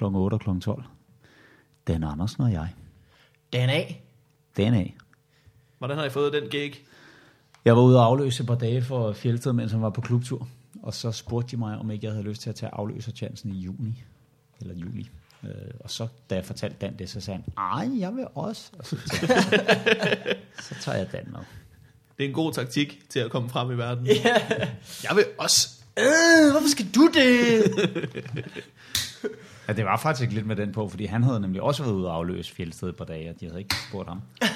[0.00, 0.16] mellem kl.
[0.16, 0.60] 8 og kl.
[0.60, 0.84] 12.
[1.86, 2.68] Dan Andersen og jeg.
[3.52, 4.02] Den af.
[4.56, 4.96] Den af.
[5.78, 6.74] Hvordan har I fået den gig?
[7.64, 10.48] Jeg var ude og afløse et par dage for Fjeldsted, mens han var på klubtur.
[10.82, 13.58] Og så spurgte de mig, om ikke jeg havde lyst til at tage afløserchancen i
[13.58, 14.02] juni.
[14.60, 15.10] Eller juli.
[15.44, 18.70] Øh, og så, da jeg fortalte Dan det, så sagde han, ej, jeg vil også.
[18.78, 21.40] Og så, jeg, så tager jeg Dan med.
[22.18, 24.06] Det er en god taktik til at komme frem i verden.
[24.06, 24.36] Ja.
[25.02, 25.68] Jeg vil også.
[25.98, 27.64] Øh, hvorfor skal du det?
[29.68, 32.08] Ja, det var faktisk lidt med den på, fordi han havde nemlig også været ude
[32.08, 34.20] og afløse Fjeldsted et par dage, og de havde ikke spurgt ham.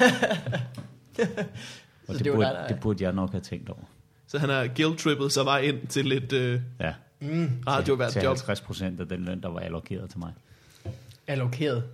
[2.09, 3.81] og det, det burde, der- det burde jeg nok have tænkt over.
[4.27, 7.51] Så han har guilt-trippet sig vej ind til lidt øh, Ja, Mm.
[7.69, 8.37] radiovært til job.
[8.37, 10.33] 50 procent af den løn, der var allokeret til mig.
[11.27, 11.85] Allokeret.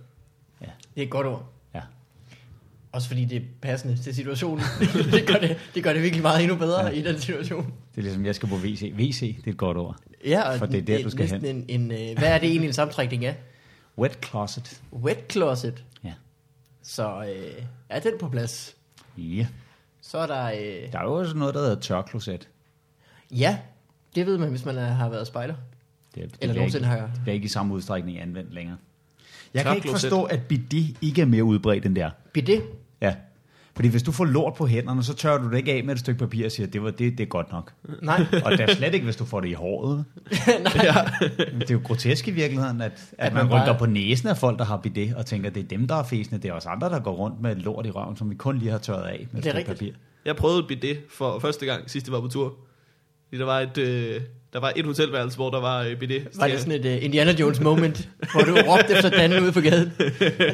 [0.61, 0.65] Ja.
[0.95, 1.49] Det er et godt ord.
[1.75, 1.81] Ja.
[2.91, 4.65] Også fordi det er passende til situationen.
[5.11, 6.89] det, gør det, det gør det virkelig meget endnu bedre Ja.
[6.91, 7.63] i den situation.
[7.65, 8.93] Det er ligesom, jeg skal på WC.
[8.97, 9.95] WC, det er et godt ord.
[10.25, 12.49] Ja, og For det er der, du skal næsten En, en, øh, hvad er det
[12.49, 13.35] egentlig en samtrækning af?
[13.97, 14.81] Wet closet.
[14.93, 15.83] Wet closet.
[16.03, 16.13] Ja.
[16.83, 18.75] Så øh, er den på plads.
[19.17, 19.47] Ja.
[20.01, 20.45] Så er der...
[20.45, 22.47] Øh, Der er jo også noget, der hedder tørkloset.
[23.31, 23.57] ja,
[24.15, 25.55] det ved man, hvis man er, har været spejder.
[26.15, 26.97] Det, det Eller nogensinde har...
[26.97, 28.77] Det bliver ikke i samme udstrækning anvendt længere.
[29.53, 32.09] Jeg kan ikke forstå, at bidet ikke er mere udbredt end der.
[32.33, 32.63] Bidet.
[33.75, 35.99] Fordi hvis du får lort på hænderne, så tørrer du det ikke af med et
[35.99, 37.73] stykke papir og siger, det, var, det, det er godt nok.
[38.01, 38.25] Nej.
[38.45, 40.05] Og det er slet ikke, hvis du får det i håret.
[40.47, 41.05] Nej.
[41.59, 44.27] Det er jo grotesk i virkeligheden, at, at, At man, man bare- rykker på næsen
[44.29, 46.41] af folk, der har bidet, og tænker, det er dem, der er fæsende.
[46.41, 48.71] Det er os andre, der går rundt med lort i røven, som vi kun lige
[48.71, 49.77] har tørret af med et Det er stykke rigtigt.
[49.79, 49.91] papir.
[50.25, 52.53] Jeg prøvede et bidet for første gang, sidst jeg var på tur.
[53.29, 54.21] Fordi der var et, øh,
[54.55, 56.27] der var et hotelværelse, hvor der var øh, bidet.
[56.35, 59.61] Var det sådan et uh, Indiana Jones moment, hvor du råbte efter Dan ude på
[59.61, 59.93] gaden?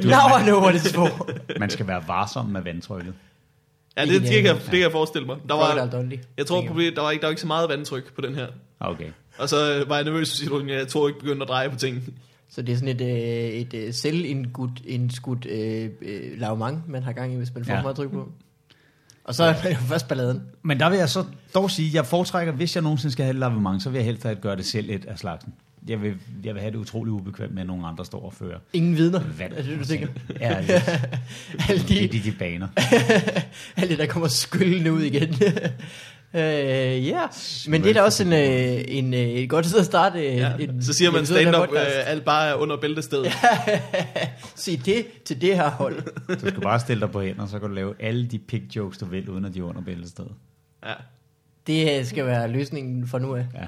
[0.04, 1.30] Now I know what it's for.
[1.60, 3.14] Man skal være varsom med vandtrykket.
[3.98, 5.38] Ja, det, det, kan, jeg, det kan jeg forestille mig.
[5.50, 5.90] Der var,
[6.38, 8.48] jeg tror, problemet, der var ikke, der var ikke så meget vandtryk på den her.
[8.80, 9.08] Okay.
[9.38, 11.76] Og så øh, var jeg nervøs for situationen, jeg tror ikke begyndte at dreje på
[11.76, 12.14] ting.
[12.50, 17.12] Så det er sådan et, øh, et øh, selvindskudt indskudt, øh, øh, lavmang, man har
[17.12, 17.82] gang i, hvis man får ja.
[17.82, 18.32] meget tryk på.
[19.24, 20.42] Og så er det jo først balladen.
[20.64, 23.34] Men der vil jeg så dog sige, at jeg foretrækker, hvis jeg nogensinde skal have
[23.34, 25.54] et lavement, så vil jeg helst at gøre det selv et af slagsen.
[25.88, 28.58] Jeg vil, jeg vil have det utrolig ubekvemt med, at nogen andre står og fører
[28.74, 29.54] Ingen vidner, vand.
[29.54, 30.08] er det, du tænker?
[30.40, 30.48] Ja.
[30.50, 32.68] Alle er de, de, de baner.
[33.78, 35.36] alle de, der kommer skyldende ud igen.
[36.34, 37.22] Øh, ja,
[37.68, 40.28] men det er da også en, øh, en, øh, et godt sted at starte.
[40.28, 40.54] øh, Ja.
[40.60, 43.32] en, Så siger man stand-up, øh, alt bare er under bæltestedet.
[44.56, 46.04] Sig det til det her hold.
[46.42, 48.98] Du skal bare stille dig på hænder, så kan du lave alle de pig jokes,
[48.98, 50.32] du vil, uden at de er under bæltestedet.
[50.86, 50.94] Ja.
[51.68, 53.46] Det øh, skal være løsningen fra nu af.
[53.54, 53.64] Ja.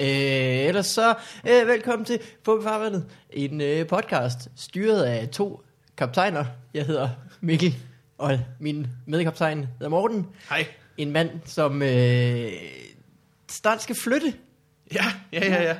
[0.00, 1.14] Øh, ellers så,
[1.48, 5.62] øh, velkommen til På Farvandet, en øh, podcast styret af to
[5.96, 6.44] kaptajner.
[6.74, 7.08] Jeg hedder
[7.40, 7.74] Mikkel,
[8.18, 10.26] og min medkaptajn hedder Morten.
[10.48, 10.66] Hej.
[10.98, 12.48] En mand, som øh,
[13.50, 14.32] snart skal flytte.
[14.94, 15.74] Ja, ja, ja, ja.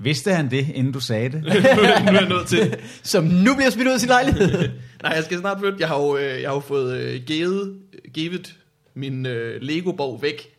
[0.00, 1.42] Vidste han det, inden du sagde det?
[1.44, 2.76] nu er jeg nødt til.
[3.02, 4.48] Som nu bliver smidt ud af sin lejlighed.
[5.02, 5.76] Nej, jeg skal snart flytte.
[5.80, 7.78] Jeg har jo, øh, jeg har jo fået øh, givet,
[8.14, 8.54] givet
[8.94, 10.54] min øh, Lego-borg væk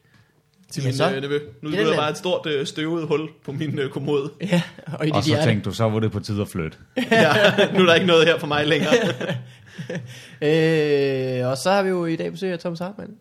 [0.72, 1.12] til Ja, min så.
[1.16, 1.40] øh, nevø.
[1.62, 4.32] Nu Det er er der bare et stort øh, støvet hul på min øh, kommode.
[4.42, 4.62] ja,
[4.94, 6.78] og i Og så tænkte du, så var det på tide at flytte.
[7.12, 7.34] ja,
[7.74, 8.94] nu er der ikke noget her for mig længere.
[10.42, 13.12] Øh, og så har vi jo i dag besøg af Thomas Hartmann.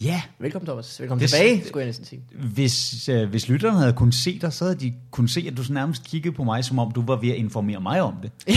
[0.00, 1.00] Ja, Velkommen Thomas.
[1.00, 2.22] Velkommen Det- tilbage, skulle jeg næsten sige.
[2.32, 5.62] hvis, øh, hvis lytterne havde kunnet se dig, så havde de kunnet se, at du
[5.62, 8.30] sådan nærmest kiggede på mig, som om du var ved at informere mig om det.
[8.46, 8.52] Ja,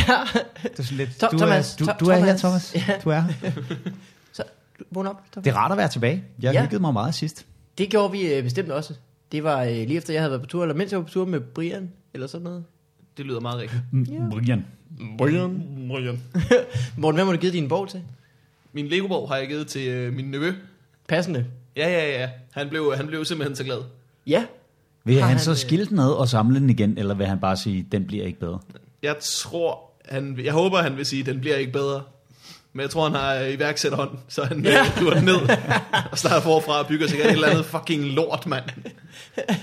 [0.64, 2.76] Det er sådan lidt, du, Thomas, er, du, To- du er her, Thomas.
[2.76, 2.86] Ja.
[3.04, 3.52] Du er her.
[4.34, 4.44] så
[4.92, 5.32] vågn op.
[5.32, 5.44] Thomas.
[5.44, 6.24] Det er rart at være tilbage.
[6.42, 6.62] Jeg Ja.
[6.64, 7.46] hyggede mig meget sidst.
[7.78, 8.94] Det gjorde vi øh, bestemt også.
[9.32, 11.12] Det var øh, lige efter, jeg havde været på tur, eller mens jeg var på
[11.12, 12.64] tur med Brian, eller sådan noget.
[13.18, 13.82] Det lyder meget rigtigt.
[13.92, 14.66] Mm, Brian.
[15.18, 15.64] Brian.
[15.90, 16.22] Brian.
[16.98, 18.02] Morten, hvem har du givet din bog til?
[18.74, 20.54] Min Lego-borg har jeg givet til øh, min nevø.
[21.12, 21.46] Passende.
[21.76, 22.30] Ja, ja, ja.
[22.52, 23.78] Han blev, han blev simpelthen så glad.
[24.28, 24.46] Ja.
[25.04, 27.40] Vil han, han, så øh, skille den ad og samle den igen, eller vil han
[27.40, 28.60] bare sige, den bliver ikke bedre?
[29.04, 32.04] Jeg tror, han, jeg håber, han vil sige, at den bliver ikke bedre.
[32.74, 34.92] Men jeg tror, han har øh, iværksætterhånd, så han ja.
[35.00, 35.36] hiver den ned
[36.12, 38.66] og starter forfra og bygger sikkert et eller andet fucking lort, mand.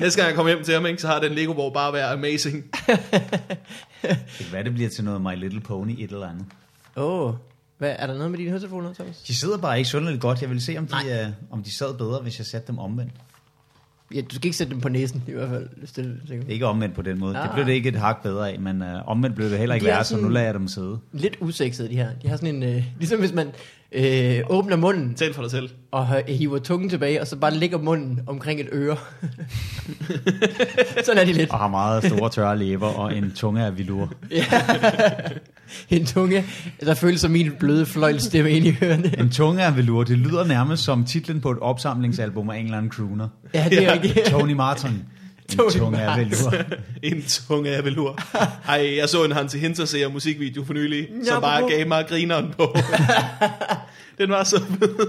[0.00, 2.64] Næste gang jeg kommer hjem til ham, ikke, så har den Lego-borg bare været amazing.
[4.02, 6.46] Det kan være, det bliver til noget My Little Pony et eller andet.
[6.96, 7.28] Åh.
[7.28, 7.34] Oh.
[7.78, 9.16] Hvad, er der noget med dine høretelefoner, Thomas?
[9.18, 10.42] De sidder bare ikke synderligt godt.
[10.42, 10.94] Jeg vil se, om de,
[11.26, 13.12] uh, om de sad bedre, hvis jeg satte dem omvendt.
[14.14, 15.68] Ja, du skal ikke sætte dem på næsen, i hvert fald.
[15.76, 16.44] Hvis det, er sikker.
[16.48, 17.36] Ikke omvendt på den måde.
[17.36, 17.42] Ah.
[17.44, 19.84] Det blev det ikke et hak bedre af, men uh, omvendt blev det heller ikke
[19.86, 20.98] De værre, så nu lader jeg dem sidde.
[21.12, 22.08] Lidt usexede, de her.
[22.22, 22.62] De har sådan en...
[22.62, 23.48] Øh, ligesom hvis man
[23.92, 25.70] øh, åbner munden Tal for dig selv.
[25.90, 28.96] og hø- hiver tungen tilbage, og så bare lægger munden omkring et øre.
[31.04, 31.50] sådan er de lidt.
[31.50, 34.12] Og har meget store tørre læber og en tunge af vilur.
[34.30, 34.44] Ja.
[35.90, 36.44] en tunge,
[36.80, 39.18] der føles som min bløde fløjlstemme ind i ørerne.
[39.18, 42.78] En tunge af velur, det lyder nærmest som titlen på et opsamlingsalbum af en eller
[42.78, 43.28] anden crooner.
[43.54, 44.26] Ja, det er rigtigt.
[44.26, 44.90] Tony Martin.
[44.90, 45.02] En
[45.56, 46.44] Tony tung Marks.
[46.44, 46.54] velur.
[47.02, 48.18] En tung abelur.
[48.68, 52.46] Ej, jeg så en Hansi Hinterseer musikvideo for nylig, Ja, som bare gav mig grineren
[52.58, 52.76] på.
[54.18, 55.06] Den var så fed.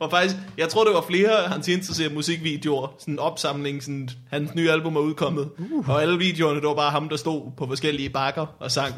[0.00, 4.54] Og faktisk, jeg tror, det var flere Hans Hinterseer musikvideoer, sådan en opsamling, sådan, hans
[4.54, 5.48] nye album er udkommet.
[5.58, 5.88] Uh.
[5.88, 8.94] Og alle videoerne, det var bare ham, der stod på forskellige bakker og sang.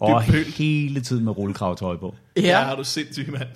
[0.00, 2.14] Og hele tiden med rullekravtøj på.
[2.36, 2.70] Ja, Ja.
[2.70, 3.48] er du sindssyg, mand.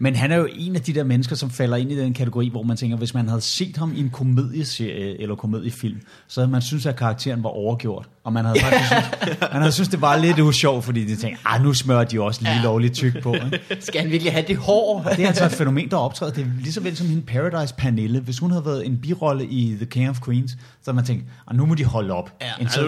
[0.00, 2.48] Men han er jo en af de der mennesker, som falder ind i den kategori,
[2.48, 6.50] hvor man tænker, hvis man havde set ham i en komedieserie eller komediefilm, så havde
[6.50, 8.08] man synes at karakteren var overgjort.
[8.24, 11.40] Og man havde faktisk synes, man havde synes, det var lidt usjovt, fordi de tænkte,
[11.44, 12.62] ah, nu smører de også lige Ja.
[12.62, 13.34] lovligt tyk på.
[13.34, 13.60] Ikke?
[13.80, 15.02] Skal han virkelig have det hår?
[15.16, 16.32] Det er altså et fænomen, der optræder.
[16.32, 18.20] Det er lige så vel som hende Paradise Pernille.
[18.20, 21.24] Hvis hun havde været en birolle i The King of Queens, så havde man tænkt,
[21.48, 22.32] ah, nu må de holde op.
[22.40, 22.46] Ja.
[22.46, 22.80] en Ja, så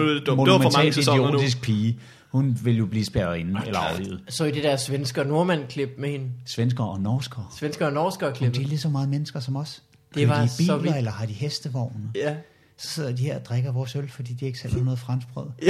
[0.91, 1.27] sæsoner nu.
[1.37, 1.97] idiotisk pige.
[2.31, 4.21] Hun vil jo blive spærret inde eller aflivet.
[4.29, 6.31] Så i det der svensker nordmand-klip med hende.
[6.45, 7.45] Svensker og norskere.
[7.57, 8.55] Svensker og norskere Men klip.
[8.55, 9.83] de er lige så meget mennesker som os.
[10.15, 10.97] Det var de i så biler, vildt.
[10.97, 12.11] eller har de hestevogne?
[12.15, 12.35] Ja.
[12.77, 15.45] Så sidder de her og drikker vores øl, fordi de ikke selv har noget franskbrød.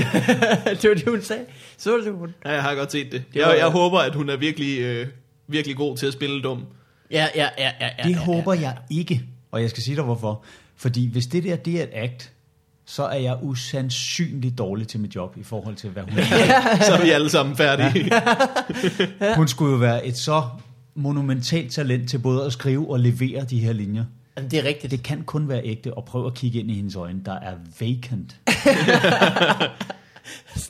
[0.82, 1.46] det var det, hun sagde.
[1.78, 2.34] Så var det hun.
[2.46, 3.24] Ja, jeg har godt set det.
[3.36, 5.08] Jeg, jeg håber, at hun er virkelig, øh,
[5.48, 6.66] virkelig god til at spille dum.
[7.12, 7.90] Ja, ja, ja, ja.
[7.98, 9.22] ja Det ja, håber jeg ikke.
[9.52, 10.44] Og jeg skal sige dig hvorfor.
[10.76, 12.32] Fordi hvis det der det er et act,
[12.92, 16.84] så er jeg usandsynligt dårlig til mit job i forhold til, hvad hun er.
[16.84, 18.12] Så er vi alle sammen færdige.
[19.36, 20.44] Hun skulle jo være et så
[20.96, 24.04] monumentalt talent til både at skrive og levere de her linjer.
[24.38, 24.92] Jamen, det er rigtigt.
[24.92, 27.54] Det kan kun være ægte, og prøv at kigge ind i hendes øjne, der er
[27.80, 28.36] vacant.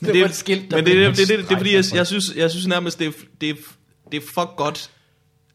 [0.14, 1.74] det var et skilt, der men det, blev- det, det, det, det, det er fordi,
[1.74, 1.98] jeg, Strejfer.
[2.00, 3.10] jeg, synes, jeg synes nærmest, det er,
[3.40, 3.54] det, er,
[4.12, 4.90] det er for godt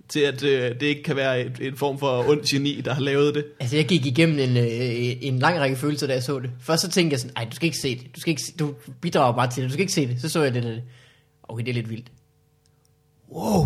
[0.09, 3.01] til, at øh, det ikke kan være et, en form for ond geni, der har
[3.01, 3.45] lavet det.
[3.59, 6.49] Altså, jeg gik igennem en, øh, en lang række følelser, da jeg så det.
[6.59, 8.15] Først så tænkte jeg sådan, nej, du skal ikke se det.
[8.15, 9.69] Du, skal ikke, se- du bidrager bare til det.
[9.69, 10.21] Du skal ikke se det.
[10.21, 10.77] Så så jeg det der.
[11.43, 12.11] Okay, det er lidt vildt.
[13.31, 13.65] Wow.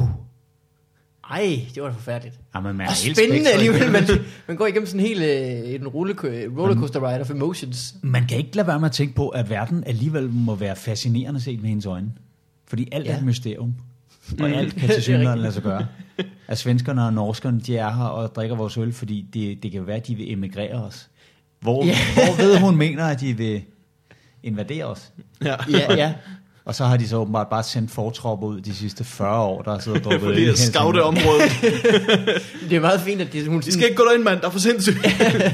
[1.31, 2.39] Ej, det var da forfærdeligt.
[2.55, 3.91] Jamen, man Og er spændende alligevel.
[3.91, 4.03] Man,
[4.47, 7.95] man går igennem sådan en hel øh, en roller- rollercoaster ride of emotions.
[8.03, 11.41] Man kan ikke lade være med at tænke på, at verden alligevel må være fascinerende
[11.41, 12.11] set med hendes øjne.
[12.67, 13.09] Fordi alt ja.
[13.09, 13.19] er Ja.
[13.19, 13.75] et mysterium.
[14.29, 14.53] Og Mm.
[14.53, 15.85] alt kan til synligheden lade sig gøre.
[16.47, 19.87] At svenskerne og norskerne, de er her og drikker vores øl, fordi det, det kan
[19.87, 21.07] være, at de vil emigrere os.
[21.59, 21.95] Hvor, Ja.
[22.13, 23.61] hvor ved hun mener, at de vil
[24.43, 25.11] invadere os?
[25.45, 25.55] Ja.
[25.71, 26.13] Ja, ja.
[26.65, 29.71] Og så har de så åbenbart bare sendt fortropper ud de sidste 40 år, der
[29.71, 31.01] har siddet og drukket Fordi scoute Helsingør.
[31.01, 31.51] området.
[32.69, 34.41] Det er meget fint, at det, hun De skal ikke gå derind, mand.
[34.41, 34.97] Der er for sindssygt.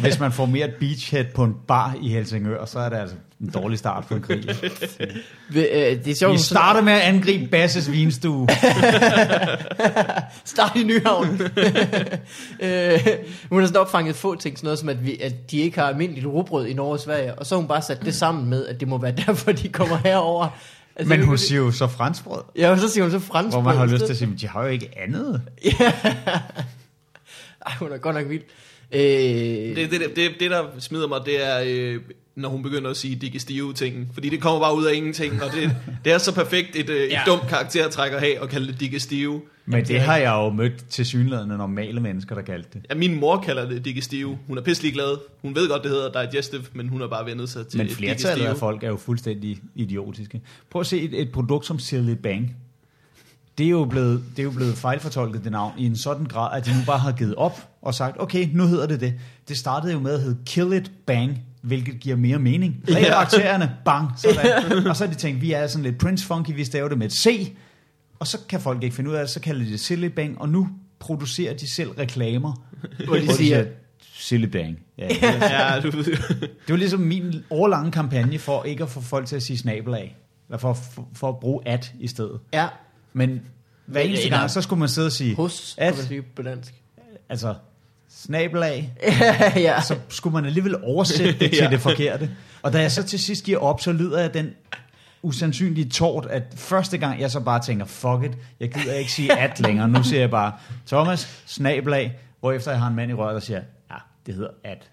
[0.01, 3.15] Hvis man får mere et beachhead på en bar i Helsingør, så er det altså
[3.41, 4.43] en dårlig start på en krig.
[5.55, 8.47] Øh, det er sjovt, Vi starter med at angribe Basses vinstue.
[10.45, 11.27] Start i Nyhavn.
[12.59, 12.99] øh,
[13.49, 15.87] hun har sådan opfanget få ting, sådan noget som, at, vi, at de ikke har
[15.87, 18.65] almindeligt rugbrød i Norge og Sverige, og så har hun bare sat det sammen med,
[18.65, 20.47] at det må være derfor, de kommer herover.
[20.95, 23.11] Altså, Men det er hun jo- siger jo så franskbrød, Ja, og så siger hun
[23.11, 23.53] så fransk.
[23.55, 25.41] hvor man har lyst til at sige, de har jo ikke andet.
[27.65, 28.41] Ej, hun er godt nok vild.
[28.91, 32.01] Øh, Det, det, det, det, det, der smider mig, det er, øh,
[32.37, 34.09] når hun begynder at sige digestive ting.
[34.13, 35.75] Fordi det kommer bare ud af ingenting, og det,
[36.05, 37.21] det er så perfekt et, øh, et Ja.
[37.25, 39.41] dumt karaktertræk at have at kalde det digestive.
[39.65, 42.81] Men det har jeg jo mødt til synlædende normale mennesker, der kaldte det.
[42.89, 44.37] Ja, min mor kalder det digestive.
[44.47, 45.17] Hun er pisselig glad.
[45.41, 48.19] Hun ved godt, det hedder digestive, men hun har bare vendet sig til Men flertallet
[48.19, 48.47] digestive.
[48.49, 50.41] af folk er jo fuldstændig idiotiske.
[50.71, 52.55] Prøv at se et, et produkt som Silly Bang.
[53.57, 56.57] Det er, jo blevet, det er jo blevet fejlfortolket det navn i en sådan grad,
[56.57, 59.13] at de nu bare har givet op og sagt, okay, nu hedder det det.
[59.47, 62.83] Det startede jo med at hedde Kill It Bang, hvilket giver mere mening.
[62.89, 63.09] Red Ja.
[63.23, 64.87] bakterierne, bang, sådan.
[64.87, 67.05] Og så har de tænkt, vi er sådan lidt Prince Funky, vi staver det med
[67.07, 67.53] et C.
[68.19, 70.41] Og så kan folk ikke finde ud af det, så kalder de det Silly Bang,
[70.41, 70.69] og nu
[70.99, 72.67] producerer de selv reklamer,
[73.05, 73.65] hvor de siger,
[74.13, 74.79] Silly Bang.
[74.97, 79.01] Ja, det, Ja, du ved det var ligesom min årlange kampagne for ikke at få
[79.01, 80.15] folk til at sige snabel af.
[80.49, 82.39] Eller for, for, for at bruge at i stedet.
[82.53, 82.67] ja,
[83.13, 83.41] Men
[83.85, 86.73] hver eneste gang, så skulle man sidde og sige, hos, At- på dansk.
[87.29, 87.55] altså,
[88.27, 88.89] snabel af,
[89.55, 89.81] ja.
[89.81, 91.69] så skulle man alligevel oversætte det til Ja.
[91.69, 92.29] det forkerte.
[92.61, 94.49] Og da jeg så til sidst giver op, så lyder jeg den
[95.23, 99.37] usandsynlige tort, at første gang jeg så bare tænker, fuck it, jeg gider ikke sige
[99.39, 99.87] at længere.
[99.87, 100.51] Nu siger jeg bare,
[100.87, 104.49] Thomas, snabel af, hvorefter jeg har en mand i røret, der siger, ja, det hedder
[104.63, 104.89] at.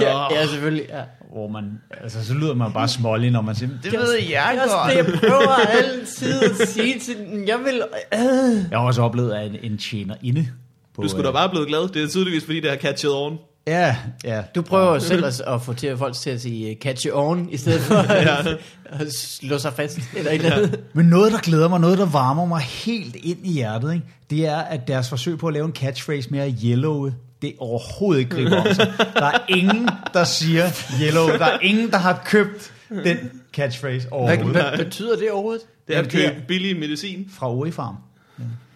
[0.00, 0.84] ja, ja, selvfølgelig.
[0.88, 1.02] Ja.
[1.32, 4.58] Hvor man, altså, så lyder man bare smålig, når man siger, det ved jeg Det
[4.58, 7.48] er også det, jeg prøver altid at sige til den.
[7.48, 7.82] Jeg vil...
[8.14, 8.70] Øh.
[8.70, 10.48] Jeg har også oplevet, at en, en tjener inde
[10.94, 11.02] på...
[11.02, 11.88] Du skulle da øh, bare blevet glad.
[11.88, 13.38] Det er tydeligvis, fordi det har catchet on.
[13.66, 14.42] Ja, ja.
[14.54, 17.18] Du prøver jo selv at, at få til folk til at sige uh, catch you
[17.18, 20.80] on, i stedet for at, at slå sig fast eller et eller andet.
[20.92, 24.06] Men noget, der glæder mig, noget, der varmer mig helt ind i hjertet, ikke?
[24.30, 27.10] det er, at deres forsøg på at lave en catchphrase mere yellow,
[27.42, 28.92] det er overhovedet ikke griber om sig.
[29.14, 30.64] Der er ingen, der siger
[31.02, 31.26] yellow.
[31.28, 32.72] Der er ingen, der har købt
[33.04, 33.16] den
[33.52, 34.62] catchphrase Hvad, overhovedet.
[34.62, 35.62] hvad betyder det overhovedet?
[35.88, 37.30] Det er at købe billig medicin.
[37.32, 37.94] Fra Orifarm.
[37.94, 38.13] Ja.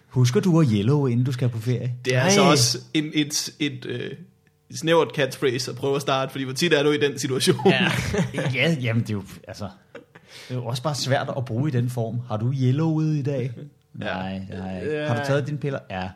[0.09, 1.95] Husker du at yellow, inden du skal på ferie?
[2.05, 2.25] Det er Nej.
[2.25, 4.11] altså også en, et, et, øh,
[4.75, 7.57] snævert catchphrase at prøve at starte, fordi hvor tit er du i den situation?
[7.67, 7.91] Ja,
[8.55, 9.69] ja jamen det er jo, altså,
[10.49, 12.21] det er jo også bare svært at bruge i den form.
[12.29, 13.53] Har du yellow ude i dag?
[13.95, 15.07] Nej, nej.
[15.07, 15.79] Har du taget dine piller?
[15.91, 16.09] Ja.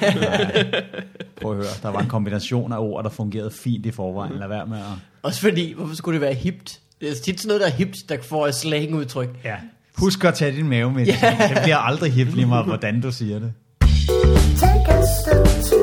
[0.00, 0.84] Nej.
[1.42, 4.38] Prøv at høre, der var en kombination af ord, der fungerede fint i forvejen.
[4.38, 4.84] Lad være med at...
[5.22, 6.80] Også fordi, hvorfor skulle det være hipt?
[7.00, 9.28] Det er tit sådan noget, der er hipt, der får et slangudtryk.
[9.44, 9.56] Ja.
[9.98, 11.06] Husk at tage din mave med.
[11.06, 11.48] Yeah.
[11.54, 13.52] Det bliver aldrig hip lige meget, hvordan du siger det.
[14.60, 15.78] Take a step two.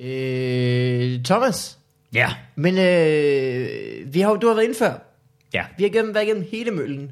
[0.00, 1.78] Øh, Thomas,
[2.14, 2.28] Ja.
[2.56, 4.92] men øh, vi har, jo- du har været inde før.
[5.54, 5.62] Ja.
[5.78, 7.10] Vi har gennem, været igennem hele møllen.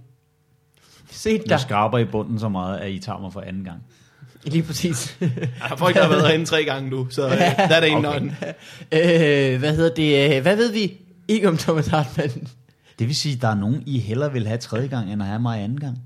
[1.11, 1.57] Se Jeg der.
[1.57, 3.79] skraber i bunden så meget, at I tager mig for anden gang.
[4.45, 5.17] Lige præcis.
[5.71, 8.05] Er folk, der har været herinde tre gange nu, så øh, der er det en
[8.07, 8.21] Okay.
[9.53, 10.43] øh, hvad hedder det?
[10.43, 10.93] Hvad ved vi
[11.29, 12.49] ikke om Thomas Hartmann?
[12.99, 15.29] Det vil sige, at der er nogen, I hellere vil have tredje gang, end at
[15.29, 15.99] have mig anden gang.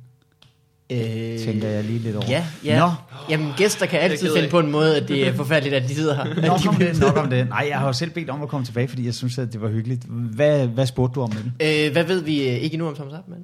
[0.93, 2.27] Øh, Tænker jeg lige lidt over.
[2.29, 2.79] Ja, ja.
[2.79, 2.91] Nå,
[3.31, 6.15] Jamen, gæster kan altid finde på en måde, at det er forfærdeligt, at de sidder
[6.15, 6.47] her.
[6.47, 7.49] nok om det, nok om det.
[7.49, 9.61] Nej, jeg har jo selv bedt om at komme tilbage, fordi jeg synes, at det
[9.61, 10.05] var hyggeligt.
[10.05, 11.87] Hvad, hvad spurgte du om med det?
[11.87, 13.43] Øh, hvad ved vi øh, ikke nu om Thomas Hartmann?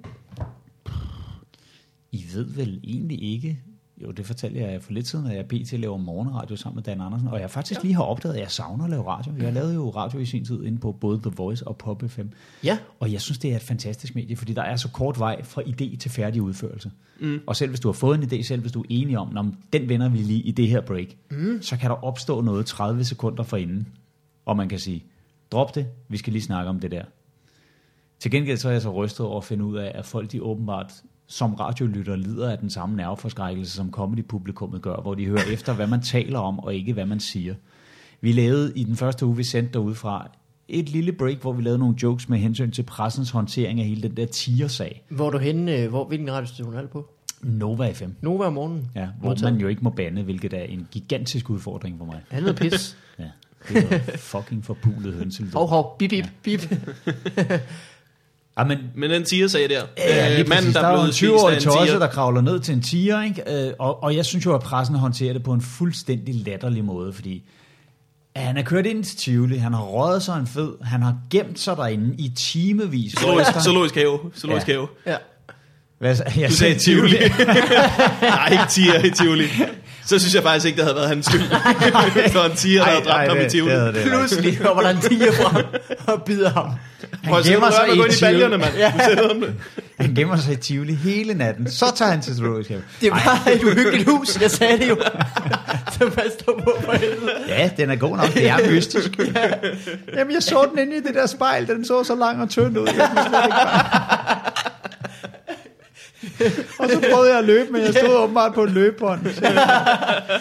[2.12, 3.58] I ved vel egentlig ikke...
[4.02, 5.73] Jo, det fortalte jeg for lidt siden, at jeg pt.
[5.73, 8.85] laver morgenradio sammen med Dan Andersen, og jeg faktisk lige har opdaget, at jeg savner
[8.85, 9.33] at lave radio.
[9.38, 12.26] Jeg lavede jo radio i sin tid inde på både The Voice og Pop FM.
[12.64, 12.78] Ja.
[13.00, 15.62] Og jeg synes, det er et fantastisk medie, fordi der er så kort vej fra
[15.62, 16.90] idé til færdig udførelse.
[17.21, 17.40] Mm.
[17.47, 19.55] Og selv hvis du har fået en idé, selv hvis du er enig om, om
[19.73, 21.62] den vender vi lige i det her break, mm.
[21.62, 23.88] så kan der opstå noget 30 sekunder forinden,
[24.47, 25.05] og man kan sige,
[25.52, 27.05] drop det, vi skal lige snakke om det der.
[28.19, 30.43] Til gengæld så er jeg så rystet over at finde ud af, at folk de
[30.43, 30.93] åbenbart
[31.28, 35.87] som radiolytter lider af den samme nerveforskrækkelse, som comedy-publikummet gør, hvor de hører efter, hvad
[35.87, 37.54] man taler om, og ikke hvad man siger.
[38.20, 40.30] Vi lavede i den første uge, vi sendte derudfra,
[40.68, 44.02] et lille break, hvor vi lavede nogle jokes med hensyn til pressens håndtering af hele
[44.02, 45.04] den der tiger-sag.
[45.11, 45.76] Hvor er du henne?
[45.76, 47.11] øh, Hvor, hvilken radiostation er det på?
[47.42, 48.11] Nova FM.
[48.23, 48.88] Nova om morgenen.
[48.94, 49.52] Ja, hvor Modtaget.
[49.52, 52.20] man jo ikke må bande, hvilket er en gigantisk udfordring for mig.
[52.30, 52.97] Hedder pis.
[53.18, 53.25] Ja,
[53.68, 55.50] det er fucking forpulet hønsel.
[55.54, 56.61] hov, hov, bip, bip, bip.
[58.59, 59.83] Ja, men Men den tiger sagde der.
[59.99, 62.07] Ja, Øh, manden, der, der er jo blev en spist af 20-årig en tosse, der
[62.07, 63.67] kravler ned til en tiger, ikke?
[63.67, 67.12] Øh, Og, og jeg synes jo, at pressen håndterer det på en fuldstændig latterlig måde,
[67.12, 67.43] fordi
[68.35, 71.17] at han er kørt ind til Tivoli, han har røget sig en fed, han har
[71.31, 73.12] gemt sig derinde i timevis.
[73.12, 74.19] Zoologisk, zoologisk have.
[74.38, 74.73] Zoologisk Ja.
[74.73, 74.88] have.
[75.07, 75.17] Ja.
[75.99, 77.17] Hvad, jeg Du sagde Tivoli.
[78.23, 79.45] Nej, ikke tiger i Tivoli.
[80.09, 81.41] Så synes jeg faktisk ikke, det havde været hans skyld.
[82.25, 83.75] det var en tiger, der havde dræbt ham i Tivoli.
[83.75, 85.65] det, det, det, Pludselig kommer der en tiger frem
[86.07, 86.71] og bider ham.
[87.29, 88.57] Prøv se, gemmer sig i i Tivoli.
[88.57, 88.62] mand.
[88.65, 89.55] Ham det.
[90.00, 91.71] Han gemmer sig i Tivoli hele natten.
[91.71, 92.83] Så tager han til zoologisk have.
[93.00, 94.97] Det var et uhyggeligt hus, jeg sagde det jo.
[95.99, 97.33] Så pas dog på for helvede.
[97.49, 98.35] Ja, den er god nok.
[98.35, 99.19] Det er mystisk.
[100.17, 101.67] Jamen, jeg så den inde i det der spejl.
[101.67, 102.87] Den så så lang og tynd ud.
[102.87, 103.09] Jeg
[106.81, 109.21] og så prøvede jeg at løbe, men jeg stod åbenbart på en løbebånd.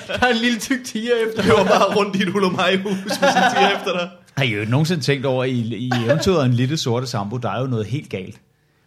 [0.08, 1.42] Der er en lille tyk tiger efter.
[1.42, 4.10] Det var bare rundt i et hulumaj-hus med sin tiger efter dig.
[4.38, 7.62] Har I jo nogensinde tænkt over, i, i eventyret en lille sorte sambo, der er
[7.62, 8.38] jo noget helt galt.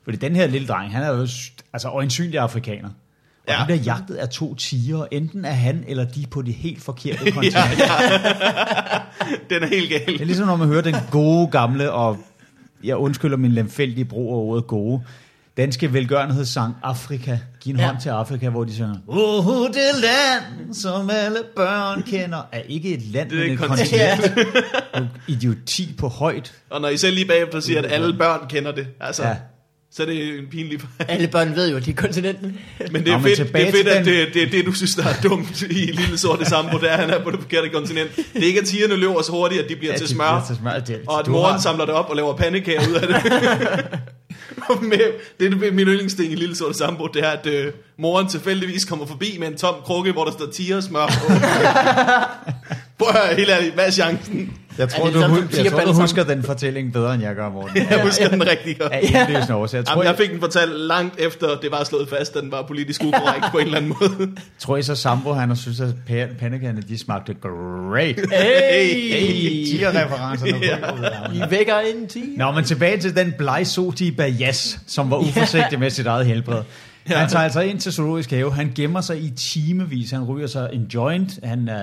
[0.04, 1.20] Fordi den her lille dreng, han er jo
[1.72, 2.88] altså øjensynlig afrikaner.
[2.88, 2.92] Og
[3.48, 3.52] ja.
[3.52, 3.58] Ja.
[3.58, 5.04] han bliver jagtet af to tiger.
[5.10, 7.54] Enten er han eller de på det helt forkerte kontinent.
[7.78, 9.00] Ja,
[9.50, 10.06] Den er helt gal.
[10.06, 12.18] Det er ligesom når man hører den gode gamle, og
[12.84, 15.02] jeg undskylder min lemfældige brug af ordet gode,
[15.56, 17.38] danske velgørenhedssang Afrika.
[17.60, 17.86] Giv en Ja.
[17.86, 22.94] hånd til Afrika, hvor de synger, Åh, det land, som alle børn kender, er ikke
[22.94, 24.20] et land, Det er men et kontinent.
[24.22, 25.10] kontinent.
[25.28, 26.52] Idioti på højt.
[26.70, 29.36] Og når I selv lige bagefter siger, at alle børn kender det, altså, Ja.
[29.92, 31.10] Så er det en pinlig fejl.
[31.10, 32.58] Alle børn ved jo, at de er kontinenten.
[32.92, 34.94] Men det er Nå, fedt, det er fedt at det, det, er det, du synes,
[34.94, 37.68] der er dumt i Lille Sorte Sambo, det er, at han er på det forkerte
[37.68, 38.16] kontinent.
[38.16, 40.24] Det er ikke, at tigerne løber så hurtigt, at de bliver Ja, til de smør,
[40.28, 40.78] bliver til smør.
[40.96, 43.16] Det- og at moren har- samler det op og laver pandekager ud af det.
[44.82, 44.98] med,
[45.40, 49.06] det er min yndlingsting i Lille Sorte Sambo, det er, at øh, moren tilfældigvis kommer
[49.06, 51.26] forbi med en tom krukke, hvor der står tigersmør på.
[52.98, 54.52] Prøv at høre, helt ærligt, hvad er chancen?
[54.78, 57.22] Jeg tror, det du, sådan, hu- som jeg tror, du husker den fortælling bedre, end
[57.22, 57.76] jeg gør, Morten.
[57.90, 58.92] Jeg husker den rigtig godt.
[59.02, 59.80] Indløsende årsager.
[59.80, 62.52] Jeg tror, Jamen, jeg fik den fortalt langt efter, det var slået fast, at den
[62.52, 64.30] var politisk ukorrekt på en eller anden måde.
[64.58, 68.16] tror I så Sambo, han har synes, at pa- pandekagerne, de smagte great.
[68.32, 68.94] Hey!
[69.12, 70.52] Hey, tigerreferencerne
[71.32, 71.34] på.
[71.34, 72.24] I vækker en tiger.
[72.38, 76.62] Nå, men tilbage til den blegsotige Bajas, som var uforsigtig med sit eget helbred.
[77.06, 78.52] Han tager altså ind til Zoologisk Have.
[78.52, 80.10] Han gemmer sig i timevis.
[80.10, 81.30] Han ryger sig en joint.
[81.44, 81.74] Han, uh,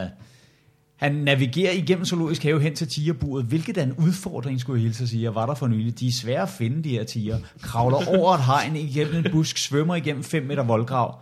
[0.98, 5.04] han navigerer igennem Zoologisk Have hen til tigerburet, hvilket er en udfordring, skulle jeg hilse
[5.04, 5.24] at sige.
[5.24, 6.00] Jeg var der for nylig.
[6.00, 7.40] De er svære at finde, de her tiger.
[7.62, 11.20] Kravler over et hegn igennem en busk, svømmer igennem 5 meter voldgrav.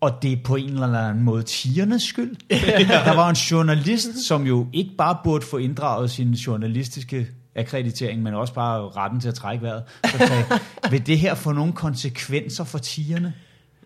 [0.00, 2.36] Og det er på en eller anden måde tigernes skyld.
[3.04, 8.34] Der var en journalist, som jo ikke bare burde få inddraget sin journalistiske akkreditering, men
[8.34, 9.82] også bare retten til at trække vejret.
[10.04, 10.44] Så sagde,
[10.90, 13.34] vil det her få nogle konsekvenser for tigerne?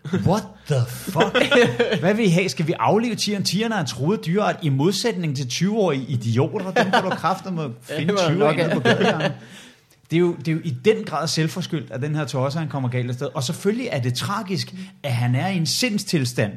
[0.05, 1.37] What the fuck?
[1.99, 2.49] Hvad vil I have?
[2.49, 3.43] Skal vi aflive tigeren?
[3.43, 6.71] Tigeren er en truet dyreart i modsætning til 20-årige idioter.
[6.71, 8.73] Dem kan du kræfter med Ja, finde det var 20 nok, af ja.
[8.73, 8.81] på.
[10.11, 12.69] Det er, jo, det er jo i den grad selvforskyldt, at den her tosser, han
[12.69, 13.27] kommer galt afsted.
[13.33, 16.51] Og selvfølgelig er det tragisk, at han er i en sindstilstand,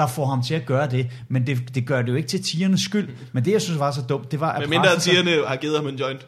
[0.00, 1.06] der får ham til at gøre det.
[1.28, 3.08] Men det, det gør det jo ikke til tigernes skyld.
[3.32, 5.56] Men det, jeg synes var så dumt, det var, at Men mindre at tigerne har
[5.56, 6.26] givet ham en joint.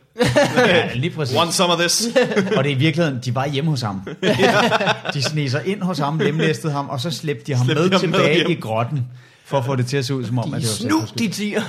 [0.57, 1.37] Ja, lige præcis.
[1.37, 2.07] Want some of this?
[2.57, 4.01] Og det er i virkeligheden, de var hjemme hos ham.
[5.15, 7.91] De sneg sig ind hos ham, lemlæstede ham, og så slæbte de ham Slæbte med
[7.91, 8.51] de ham med tilbage hjem.
[8.51, 9.07] i grotten,
[9.45, 10.91] for at få det til at se ud som om, at De det var snu,
[10.91, 11.19] selvforskyldt.
[11.19, 11.61] de tiger.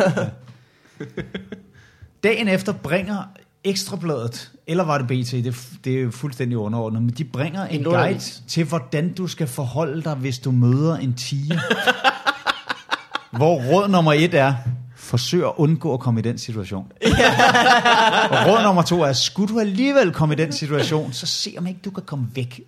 [2.23, 3.17] Dagen efter bringer
[3.63, 7.83] Ekstrabladet, eller var det BT, det, det er jo fuldstændig underordnet, men de bringer en,
[7.83, 11.59] guide til, hvordan du skal forholde dig, hvis du møder en tiger.
[13.37, 14.53] Hvor råd nummer et er,
[14.95, 16.91] forsøg at undgå at komme i den situation.
[18.31, 21.67] og råd nummer to er, skulle du alligevel komme i den situation, så se om
[21.67, 22.61] ikke du kan komme væk.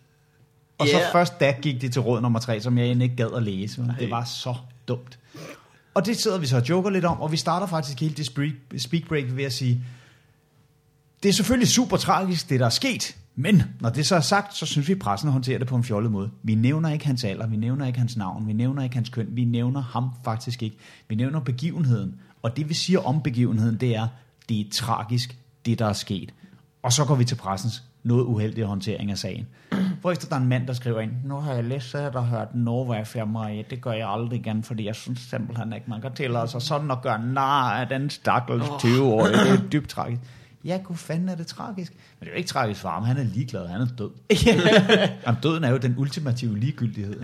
[0.77, 1.11] Og så Ja.
[1.11, 3.81] først da gik de til råd nummer tre, som jeg egentlig ikke gad at læse.
[3.81, 4.55] Men det var så
[4.87, 5.19] dumt.
[5.93, 8.25] Og det sidder vi så og joker lidt om, og vi starter faktisk hele det
[8.81, 9.81] speak break ved at sige,
[11.25, 14.55] det er selvfølgelig super tragisk, det der er sket, men når det så er sagt,
[14.55, 16.29] så synes vi, at pressen håndterer det på en fjollet måde.
[16.43, 19.27] Vi nævner ikke hans alder, vi nævner ikke hans navn, vi nævner ikke hans køn,
[19.29, 20.77] vi nævner ham faktisk ikke.
[21.07, 24.07] Vi nævner begivenheden, og det vi siger om begivenheden, det er,
[24.49, 26.33] det er tragisk, det der er sket.
[26.83, 29.47] Og så går vi til pressens noget uheldige håndtering af sagen.
[30.01, 32.21] Hvor efter der er en mand, der skriver ind, nu har jeg læst, så der
[32.21, 36.13] hørt Nova Firma, det gør jeg aldrig igen, fordi jeg synes simpelthen ikke, man kan
[36.13, 39.33] tillade sig sådan at gøre nar af den stakkels 20-årige.
[39.33, 40.21] Det er dybt tragisk.
[40.65, 41.93] Ja, gud fanden er det tragisk.
[41.93, 44.09] Men det er jo ikke tragisk for ham, han er ligeglad, han er død.
[45.25, 47.19] Jamen, døden er jo den ultimative ligegyldighed.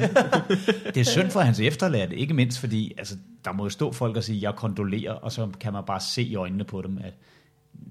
[0.85, 4.17] det er synd for hans efterladte, ikke mindst fordi, altså, der må jo stå folk
[4.17, 7.13] og sige, jeg kondolerer, og så kan man bare se i øjnene på dem, at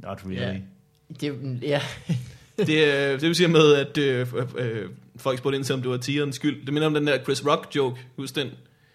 [0.03, 0.41] not really.
[0.41, 0.57] Ja.
[1.21, 1.81] Det, ja.
[2.67, 5.91] Det, øh, det vil sige med, at øh, øh, folk spurgte ind til, om det
[5.91, 6.67] var tigerens skyld.
[6.67, 8.49] Det minder om den der Chris Rock joke, husk den,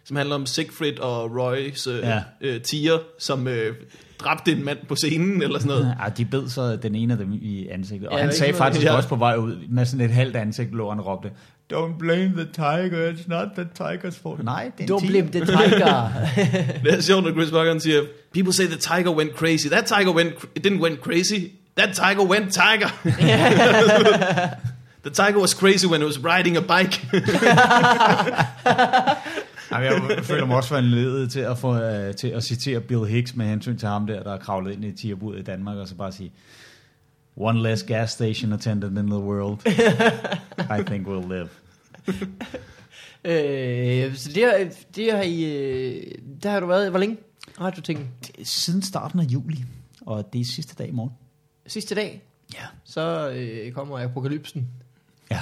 [0.06, 2.20] som handler om Siegfried og Roys øh, Ja.
[2.42, 3.76] øh, tiger, som øh,
[4.20, 5.96] dræbte en mand på scenen, eller sådan noget.
[6.04, 8.10] Ja, de bed så den ene af dem i ansigtet.
[8.10, 8.96] Og Ja, han sagde noget- faktisk Ja.
[8.96, 11.32] også på vej ud, med sådan et halvt ansigt, lå han og råbte,
[11.74, 14.44] Don't blame the tiger, it's not the tiger's fault.
[14.44, 15.10] Nej, det er Don't tiger.
[15.12, 16.10] blame the tiger.
[16.84, 18.02] Det er sjovt, når Chris Rock han siger,
[18.34, 19.68] People say the tiger went crazy.
[19.68, 21.40] That tiger went, it didn't went crazy.
[21.78, 22.88] That tiger went tiger.
[25.04, 27.02] the tiger was crazy when it was riding a bike.
[29.72, 32.80] Jamen, jeg føler mig også for en ledet til at, få, uh, til at citere
[32.82, 35.78] Bill Hicks med hensyn til ham der, der er kravlet ind i tigerbudet i Danmark,
[35.78, 36.32] og så bare sige,
[37.38, 39.60] One less gas station attendant in the world.
[40.80, 41.50] I think we'll live.
[43.26, 46.12] øh, så det har, det har I, øh,
[46.44, 47.18] der har du været, hvor længe?
[47.58, 48.32] Har du tænkt?
[48.44, 49.64] Siden starten af juli,
[50.02, 51.12] og det er sidste dag i morgen.
[51.68, 52.22] Sidste dag,
[52.54, 52.60] Ja.
[52.84, 54.68] så øh, kommer apokalypsen.
[55.32, 55.40] Ja.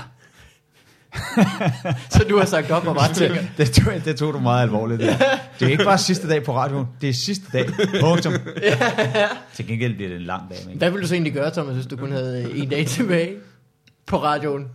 [2.10, 3.41] Så du har sagt op og bare tænker.
[3.58, 5.02] Det tog, det tog du meget alvorligt.
[5.02, 5.17] Det,
[5.60, 7.69] det er ikke bare sidste dag på radioen, det er sidste dag.
[8.02, 8.34] Punktum.
[9.56, 10.58] Til gengæld bliver det en lang dag.
[10.67, 13.36] Men Hvad ville du så egentlig gøre, Thomas, hvis du kun havde en dag tilbage
[14.08, 14.67] på radioen?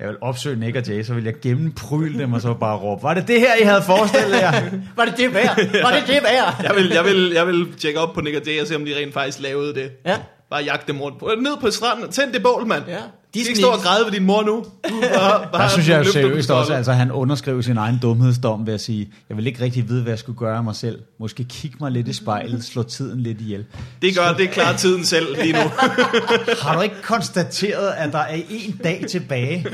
[0.00, 3.02] jeg vil opsøge Nick og Jay, så vil jeg gennempryl dem og så bare råbe,
[3.02, 4.52] var det det her, I havde forestillet jer?
[4.96, 5.82] Var det det værd?
[5.82, 6.60] Var det det værd?
[6.62, 8.84] jeg, vil, jeg, vil, jeg vil tjekke op på Nick og Jay og se, om
[8.84, 9.90] de rent faktisk lavede det.
[10.06, 10.16] Ja.
[10.50, 11.30] Bare jagte dem rundt på.
[11.38, 12.82] Ned på stranden, tænd det bål, mand.
[12.88, 12.98] Ja.
[13.34, 14.64] De skal ikke stå og græde ved din mor nu.
[14.88, 18.66] Du bare, bare Der synes jeg jo seriøst også, altså han underskrev sin egen dumhedsdom
[18.66, 20.98] ved at sige, jeg vil ikke rigtig vide, hvad jeg skulle gøre af mig selv.
[21.20, 23.64] Måske kigge mig lidt i spejlet, slå tiden lidt ihjel.
[24.02, 25.58] Det gør, det klarer tiden selv lige nu.
[26.62, 29.66] Har du ikke konstateret, at der er en dag tilbage?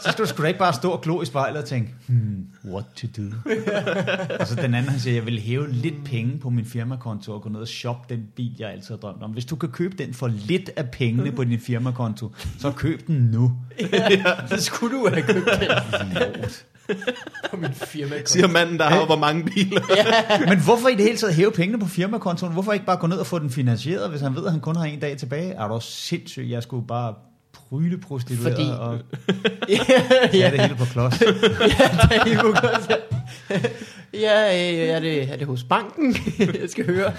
[0.00, 2.36] Så skal du sgu da ikke bare stå og glo i spejlet og tænke, hmm,
[2.72, 3.22] what to do?
[4.40, 7.42] og så den anden, han siger, jeg vil hæve lidt penge på min firmakonto og
[7.42, 9.30] gå ned og shoppe den bil, jeg altid har drømt om.
[9.30, 13.16] Hvis du kan købe den for lidt af pengene på din firmakonto, så køb den
[13.16, 13.52] nu.
[14.46, 15.68] Så skulle du have købt den
[17.50, 18.14] på min firma.
[18.24, 19.80] Siger manden, der har hvor mange biler.
[20.50, 22.52] Men hvorfor i det hele taget hæve pengene på firmakontoen?
[22.52, 24.76] Hvorfor ikke bare gå ned og få den finansieret, hvis han ved, at han kun
[24.76, 25.52] har en dag tilbage?
[25.52, 26.46] Er du sindssyg?
[26.50, 27.14] Jeg skulle bare
[27.68, 28.98] pryle prostitueret Fordi- og
[29.68, 29.78] ja,
[30.40, 31.20] ja, det hele på klods.
[31.22, 32.92] ja, det er I må godt.
[34.14, 36.16] Ja, øh, er det, er det hos banken?
[36.60, 37.12] Jeg skal høre.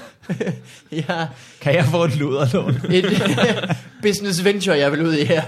[0.91, 1.27] Ja,
[1.61, 2.75] Kan jeg få et luderlån?
[2.91, 5.41] et business venture, jeg vil ud i her.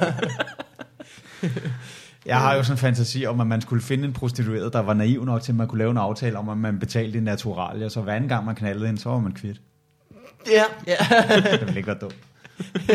[2.26, 4.94] Jeg har jo sådan en fantasi om, at man skulle finde en prostitueret, der var
[4.94, 7.90] naiv nok til, at man kunne lave en aftale om, at man betalte i naturalia,
[7.90, 9.58] så hver anden gang man knaldede ind, så var man kvidt.
[10.52, 10.96] Ja, ja.
[11.52, 12.16] Det ville ikke være dumt.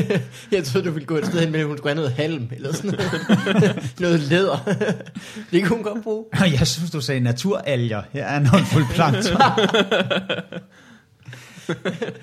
[0.53, 2.49] Jeg troede, du ville gå et sted hen med, at hun skulle have noget halm,
[2.53, 3.93] eller sådan noget.
[4.01, 4.57] noget læder.
[5.53, 6.25] Det kunne hun godt bruge.
[6.61, 8.03] Jeg synes, du sagde naturalger.
[8.13, 9.41] Her er en håndfuld plankton.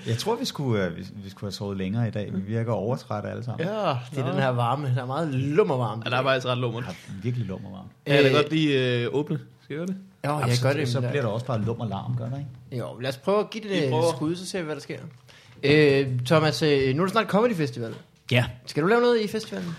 [0.08, 2.30] Jeg tror, vi skulle, øh, vi, vi skulle have sovet længere i dag.
[2.34, 3.68] Vi virker overtrætte alle sammen.
[3.68, 3.74] Ja,
[4.12, 4.32] det er Nå.
[4.32, 4.92] den her varme.
[4.96, 6.02] Der er meget lummervarme.
[6.06, 6.80] Ja, der er faktisk ret lummer.
[6.80, 7.86] Jeg har virkelig lummer varm.
[8.08, 9.40] Ja, jeg kan godt lige øh, åbne.
[9.64, 9.96] Skal jeg gøre det?
[10.28, 10.90] Jo, jeg gør det.
[10.90, 12.50] Så bliver der- der også bare lummer larm, gør der ikke?
[12.84, 14.98] Jo, lad os prøve at give det et skud, så ser vi, hvad der sker.
[15.64, 17.94] Øh, Thomas, øh, nu er det snart Comedy Festival.
[18.32, 18.46] Ja.
[18.66, 19.70] Skal du lave noget i festivalen?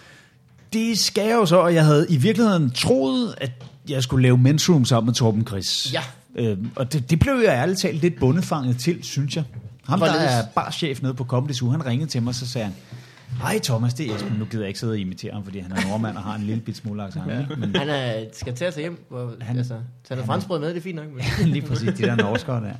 [0.73, 3.51] Det skal jeg jo så, og jeg havde i virkeligheden troet, at
[3.88, 5.92] jeg skulle lave Men's Room sammen med Torben Chris.
[5.92, 6.03] Ja.
[6.37, 9.44] Øhm, og det, det blev jeg ærligt talt lidt bundefanget til, synes jeg.
[9.87, 10.35] Ham, der Hvorledes?
[10.35, 12.75] er barchef nede på Comedy Zoo, han ringede til mig, så sagde han,
[13.40, 14.33] Hej Thomas, det er Esben.
[14.38, 16.42] Nu gider jeg ikke sidde og imitere ham, fordi han er nordmand og har en
[16.42, 17.25] lille bit smule accent.
[17.29, 17.44] Ja.
[17.59, 19.05] Men Han er, skal tage hjem.
[19.09, 21.07] Hvor, han, Han- altså, tage noget franskbrød med, det er fint nok.
[21.38, 22.73] Men lige præcis de der norskere der.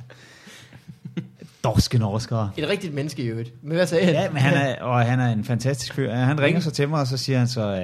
[1.65, 2.49] Dorske norskere.
[2.57, 3.53] et rigtigt menneske i øvrigt.
[3.63, 4.13] Men hvad sagde han?
[4.13, 6.11] Ja, men han er, og han er en fantastisk fyr.
[6.13, 7.75] Han ringer så til mig, og så siger han så,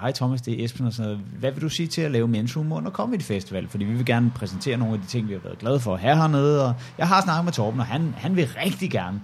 [0.00, 1.18] hej Thomas, det er Esben, og så noget.
[1.38, 3.68] hvad vil du sige til at lave Mensum under Comedy Festival?
[3.68, 6.14] Fordi vi vil gerne præsentere nogle af de ting, vi har været glade for her
[6.14, 9.20] hernede, og jeg har snakket med Torben, og han, han vil rigtig gerne.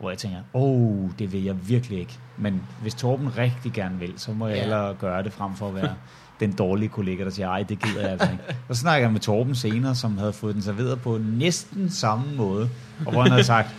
[0.00, 0.62] Hvor jeg tænker, åh,
[1.04, 2.12] oh, det vil jeg virkelig ikke.
[2.38, 4.60] Men hvis Torben rigtig gerne vil, så må jeg Ja.
[4.60, 5.94] hellere gøre det frem for at være
[6.40, 8.44] den dårlige kollega, der siger, ej, det gider jeg altså ikke.
[8.68, 12.24] Og så snakker jeg med Torben senere, som havde fået den serveret på næsten samme
[12.36, 12.68] måde,
[13.06, 13.74] og hvor han havde sagt,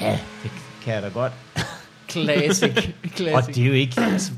[0.00, 0.50] ja, det
[0.82, 1.32] kan jeg da godt.
[2.08, 2.70] Classic.
[3.04, 3.54] Og Classic.
[3.54, 4.00] det er jo ikke...
[4.00, 4.32] Altså,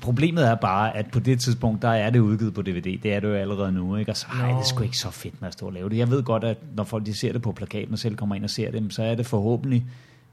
[0.00, 2.98] problemet er bare, at på det tidspunkt, der er det udgivet på DVD.
[3.02, 4.10] Det er det jo allerede nu, ikke?
[4.10, 5.96] Og så ej, det er sgu ikke så fedt med at stå og lave det.
[5.96, 8.44] Jeg ved godt, at når folk de ser det på plakaten og selv kommer ind
[8.44, 9.84] og ser det, så er det forhåbentlig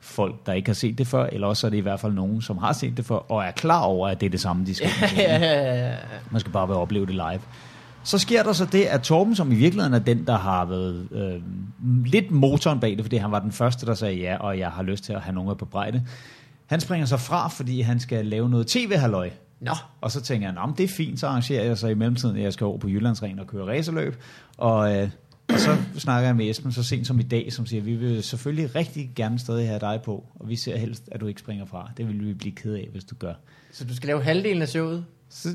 [0.04, 2.42] folk, der ikke har set det før, eller også er det i hvert fald nogen,
[2.42, 4.76] som har set det før, og er klar over, at det er det samme, de
[4.76, 5.16] skal se.
[5.18, 5.96] ja, ja, ja, ja.
[6.32, 7.40] Man skal bare være opleve det live.
[8.04, 11.08] Så sker der så det, at Torben, som i virkeligheden er den, der har været
[11.12, 11.42] øh,
[12.06, 14.84] lidt motoren bag det, fordi han var den første, der sagde ja, og jeg har
[14.84, 16.04] lyst til at have nogen på brejde.
[16.66, 19.30] Han springer så fra, fordi han skal lave noget tv-halløj.
[19.60, 21.94] Nå, Og så tænker jeg, "Nå, men det er fint, så arrangerer jeg så i
[21.94, 24.16] mellemtiden, at jeg skal over på Jyllandsringen og køre racerløb.
[24.58, 25.10] Og, øh,
[25.54, 28.24] og så snakker jeg med Esben så sent som i dag, som siger, vi vil
[28.24, 31.66] selvfølgelig rigtig gerne stadig have dig på, og vi ser helst, at du ikke springer
[31.66, 31.92] fra.
[31.98, 33.34] Det vil vi blive ked af, hvis du gør.
[33.72, 35.06] så du skal lave halvdelen af showet?
[35.30, 35.50] Så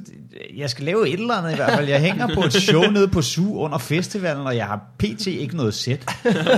[0.56, 1.88] jeg skal lave et eller andet i hvert fald.
[1.88, 5.26] Jeg hænger på et show nede på SU under festivalen, og jeg har pt.
[5.26, 6.06] ikke noget sæt.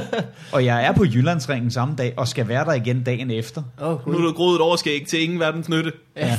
[0.52, 3.62] Og jeg er på Jyllandsringen samme dag, og skal være der igen dagen efter.
[3.82, 5.92] Åh, Nu er du groet et overskæg til ingen verdens nytte.
[6.16, 6.38] Ja.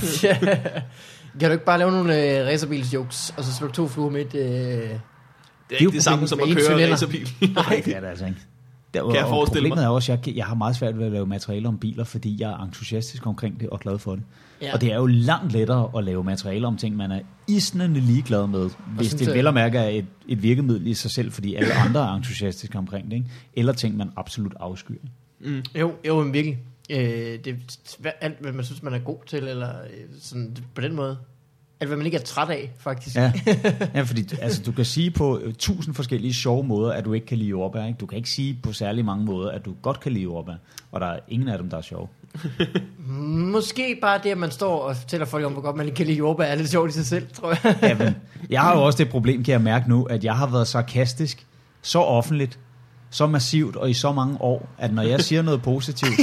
[1.40, 4.36] kan du ikke bare lave nogle øh, racerbilsjokes, og så slå to fluer med et...
[4.36, 4.90] Øh...
[5.72, 6.92] Det er ikke det samme som at en køre cylinder.
[6.92, 7.30] racerbil.
[7.56, 8.38] Nej, det er det altså ikke.
[8.94, 9.84] Der, Kan jeg forestille problemet mig.
[9.84, 12.38] er også, at jeg, jeg har meget svært ved at lave materiale om biler, fordi
[12.42, 14.24] jeg er entusiastisk omkring det og glad for det.
[14.62, 14.74] Ja.
[14.74, 18.48] Og det er jo langt lettere at lave materiale om ting, man er isnende ligeglad
[18.48, 21.74] med, hvis det vel og mærke er et, et virkemiddel i sig selv, fordi alle
[21.86, 23.28] andre er entusiastiske omkring det, ikke?
[23.54, 24.96] eller ting, man absolut afskyr.
[25.40, 25.64] Mm.
[25.80, 26.60] Jo, jo, men virkelig.
[26.90, 26.98] Øh,
[27.46, 27.48] det
[28.04, 31.18] er alt, hvad man synes, man er god til, eller øh, sådan, på den måde.
[31.82, 33.16] Alt, hvad man ikke er træt af, faktisk.
[33.16, 33.34] Ja,
[33.96, 37.26] ja fordi altså, du kan sige på øh, tusind forskellige sjove måder, at du ikke
[37.26, 37.86] kan lide jordbær.
[37.86, 37.98] Ikke?
[37.98, 40.54] Du kan ikke sige på særlig mange måder, at du godt kan lide jordbær,
[40.92, 42.08] og der er ingen af dem, der er sjove.
[43.56, 46.06] Måske bare det, at man står og fortæller folk om, hvor godt man ikke kan
[46.06, 47.78] lide jordbær, er lidt sjovt i sig selv, tror jeg.
[47.82, 48.16] Jamen,
[48.50, 51.46] jeg har jo også det problem, kan jeg mærke nu, at jeg har været sarkastisk
[51.82, 52.60] så offentligt,
[53.12, 56.16] så massivt og i så mange år, at når jeg siger noget positivt,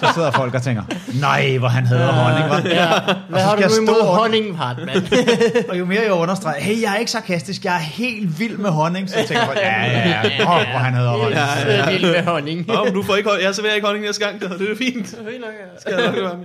[0.00, 0.82] så sidder folk og tænker,
[1.20, 2.56] nej, hvor han hader honning, var.
[2.68, 3.14] Ja.
[3.28, 4.88] Hvad så har du nu stå imod og- honning, mand?
[5.70, 8.70] Og jo mere jeg understreger, hey, jeg er ikke sarkastisk, jeg er helt vild med
[8.70, 11.30] honning, så tænker folk, ja, ja, ja, åh, hvor han hader honning.
[11.34, 12.66] Jeg er så vild med honning.
[12.66, 15.08] Nå, men du får ikke, jeg serverer ikke honning næste gang, så det er fint.
[15.08, 16.36] Skal jeg nok.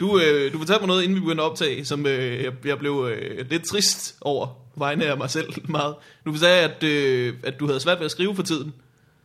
[0.00, 2.78] Du, øh, du fortalte mig noget, inden vi begyndte at optage, som øh, jeg, jeg
[2.78, 5.94] blev øh, lidt trist over vegne af mig selv meget.
[6.26, 8.72] Du sagde, at, øh, at du havde svært ved at skrive for tiden.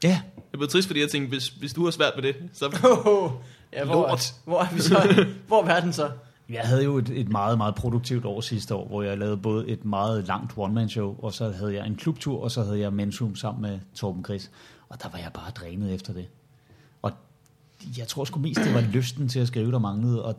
[0.04, 2.66] Ja, Jeg blev trist, fordi jeg tænkte, hvis, hvis du har svært ved det, så...
[3.06, 3.32] Oh,
[3.74, 4.34] ja, hvor, Lort.
[4.46, 5.26] hvor, er vi så?
[5.48, 6.12] Hvor er verden så?
[6.50, 9.68] Jeg havde jo et, et meget, meget produktivt år sidste år, hvor jeg lavede både
[9.68, 13.36] et meget langt one-man-show, og så havde jeg en klubtur, og så havde jeg Mensum
[13.36, 14.52] sammen med Torben Chris.
[14.90, 16.28] Og der var jeg bare drænet efter det.
[17.02, 17.12] Og
[17.98, 20.26] jeg tror sgu mest, det var lysten til at skrive, der manglede.
[20.26, 20.36] Og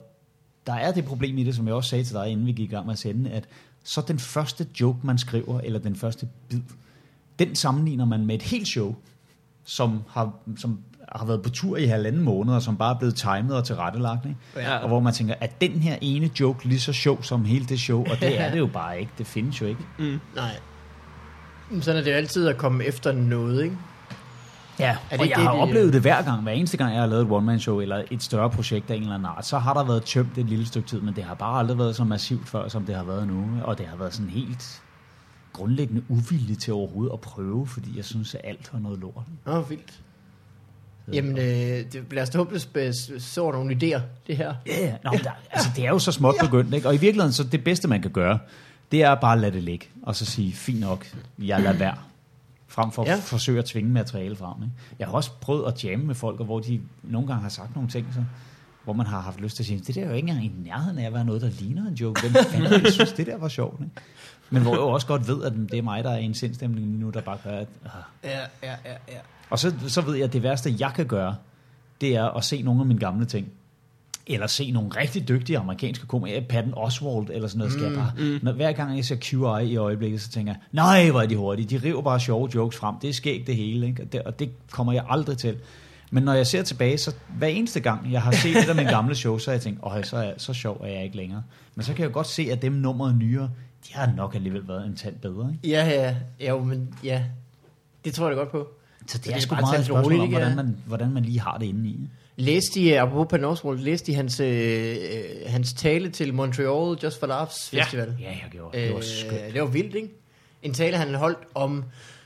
[0.67, 2.69] der er det problem i det, som jeg også sagde til dig, inden vi gik
[2.69, 3.47] i gang med at sende, at
[3.83, 6.61] så den første joke, man skriver, eller den første bid,
[7.39, 8.95] den sammenligner man med et helt show,
[9.75, 10.79] som har, som
[11.15, 14.25] har været på tur i halvanden måned, og som bare er blevet timet og tilrettelagt.
[14.25, 14.37] Ikke?
[14.55, 14.77] Ja.
[14.77, 17.79] Og hvor man tænker, er den her ene joke lige så sjov som hele det
[17.79, 17.99] show?
[17.99, 19.11] Og det er det jo bare ikke.
[19.17, 19.81] Det findes jo ikke.
[20.35, 20.51] Nej.
[21.71, 23.77] Men Sådan er det jo altid at komme efter noget, ikke?
[24.79, 26.41] Ja, Er og det jeg det, har de- oplevet det hver gang.
[26.43, 29.13] Hver eneste gang, jeg har lavet et one-man-show eller et større projekt af en eller
[29.15, 31.59] anden art, så har der været tømt et lille stykke tid, men det har bare
[31.59, 33.45] aldrig været så massivt før, som det har været nu.
[33.63, 34.81] Og det har været sådan helt
[35.53, 39.23] grundlæggende uvilligt til overhovedet at prøve, fordi jeg synes, at alt var noget lort.
[39.47, 39.99] Åh, oh, vildt.
[41.13, 42.59] Jamen, øh, det, lad os da håbe,
[43.19, 44.55] så nogle idéer, det her.
[44.67, 44.95] Ja, ja.
[45.03, 46.87] Nå, men der, altså, det er jo så småt begyndt, ikke?
[46.87, 48.39] Og i virkeligheden, så det bedste, man kan gøre,
[48.91, 51.07] det er bare at lade det ligge, og så sige, fint nok,
[51.39, 51.97] jeg lader være.
[52.67, 53.13] frem for Ja.
[53.13, 54.63] at forsøge at tvinge materiale frem.
[54.63, 54.73] Ikke?
[54.99, 57.75] Jeg har også prøvet at jamme med folk, og hvor de nogle gange har sagt
[57.75, 58.23] nogle ting, så,
[58.83, 60.51] hvor man har haft lyst til at sige, det der er jo ikke engang i
[60.63, 62.21] nærheden af at være noget, der ligner en joke.
[62.21, 63.79] Hvem fanden synes, det der var sjovt?
[63.81, 63.91] Ikke?
[64.51, 66.33] Men hvor jeg jo også godt ved, at det er mig, der er i en
[66.33, 67.67] sindstemning nu, der bare gør, at...
[67.85, 67.91] Ah.
[68.23, 69.19] Ja, ja, ja, ja.
[69.49, 71.35] Og så, så ved jeg, at det værste, jeg kan gøre,
[72.01, 73.47] det er at se nogle af mine gamle ting.
[74.27, 78.39] Eller se nogle rigtig dygtige amerikanske komikere, Patton Oswalt eller sådan noget, skal jeg bare.
[78.41, 81.35] Når, hver gang jeg ser QI i øjeblikket, så tænker jeg, nej, hvor er de
[81.35, 81.79] hurtige.
[81.79, 82.95] De river bare sjove jokes frem.
[83.01, 84.03] Det er skægt det hele, ikke?
[84.03, 85.57] Og, det, og det kommer jeg aldrig til.
[86.11, 88.85] Men når jeg ser tilbage, så hver eneste gang, jeg har set det der med
[88.85, 91.43] gamle show, så har jeg tænkt, åh, så, er, så sjov er jeg ikke længere.
[91.75, 93.49] Men så kan jeg godt se, at dem nummeret nyere,
[93.87, 95.51] de har nok alligevel været en tand bedre.
[95.63, 95.67] Ikke?
[95.75, 97.23] Ja, ja, ja, jo, men ja,
[98.05, 98.67] det tror jeg da godt på.
[99.07, 100.55] Så det, det er er sgu meget et spørgsmål roligt, om, hvordan Ja.
[100.55, 102.09] man, hvordan man lige har det inde i.
[102.35, 107.19] Læste de, apropos Pan Oswald, læste de hans, øh, øh, hans tale til Montreal Just
[107.19, 107.83] for Laughs Ja.
[107.83, 108.15] Festival?
[108.19, 108.77] Ja, jeg gjorde.
[108.77, 109.41] Det var skønt.
[109.47, 110.09] Øh, det var vildt, ikke?
[110.63, 111.83] En tale, han holdt om,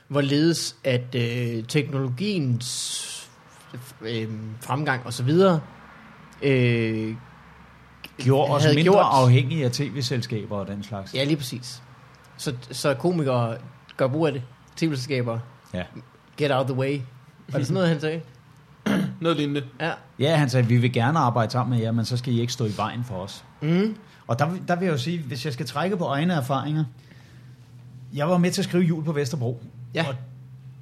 [0.08, 3.28] hvorledes at øh, teknologiens
[4.00, 4.28] øh,
[4.60, 5.60] fremgang og så videre
[6.42, 7.14] øh,
[8.18, 11.14] gjorde os havde mindre gjort- afhængige af tv-selskaber og den slags.
[11.14, 11.82] Ja, lige præcis.
[12.36, 13.56] Så, så komikere
[13.96, 14.42] gør brug af det.
[14.76, 15.38] TV-selskaber,
[15.74, 15.82] Ja.
[16.36, 17.00] get out the way.
[17.48, 18.20] Var det sådan noget, han sagde?
[19.20, 19.62] Noget lignende.
[19.80, 19.90] Ja.
[20.18, 22.52] ja, han sagde, vi vil gerne arbejde sammen med jer, men så skal I ikke
[22.52, 23.44] stå i vejen for os.
[23.62, 23.96] Mm.
[24.26, 26.84] Og der, vil- der vil jeg jo sige, hvis jeg skal trække på egne erfaringer,
[28.14, 29.60] jeg var med til at skrive jul på Vesterbro.
[29.94, 30.08] Ja.
[30.08, 30.14] Og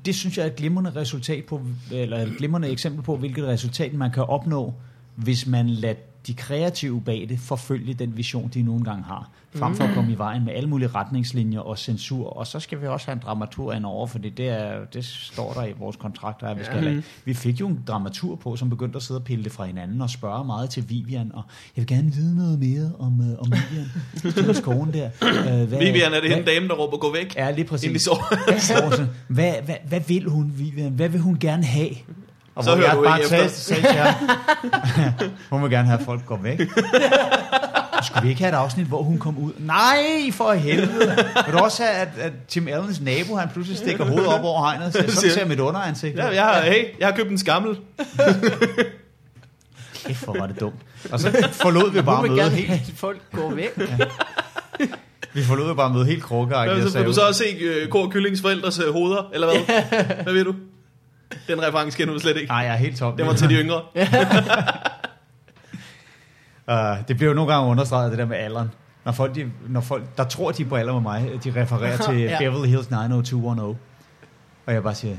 [0.06, 3.92] det synes jeg er et glimrende resultat på, eller et glimrende eksempel på, hvilket resultat
[3.94, 4.74] man kan opnå,
[5.16, 5.94] hvis man lader
[6.26, 9.30] de kreative bag det forfølge den vision, de nogle gange har.
[9.54, 12.28] Frem for at komme i vejen med alle mulige retningslinjer og censur.
[12.30, 15.52] Og så skal vi også have en dramatur ind over, for det, er, det står
[15.52, 17.02] der i vores kontrakter, at vi skal have.
[17.24, 20.00] Vi fik jo en dramatur på, som begyndte at sidde og pille det fra hinanden
[20.00, 21.30] og spørge meget til Vivian.
[21.34, 21.42] Og
[21.76, 24.34] jeg vil gerne vide noget mere om, uh, om Vivian.
[24.46, 25.10] Til skoven der.
[25.22, 27.36] Uh, hvad, Vivian er det hvad- hende dame, der råber, gå væk.
[27.36, 27.86] Ja, lige præcis.
[27.86, 29.06] Inden sover.
[29.28, 30.92] Hvad, hvad, hvad vil hun, Vivian?
[30.92, 31.90] Hvad vil hun gerne have?
[32.54, 33.60] Og Så hvor hører jeg du bare ikke sagde, efter.
[33.60, 34.14] sagde til ham,
[35.50, 36.60] hun vil gerne have, at folk går væk.
[38.02, 39.52] Skulle vi ikke have et afsnit, hvor hun kom ud?
[39.58, 41.16] Nej, for helvede.
[41.46, 44.60] Vil du også have, at, at Tim Allens nabo, han pludselig stikker hovedet op over
[44.70, 46.16] hegnet siger, sådan ser mit underansigt.
[46.16, 47.76] Ja, ud." jeg har, hey, jeg har købt en skammel.
[50.06, 50.74] Kæft, hvor var det dumt.
[51.12, 53.78] Og så forlod vi bare mødet gerne helt, have, at folk går væk.
[55.34, 56.76] vi forlod jo bare mødet helt Ja, krukkeagtigt.
[56.76, 59.82] og så sagde, du så også se uh, Kåre Kyllings forældres uh, hoveder, eller hvad?
[60.22, 60.54] hvad ved du?
[61.48, 62.48] Den reference kender du slet ikke.
[62.48, 63.16] Nej, jeg er helt tom.
[63.16, 63.82] Det var til de yngre.
[66.68, 66.74] Uh,
[67.08, 68.70] det bliver jo nogle gange understreget, det der med alderen.
[69.04, 71.96] Når folk, de, når folk der tror, de er på alder med mig, de refererer
[72.10, 72.38] til Ja.
[72.38, 73.78] Beverly Hills 90210.
[74.66, 75.18] Og jeg bare siger, jeg,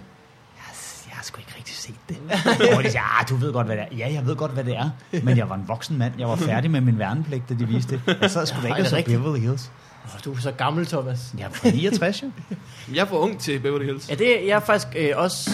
[1.11, 2.17] har sgu ikke rigtig set det.
[2.77, 3.95] og de siger, ah, du ved godt, hvad det er.
[3.97, 4.89] Ja, jeg ved godt, hvad det er.
[5.23, 6.13] Men jeg var en voksen mand.
[6.19, 8.17] Jeg var færdig med min værnepligt, da de viste det.
[8.21, 9.03] Jeg sad sgu da ikke og det så?
[9.05, 9.71] Beverly Hills.
[10.05, 11.33] Oh, du er så gammel, Thomas.
[11.37, 12.31] Jeg er fra 69, jo.
[12.93, 14.09] Jeg er for ung til Beverly Hills.
[14.09, 15.51] Ja, det jeg er faktisk øh, også...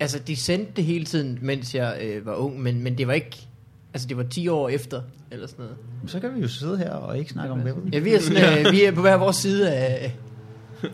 [0.00, 3.12] altså, de sendte det hele tiden, mens jeg øh, var ung, men, men det var
[3.12, 3.46] ikke...
[3.94, 5.76] Altså, det var 10 år efter, eller sådan noget.
[6.06, 8.66] Så kan vi jo sidde her og ikke snakke om Beverly Ja, vi er, sådan,
[8.66, 10.14] øh, vi er på hver vores side af,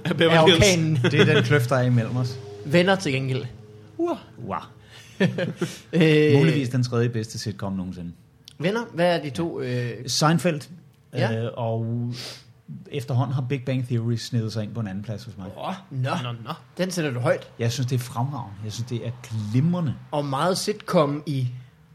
[0.05, 0.97] Af Beverly orkanen.
[0.97, 2.39] Det er den kløft, der er imellem os.
[2.65, 3.45] Venner til gengæld.
[3.99, 4.17] Wow.
[5.93, 8.13] Øh, Muligvis den tredje bedste sitcom nogensinde.
[8.59, 9.61] Venner, hvad er de to?
[9.61, 10.61] Øh, Seinfeld.
[11.15, 11.45] Ja.
[11.45, 12.13] Øh, og
[12.91, 15.47] efterhånden har Big Bang Theory snedet sig ind på en anden plads hos mig.
[15.57, 16.51] åh, nå, Nå, nå.
[16.79, 17.51] den sætter du højt.
[17.59, 18.57] Jeg synes, det er fremragende.
[18.65, 19.95] Jeg synes, det er glimrende.
[20.11, 21.49] Og meget sitcom i...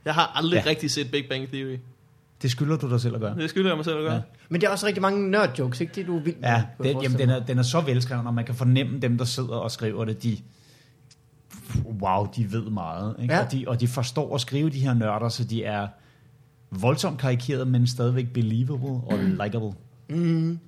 [0.05, 0.69] Jeg har aldrig Ja.
[0.69, 1.77] rigtig set Big Bang Theory.
[2.41, 3.35] Det skylder du dig selv at gøre.
[3.35, 4.13] Det skylder jeg mig selv at gøre.
[4.13, 4.21] Ja.
[4.49, 5.93] Men der er også rigtig mange nerd-jokes, ikke?
[5.95, 8.33] Det er du vild med, Ja, den, jamen, den, er, den er så velskrevet, og
[8.33, 10.37] man kan fornemme dem, der sidder og skriver det, de,
[12.01, 13.15] wow, de ved meget.
[13.21, 13.33] Ikke?
[13.33, 13.43] Ja.
[13.45, 15.87] Og, de, og de forstår at skrive de her nørder, så de er
[16.71, 19.73] voldsomt karikeret, men stadigvæk believable og likable.
[20.09, 20.59] Mm.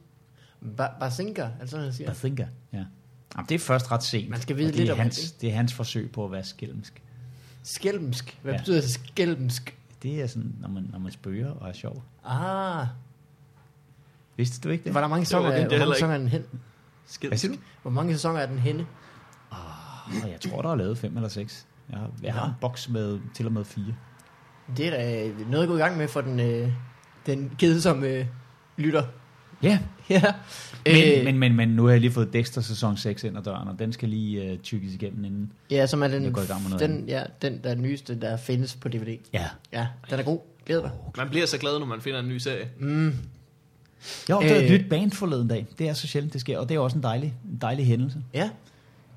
[0.79, 2.07] Ba- Basinga, altså han siger.
[2.09, 2.85] Bathinga, ja.
[3.35, 4.29] Jamen, det er først ret sent.
[4.29, 6.43] Man skal vide lidt er om hans, det, det er hans forsøg på at være
[6.43, 7.01] skælmsk.
[7.63, 8.39] Skælmsk.
[8.43, 8.57] Hvad Ja.
[8.59, 9.77] betyder det skælmsk?
[10.03, 12.03] Det er sådan, når man, når man spøger og er sjov.
[12.25, 12.87] Ah,
[14.37, 14.93] Vidste du ikke det?
[14.93, 16.43] var der mange sæsoner, det er hvor mange sæsoner er den hen?
[17.05, 17.27] Skid.
[17.29, 17.59] Hvad siger du?
[17.81, 18.85] Hvor mange sæsoner er den henne?
[19.49, 21.67] Og jeg tror, der er lavet fem eller seks.
[21.89, 23.95] Jeg har, jeg har en boks med til og med fire.
[24.77, 26.71] Det er da noget at gå i gang med for den, øh,
[27.25, 28.25] den kedsomme øh,
[28.77, 29.03] lytter.
[29.63, 30.21] Ja, Ja.
[30.85, 33.43] men, Øh, men, men, men nu har jeg lige fået Dexter sæson 6 ind ad
[33.43, 35.51] døren, og den skal lige uh, tykkes igennem inden.
[35.71, 38.19] ja, som er den, Jeg går i gang med noget den, ja, den der nyeste,
[38.21, 39.17] der findes på DVD.
[39.33, 39.45] Ja.
[39.73, 40.39] Ja, den er god.
[40.65, 40.91] Glæder dig.
[41.17, 42.67] Man bliver så glad, når man finder en ny serie.
[42.79, 43.13] Mm.
[44.27, 44.71] Jeg opdagede Øh.
[44.71, 45.65] et nyt band forleden dag.
[45.79, 48.17] Det er så sjældent, det sker, og det er også en dejlig, en dejlig hændelse.
[48.33, 48.49] Ja,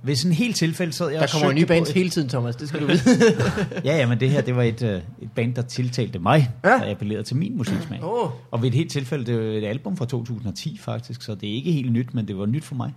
[0.07, 2.57] Sådan en helt tilfælde sad jeg der og kommer nye bands et- hele tiden, Thomas.
[2.57, 3.01] Det skal du vide.
[3.85, 6.69] Ja, ja, men det her, det var et, uh, et band, der tiltalte mig, Ja.
[6.71, 8.05] der appellerede til min musiksmag.
[8.05, 11.49] Åh, Og ved et helt tilfælde, det var et album fra 2010 faktisk, så det
[11.51, 12.93] er ikke helt nyt, men det var nyt for mig.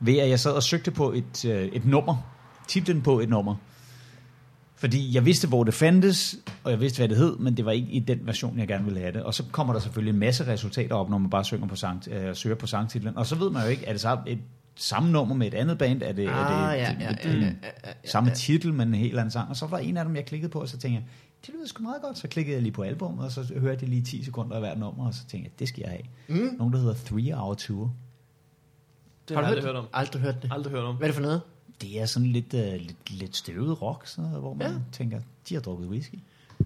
[0.00, 2.16] ved at jeg sad og søgte på et, øh, et nummer,
[2.68, 3.54] titlen på et nummer.
[4.76, 7.70] Fordi jeg vidste, hvor det fandtes, og jeg vidste, hvad det hed, men det var
[7.70, 9.22] ikke i den version, jeg gerne ville have det.
[9.22, 12.02] Og så kommer der selvfølgelig en masse resultater op, når man bare synger på sang,
[12.10, 13.16] øh, søger på sangtitlen.
[13.16, 14.38] Og så ved man jo ikke, er det så et
[14.80, 16.02] samme nummer med et andet band?
[16.02, 17.52] Er det, Ah, er det ja, et, ja, et, ja, en ja, ja,
[17.86, 19.48] ja, samme titel, men en helt anden sang?
[19.50, 21.04] Og så var en af dem, jeg klikkede på, og så tænkte jeg,
[21.46, 22.18] det lyder sgu meget godt.
[22.18, 24.78] Så klikkede jeg lige på albumet, og så hørte jeg lige 10 sekunder af hvert
[24.78, 26.40] nummer, og så tænkte jeg, det skal jeg have.
[26.42, 26.54] Mm.
[26.58, 27.92] Nogen, der hedder Three Hour Tour.
[29.28, 29.88] Det Har har du hørt aldrig hørt om.
[29.92, 30.50] Aldrig hørt det.
[30.52, 30.96] Aldrig hørt om.
[30.96, 31.40] Hvad er det for noget?
[31.82, 34.76] Det er sådan lidt, uh, lidt, lidt støvet rock, sådan noget, hvor man Ja.
[34.92, 36.14] tænker, de har drukket whisky.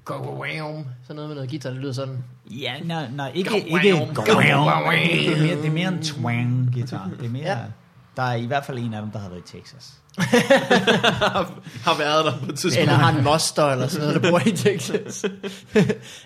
[0.04, 0.84] Go wham.
[1.02, 2.24] Sådan noget med noget guitar, det lyder sådan.
[2.50, 4.60] Ja, nej, nej ikke, Go ikke wham, go go wham.
[4.60, 4.84] wham.
[4.98, 7.10] det, er mere, det er mere en twang guitar.
[7.20, 7.58] Det er mere, Ja.
[7.58, 7.64] ja.
[8.16, 9.92] Der er i hvert fald en af dem, der har været i Texas.
[11.84, 12.78] har været der på et tidspunkt.
[12.78, 15.24] Eller har en moster eller sådan noget, der bor i Texas.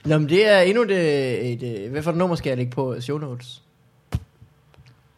[0.05, 0.91] Nå, men det er endnu et,
[1.53, 3.63] et, et hvad for et nummer skal jeg lægge på show notes?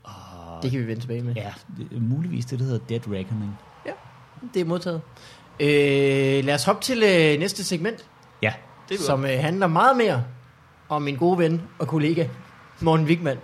[0.02, 1.34] Og, Det kan vi vende tilbage med.
[1.34, 3.58] ja, det muligvis det, der hedder Dead Reckoning.
[4.54, 5.00] Det er modtaget.
[5.60, 8.04] Øh, lad os hoppe til øh, næste segment,
[8.42, 8.52] Ja,
[8.88, 10.24] Det er som øh, handler meget mere
[10.88, 12.26] om min gode ven og kollega,
[12.80, 13.36] Morten Wigman.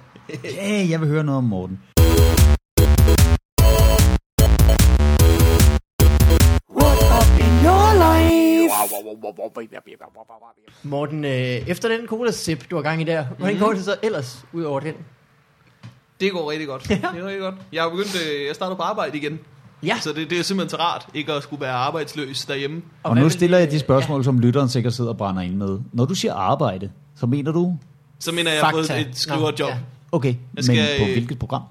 [0.44, 1.80] ja jeg vil høre noget om Morten.
[10.82, 13.96] Morten, øh, efter den cola sip, du har gang i der, hvordan går det så
[14.02, 14.94] ellers ud over den?
[16.20, 16.88] Det går rigtig godt.
[16.88, 17.54] Det går rigtig godt.
[17.72, 19.40] Jeg har begyndt, øh, jeg startede på arbejde igen.
[19.82, 22.82] Ja, Så det, det er simpelthen så rart, ikke at skulle være arbejdsløs derhjemme.
[23.02, 25.78] Og, hvad nu stiller jeg de spørgsmål, som lytteren sikkert sidder og brænder ind med.
[25.92, 27.76] Når du siger arbejde, så mener du,
[28.20, 29.68] Så mener jeg, at jeg har fået et skriverjob.
[29.68, 29.78] Ja.
[30.12, 31.62] okay, Jeg skal, men på øh, hvilket program?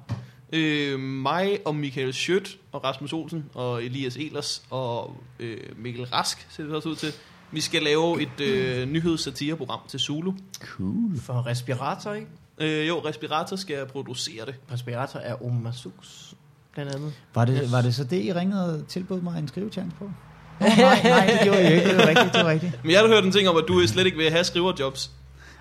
[0.53, 6.47] Øh, mig og Michael Schødt og Rasmus Olsen og Elias Elers og øh, Mikkel Rask
[6.49, 7.13] ser det også ud til.
[7.51, 10.33] Vi skal lave et øh, nyhedssatireprogram til Zulu.
[10.59, 11.19] Cool.
[11.19, 12.27] For respirator, ikke?
[12.57, 14.55] Øh, jo, Respirator skal producere det.
[14.71, 16.35] Respirator er Omasus,
[16.73, 17.13] blandt andet.
[17.35, 20.05] Var det, var det så det, I ringede og tilbød mig en skrivetjans på?
[20.05, 21.89] Oh, nej, nej, det gjorde jeg ikke.
[21.89, 22.79] Det var rigtigt, det var rigtigt.
[22.83, 25.11] Men jeg har hørt en ting om, at du slet ikke vil have skriverjobs.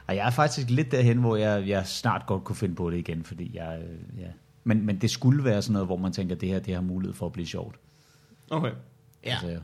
[0.07, 2.99] Og jeg er faktisk lidt derhen, hvor jeg, jeg snart godt kunne finde på det
[2.99, 4.27] igen, fordi jeg, øh, ja.
[4.64, 7.14] Men, men det skulle være sådan noget, hvor man tænker, det her det har mulighed
[7.14, 7.77] for at blive sjovt.
[8.50, 8.70] Okay.
[9.24, 9.31] Ja.
[9.31, 9.61] Altså,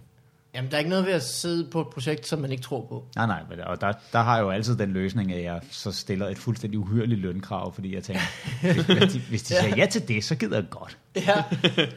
[0.54, 2.86] Jamen, der er ikke noget ved at sidde på et projekt, som man ikke tror
[2.88, 3.04] på.
[3.16, 5.92] nej, nej, men- og der, der har jeg jo altid den løsning, at jeg så
[5.92, 8.22] stiller et fuldstændig uhyrligt lønkrav, fordi jeg tænker,
[8.98, 10.98] hvis de, hvis de siger ja til det, så gider jeg godt.
[11.16, 11.42] Ja.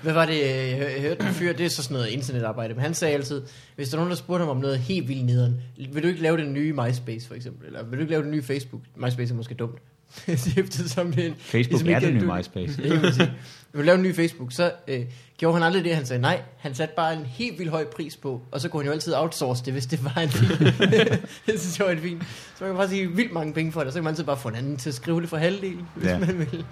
[0.01, 2.93] Hvad var det, jeg hørte en fyr, det er så sådan noget internetarbejde, men han
[2.93, 3.41] sagde altid,
[3.75, 5.61] hvis der er nogen, der spurgte ham om noget helt vildt nederen,
[5.93, 8.31] vil du ikke lave den nye MySpace for eksempel, eller vil du ikke lave den
[8.31, 8.81] nye Facebook?
[8.95, 9.79] MySpace er måske dumt.
[10.25, 12.81] Det er en, Facebook ligesom er det nye MySpace.
[13.01, 13.33] Man sige.
[13.73, 14.99] Vil lave en ny Facebook, så øh,
[15.37, 16.41] gjorde han aldrig det, han sagde nej.
[16.57, 19.13] Han satte bare en helt vildt høj pris på, og så kunne han jo altid
[19.15, 20.49] outsource det, hvis det var en fin.
[21.47, 22.23] det synes jeg var fint.
[22.23, 24.23] Så man kan bare sige vildt mange penge for det, og så kan man altid
[24.23, 26.17] bare få en anden til at skrive det for halvdelen, hvis Ja.
[26.19, 26.65] man vil.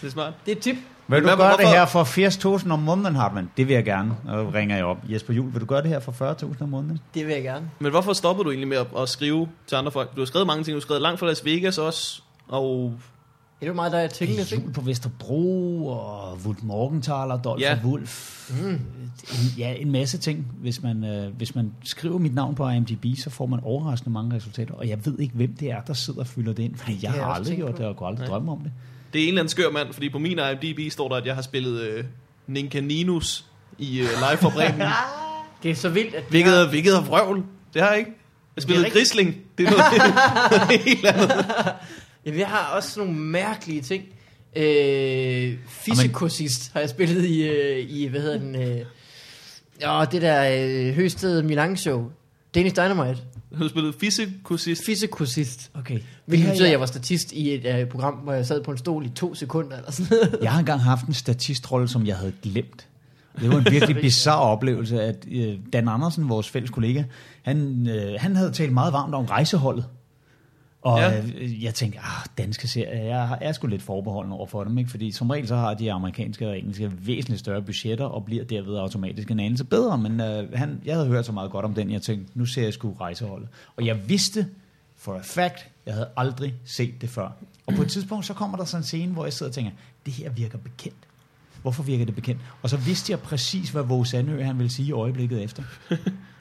[0.00, 0.32] Det er smart.
[0.46, 0.76] Det er et tip.
[1.10, 3.50] Vil du Hvad- gøre det her for 80.000 om måneden, Hartmann?
[3.56, 4.16] Det vil jeg gerne.
[4.28, 4.98] Og ringer jeg op.
[5.08, 6.98] Jesper Jul, vil du gøre det her for 40.000 om måneden?
[7.14, 7.70] Det vil jeg gerne.
[7.78, 10.14] Men hvorfor stopper du egentlig med at, at skrive til andre folk?
[10.16, 10.74] Du har skrevet mange ting.
[10.74, 12.22] Du har skrevet langt fra Las Vegas også.
[12.48, 12.92] Og
[13.60, 14.62] Det er jo meget, der er tingene, ikke?
[14.64, 17.70] Jul på Vesterbro, og Wult Morgenthaler, Dolph Ja.
[17.74, 17.78] ja.
[17.84, 18.50] Wolf.
[18.62, 18.68] Mm.
[18.68, 18.80] En,
[19.58, 20.46] ja, en masse ting.
[20.60, 24.36] Hvis man, øh, hvis man skriver mit navn på IMDb, så får man overraskende mange
[24.36, 24.74] resultater.
[24.74, 26.74] Og jeg ved ikke, hvem det er, der sidder og fylder det ind.
[26.76, 27.78] Fordi jeg har jeg har også aldrig gjort på.
[27.78, 28.28] det, og går aldrig Nej.
[28.30, 28.72] drømme om det.
[29.12, 31.34] Det er en eller anden skør mand, fordi på min IMDb står der, at jeg
[31.34, 32.04] har spillet øh,
[32.82, 33.44] Ninus
[33.78, 34.82] i øh, Live for Bremen.
[35.62, 37.44] Det er så vildt, at hvilket, har- hvilket er vrøvl.
[37.74, 38.10] Det har jeg ikke.
[38.56, 39.00] Jeg spillede rigtigt.
[39.02, 39.36] Grisling.
[39.58, 41.44] Det er noget helt andet.
[42.26, 44.04] Jamen, jeg har også nogle mærkelige ting.
[44.56, 48.78] Øh, Fysikosist har jeg spillet i, øh, i hvad hedder den, øh,
[49.80, 50.50] ja, det der
[50.88, 52.10] øh, Høsted Milan show.
[52.54, 53.20] Danish Dynamite.
[53.50, 54.86] Du har spillet Fysikusist.
[54.86, 55.70] Fysikosist.
[55.74, 56.00] Okay.
[56.26, 58.78] Hvilket betyder, at jeg var statist i et øh, program, hvor jeg sad på en
[58.78, 60.38] stol i to sekunder eller sådan noget.
[60.42, 62.86] Jeg har engang haft en statistrolle, som jeg havde glemt.
[63.40, 67.04] Det var en virkelig bizarre oplevelse, at øh, Dan Andersen, vores fælles kollega,
[67.42, 69.84] han, øh, han havde talt meget varmt om rejseholdet.
[70.88, 71.18] Og Ja.
[71.18, 74.90] øh, jeg tænkte, ah, danske serier, jeg er sgu lidt forbeholden over for dem, ikke?
[74.90, 78.76] fordi som regel så har de amerikanske og engelske væsentligt større budgetter, og bliver derved
[78.76, 81.90] automatisk en anelse bedre, men øh, han, jeg havde hørt så meget godt om den,
[81.90, 83.48] jeg tænkte, nu ser jeg sgu rejseholdet.
[83.76, 84.46] Og jeg vidste
[84.96, 87.28] for a fact, jeg havde aldrig set det før.
[87.66, 89.70] Og på et tidspunkt, så kommer der sådan en scene, hvor jeg sidder og tænker,
[90.06, 90.96] det her virker bekendt.
[91.62, 92.40] Hvorfor virker det bekendt?
[92.62, 95.62] Og så vidste jeg præcis, hvad Våge Sandø han ville sige i øjeblikket efter.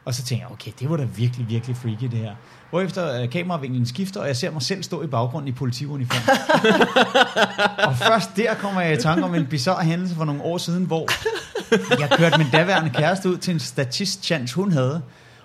[0.07, 2.35] Og så tænker jeg, okay, det var da virkelig, virkelig freaky det her.
[2.69, 6.37] Hvorefter øh, kameravinklen skifter, og jeg ser mig selv stå i baggrunden i politiuniform.
[7.89, 10.85] og først der kommer jeg i tanke om en bizarre hændelse for nogle år siden,
[10.85, 11.07] hvor
[11.99, 15.01] jeg kørte min daværende kæreste ud til en statistchance, hun havde.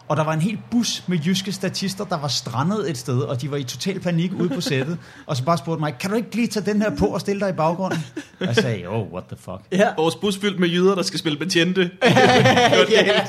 [0.09, 3.40] Og der var en hel bus med jyske statister, der var strandet et sted, og
[3.42, 4.98] de var i total panik ude på sættet.
[5.26, 7.40] Og så bare spurgte mig, kan du ikke lige tage den her på og stille
[7.40, 8.05] dig i baggrunden?
[8.40, 9.61] Og jeg sagde, oh, what the fuck.
[9.72, 9.88] Ja.
[9.96, 11.90] Vores bus fyldt med jyder, der skal spille betjente.
[12.03, 13.20] ja,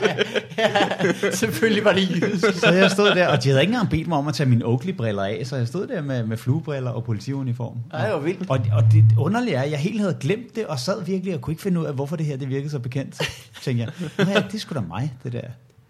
[0.58, 2.60] ja, selvfølgelig var det jysk.
[2.60, 4.66] Så jeg stod der, og de havde ikke engang bedt mig om at tage mine
[4.66, 7.78] Oakley-briller af, så jeg stod der med, med fluebriller og politiuniform.
[7.94, 8.50] Ej, hvor vildt.
[8.50, 11.42] Og, og det underlige er, at jeg helt havde glemt det, og sad virkelig og
[11.42, 13.16] kunne ikke finde ud af, hvorfor det her det virkede så bekendt.
[13.16, 15.42] Så tænkte jeg, "Nå ja, det er sgu da mig, det der.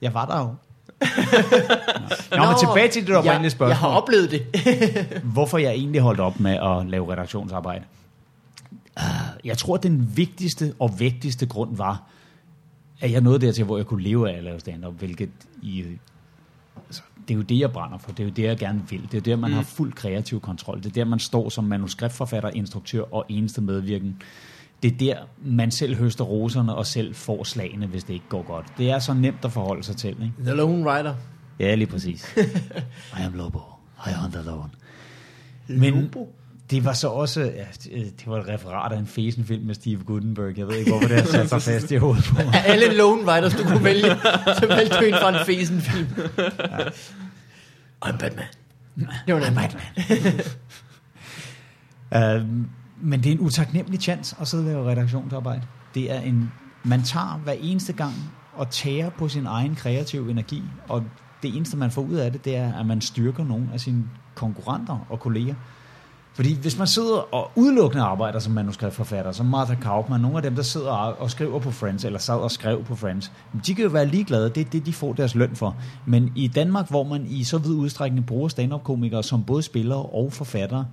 [0.01, 0.55] Jeg var der jo.
[2.31, 3.69] Nå, Nå men tilbage til det oprindelige spørgsmål.
[3.69, 4.43] jeg har oplevet det.
[5.33, 7.83] hvorfor jeg egentlig holdt op med at lave redaktionsarbejde.
[8.95, 9.05] Ah,
[9.45, 12.03] Jeg tror, den vigtigste og vigtigste grund var,
[13.01, 15.29] at jeg nåede dertil, hvor jeg kunne leve af at lave stand-up, hvilket
[15.61, 15.83] i,
[16.87, 18.11] altså, det er jo det, jeg brænder for.
[18.11, 19.07] Det er jo det, jeg gerne vil.
[19.11, 19.55] Det er der, man mm.
[19.55, 20.77] har fuld kreativ kontrol.
[20.77, 24.21] Det er der, man står som manuskriptforfatter, instruktør og eneste medvirken.
[24.83, 28.43] Det er der, man selv høster roserne og selv får slagene, hvis det ikke går
[28.43, 28.65] godt.
[28.77, 30.09] Det er så nemt at forholde sig til.
[30.09, 30.33] Ikke?
[30.39, 31.15] The Lone Rider.
[31.59, 32.35] Ja, lige præcis.
[33.19, 33.59] I am Lobo.
[34.07, 34.69] I hunt alone.
[35.67, 36.33] Men Lobo?
[36.69, 40.57] det var så også, ja, det var et referat af en fesen-film med Steve Gutenberg.
[40.57, 42.53] Jeg ved ikke, hvorfor det har sat sig fast i hovedet på mig.
[42.53, 44.09] Af alle Lone Riders, du kunne vælge,
[44.59, 46.07] så valgte du en fra en fesen-film.
[48.05, 48.45] I'm Batman.
[49.27, 49.81] Det var en Batman.
[52.15, 52.65] Uh,
[53.03, 55.61] men det er en utaknemmelig chance at sidde og lave redaktionsarbejde.
[55.95, 56.51] Det er en,
[56.83, 58.13] man tager hver eneste gang
[58.53, 61.03] og tager på sin egen kreative energi, og
[61.43, 64.03] det eneste, man får ud af det, det er, at man styrker nogle af sine
[64.35, 65.55] konkurrenter og kolleger.
[66.35, 70.55] Fordi hvis man sidder og udelukkende arbejder som manuskriptforfatter, som Martha Kaufman, nogle af dem,
[70.55, 73.31] der sidder og og skriver på Friends, eller sad og skrev på Friends,
[73.67, 75.75] de kan jo være ligeglade, det er det, de får deres løn for.
[76.05, 80.33] Men i Danmark, hvor man i så vid udstrækning bruger stand-up-komikere som både spillere og
[80.33, 80.85] forfattere,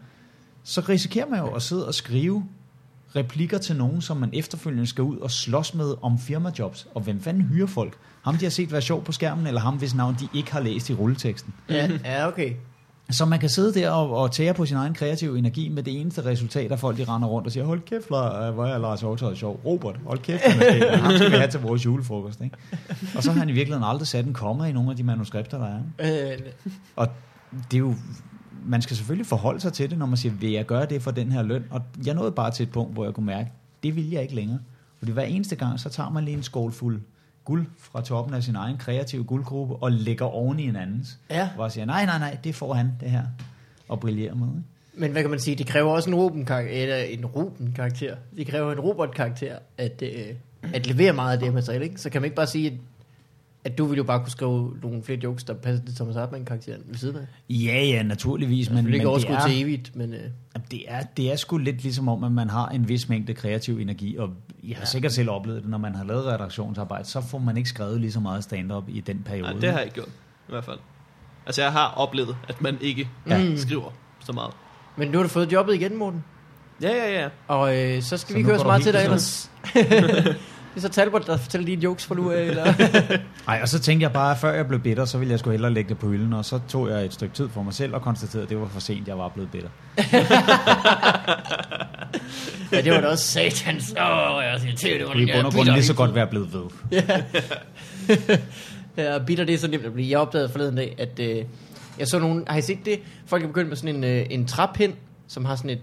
[0.65, 2.45] så risikerer man jo at sidde og skrive
[3.17, 6.87] replikker til nogen, som man efterfølgende skal ud og slås med om firmajobs.
[6.95, 7.99] Og hvem fanden hyrer folk?
[8.23, 10.61] Ham, de har set være sjov på skærmen, eller ham, hvis navn de ikke har
[10.61, 11.55] læst i rulleteksten.
[11.69, 12.53] Ja, ja, okay.
[13.11, 16.01] Så man kan sidde der og, og tære på sin egen kreative energi med det
[16.01, 19.01] eneste resultat, at folk de render rundt og siger, hold kæft, Lars, hvor er Lars
[19.01, 19.61] Hjortøj sjov.
[19.65, 20.99] Robert, hold kæft, han er skæg.
[21.03, 22.41] ham skal vi have til vores julefrokost.
[22.41, 22.57] Ikke?
[23.17, 25.59] Og så har han i virkeligheden aldrig sat en komma i nogle af de manuskripter,
[25.59, 26.33] der er.
[26.33, 26.39] Øh,
[26.97, 27.09] Og
[27.71, 27.95] det er jo,
[28.65, 31.11] man skal selvfølgelig forholde sig til det, når man siger, vil jeg gøre det for
[31.11, 31.65] den her løn?
[31.71, 33.51] Og jeg nåede bare til et punkt, hvor jeg kunne mærke,
[33.83, 34.59] det vil jeg ikke længere.
[34.99, 37.01] Fordi hver eneste gang, så tager man lige en skål fuld
[37.45, 41.19] guld fra toppen af sin egen kreative guldgruppe og lægger oven i en andens.
[41.31, 41.49] Ja.
[41.55, 43.23] Hvor jeg siger, nej, nej, nej, det får han, det her.
[43.89, 44.47] Og brillerer med.
[44.47, 44.63] Ikke?
[44.95, 48.17] Men hvad kan man sige, det kræver også en Ruben-karakter, eller en Ruben-karakter.
[48.37, 50.35] Det kræver en Robert-karakter, at, øh,
[50.75, 52.01] at levere meget af det her materiale, ikke?
[52.01, 52.73] Så kan man ikke bare sige, at,
[53.65, 56.83] at du ville jo bare kunne skrive nogle flere jokes, der passer til Thomas Hartmann-karakteren
[56.87, 57.27] ved siden af.
[57.51, 58.71] Ja, ja, naturligvis.
[58.71, 60.15] Men, Men, ikke det, overskud er, til evigt, men...
[60.15, 60.21] Øh,
[60.71, 63.79] det, er, det er sgu lidt ligesom om, at man har en vis mængde kreativ
[63.79, 64.31] energi, og
[64.65, 64.87] jeg har ja.
[64.87, 68.13] sikkert selv oplevet det, når man har lavet redaktionsarbejde, så får man ikke skrevet lige
[68.13, 69.51] så meget stand-up i den periode.
[69.51, 70.09] Nej, det har jeg ikke gjort,
[70.49, 70.79] i hvert fald.
[71.47, 73.39] Altså, jeg har oplevet, at man ikke Ja.
[73.39, 73.57] ja.
[73.57, 73.91] skriver
[74.25, 74.55] så meget.
[74.97, 76.25] men nu har du fået jobbet igen, Morten.
[76.83, 77.29] Ja, ja, ja.
[77.49, 79.51] Og øh, så skal Så vi går så meget til dig ellers.
[80.75, 82.75] det er så Talbot, der fortæller dine jokes for nu af, eller?
[83.49, 85.51] Ej, og så tænkte jeg bare, at før jeg blev bitter, så ville jeg sgu
[85.51, 87.95] hellere lægge det på hylden, og så tog jeg et stykke tid for mig selv
[87.95, 89.69] og konstaterede, at det var for sent, jeg var blevet bitter.
[92.73, 93.91] ja, det var da også satans.
[93.91, 93.97] Åh,
[94.45, 96.27] jeg siger til, det var Det er i bund og grund lige så godt være
[96.27, 96.63] blevet ved.
[98.97, 100.11] Ja, bitter det er så nemt at blive.
[100.11, 101.45] Jeg opdagede forleden dag, at øh,
[101.99, 103.01] jeg så nogen, har I set det?
[103.27, 104.95] Folk er begyndt med sådan en, øh, en træpind,
[105.27, 105.81] som har sådan et,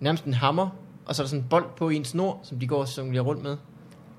[0.00, 0.68] nærmest en hammer,
[1.06, 3.24] og så er der sådan en bold på en snor, som de går og jonglerer
[3.24, 3.56] rundt med.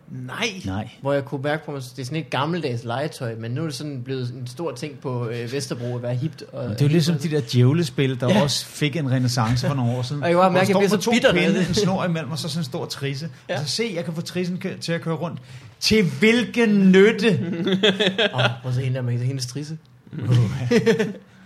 [0.10, 0.62] Nej.
[0.66, 0.90] Nej.
[1.02, 3.66] Hvor jeg kunne mærke på mig, det er sådan et gammeldags legetøj, men nu er
[3.66, 6.44] det sådan blevet en stor ting på øh, Vesterbro at være hipt.
[6.54, 8.42] Og, Det er jo ligesom de der djævlespil, der ja.
[8.42, 10.22] også fik en renaissance for nogle år siden.
[10.24, 12.50] Og jeg Hvor mærke, jeg står bliver så bitter, pinde, en snor imellem, og så
[12.50, 13.30] sådan en stor trisse.
[13.50, 13.54] Ja.
[13.54, 15.40] Altså se, jeg kan få trissen til at køre rundt.
[15.80, 17.28] Til hvilken nytte?
[18.36, 19.78] Åh, prøv at se hende der med hendes trisse.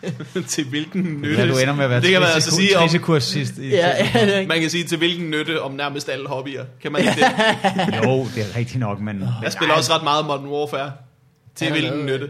[0.47, 1.41] til hvilken nytte.
[1.41, 3.57] Ja, du ender med at være det kan man altså sige om, trissekursist.
[3.57, 6.63] i- Ja, ja, er man kan sige til hvilken nytte om nærmest alle hobbyer.
[6.81, 7.25] Kan man ikke det?
[8.05, 9.23] Jo, det er rigtigt nok, men...
[9.43, 10.91] Jeg spiller også ret meget Modern Warfare.
[11.55, 12.05] Til Ja, hvilken ja.
[12.05, 12.29] nytte?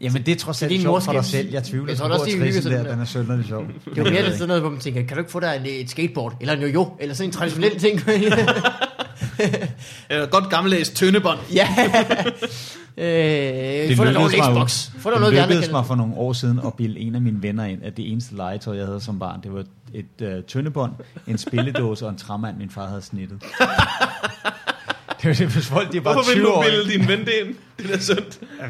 [0.00, 1.50] Jamen, det er trods alt sjovt for dig selv.
[1.52, 3.66] Jeg tvivler Jeg tror på, også, at sig der, den er sønderlig sjov.
[3.84, 5.66] Det er jo mere sådan noget, hvor man tænker, kan du ikke få dig en,
[5.66, 8.00] et skateboard, eller en jojo, eller sådan en traditionel ting?
[10.10, 11.38] Eller godt gammeldags tøndebånd.
[11.54, 11.68] ja.
[12.96, 13.04] Øh,
[13.88, 14.90] Det få dig mig, Xbox.
[14.98, 17.20] Få dig det noget, andre lykkedes mig for nogle år siden at bilde en af
[17.20, 19.64] mine venner ind, at det eneste legetøj, jeg havde som barn, det var
[19.94, 20.92] et øh, tøndebånd,
[21.26, 23.42] en spilledåse og en træmand, min far havde snittet.
[25.22, 26.62] det var det, hvis folk de er bare Hvorfor vil 20 du år.
[26.62, 27.54] bilde din ven det ind?
[27.78, 28.40] Det er sundt.
[28.60, 28.64] Ja,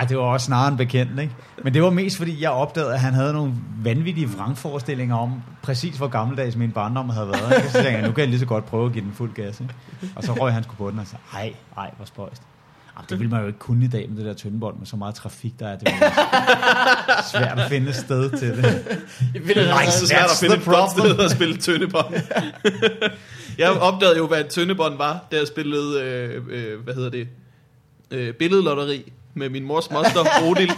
[0.00, 1.32] ja, det var også snarere en bekendt, ikke?
[1.64, 3.52] Men det var mest fordi, jeg opdagede, at han havde nogle
[3.84, 7.56] vanvittige vrangforestillinger om, præcis hvor gammeldags min barndom havde været.
[7.56, 7.68] Ikke?
[7.68, 9.60] Så tænkte jeg, nu kan jeg lige så godt prøve at give den fuld gas.
[9.60, 9.74] Ikke?
[10.16, 12.42] Og så røg han sgu på den og sagde, ej, ej, hvor spøjst.
[13.08, 15.14] Det vil man jo ikke kunne i dag med det der tyndebånd, med så meget
[15.14, 15.78] trafik, der er.
[15.78, 18.64] Det er svært at finde et sted til det.
[19.34, 22.14] Jeg det Nej, er så svært at finde et godt sted at spille tøndebånd.
[23.58, 27.28] jeg opdagede jo, hvad et tøndebånd var, da jeg spillede, øh, øh, hvad hedder det,
[28.10, 30.72] øh, billedlotteri med min mors moster, Bodil,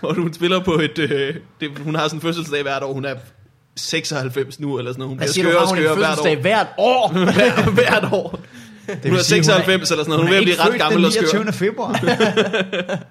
[0.00, 3.04] hvor hun spiller på et, øh, det, hun har sådan en fødselsdag hvert år, hun
[3.04, 3.14] er
[3.76, 5.08] 96 nu, eller sådan noget.
[5.08, 7.12] Hun Hvad bliver siger du, skøre har og hun en skøre hvert fødselsdag hvert år?
[7.34, 8.40] Hver, hvert år.
[9.02, 11.12] Det Hun er 96 eller sådan noget, hun er ved at blive ret gammel og
[11.12, 11.26] skør.
[11.26, 11.52] den 29.
[11.52, 12.00] februar.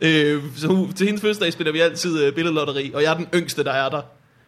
[0.00, 3.26] Øh, så hun, til hendes fødselsdag spiller vi altid øh, billedlotteri, og jeg er den
[3.34, 4.00] yngste, der er der.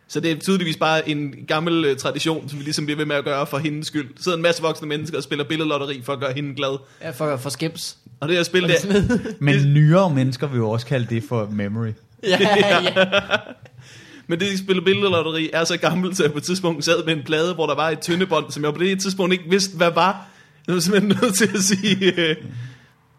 [0.09, 3.16] Så det er tydeligvis bare en gammel øh, tradition, som vi ligesom bliver ved med
[3.16, 4.09] at gøre for hendes skyld.
[4.16, 6.78] Der sidder en masse voksne mennesker og spiller billedlotteri for at gøre hende glad.
[7.03, 7.96] Ja, for, for skims.
[8.20, 8.94] Og det er at spille Og det er det.
[8.94, 9.36] sådan noget.
[9.40, 11.90] Men nyere mennesker vil jo også kalde det for memory.
[12.22, 12.94] ja, ja.
[14.28, 17.16] Men det, de spiller billedlotteri, er så gammelt, så jeg på et tidspunkt sad med
[17.16, 19.90] en plade, hvor der var et tyndebånd, som jeg på det tidspunkt ikke vidste, hvad
[19.90, 20.26] var.
[20.66, 22.36] Jeg var simpelthen nødt til at sige, øh,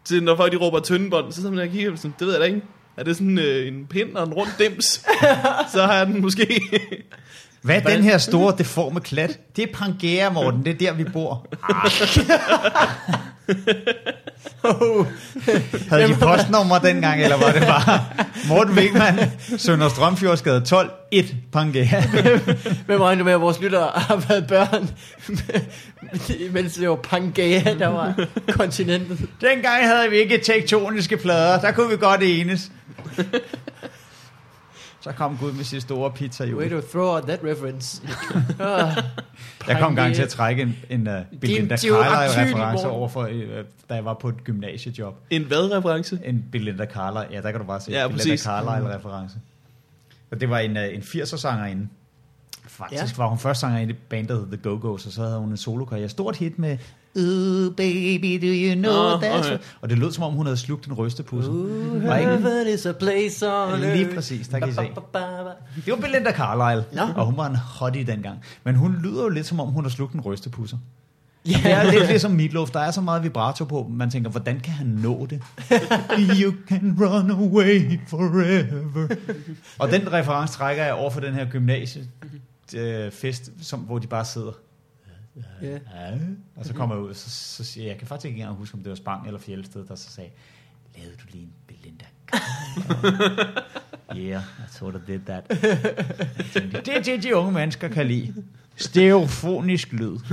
[0.04, 2.34] til når folk de råber tyndebånd, så sidder man der og kigger, sådan, det ved
[2.34, 2.62] jeg da ikke.
[2.96, 4.84] Er det sådan øh, en pind og en rund dims?
[5.72, 6.62] så har jeg den måske.
[7.62, 9.56] Hvad er den her store deforme klat?
[9.56, 10.64] Det er Pangea, Morten.
[10.64, 11.46] Det er der, vi bor.
[15.88, 18.04] Havde de postnummer dengang, eller var det bare
[18.48, 19.18] Morten Wigman,
[19.56, 22.00] Sønder Strømfjordsgade 12, 1 Pangea?
[22.86, 24.90] Hvem regner du med, at vores lyttere har været børn,
[26.52, 29.18] mens det var Pangea, der var kontinentet?
[29.40, 31.60] Dengang havde vi ikke tektoniske plader.
[31.60, 32.70] Der kunne vi godt enes.
[35.02, 38.02] Så kom Gud med sin store pizza Way to throw out that reference.
[38.50, 39.04] Uh,
[39.68, 43.30] Jeg kom gang til at trække en, en uh, Belinda Din Carlisle-reference over for, uh,
[43.88, 45.14] da jeg var på et gymnasiejob.
[45.30, 46.18] En hvad-reference?
[46.24, 48.36] En Belinda Carlisle, ja, der kan du bare se Ja, Belinda.
[48.36, 49.36] Carlisle-reference.
[50.30, 51.88] Og det var en, uh, en 80'er sangerinde.
[52.66, 53.22] Faktisk Ja.
[53.22, 56.08] var hun først sangerinde i bandet The Go-Go's, og så havde hun en solokarriere.
[56.08, 56.78] Stort hit med
[57.18, 59.58] Ooh, baby, do you know Nå, that's okay.
[59.80, 61.50] Og det lød som om, hun havde slugt en rystepusse.
[61.50, 64.80] Ooh, Var ikke- heaven is a place on Lige præcis, der kan I se.
[65.84, 67.02] Det var Belinda Carlisle, Nå.
[67.16, 68.38] og hun var en hottie dengang.
[68.64, 70.76] Men hun lyder jo lidt som om, hun har slugt en rystepusser.
[71.46, 71.50] Ja.
[71.64, 72.70] Det er lidt ligesom Meatloaf.
[72.70, 75.42] Der er så meget vibrato på, man tænker, hvordan kan han nå det?
[76.42, 79.08] you can run away forever.
[79.78, 82.02] og den reference trækker jeg over for den her gymnasie
[82.76, 84.52] øh, fest, som, hvor de bare sidder.
[85.36, 85.68] Ja.
[85.68, 85.78] Ja.
[86.56, 88.74] Og så kommer jeg ud, så, så siger jeg, jeg kan faktisk ikke engang huske,
[88.74, 90.30] om det var Spang eller Fjeldsted, der så sagde,
[90.96, 92.04] lavede du lige en Belinda
[94.16, 95.44] Yeah, I sort of did that.
[96.52, 98.34] Tænkte, det er det, de unge mennesker kan lide.
[98.76, 100.18] Stereofonisk lyd.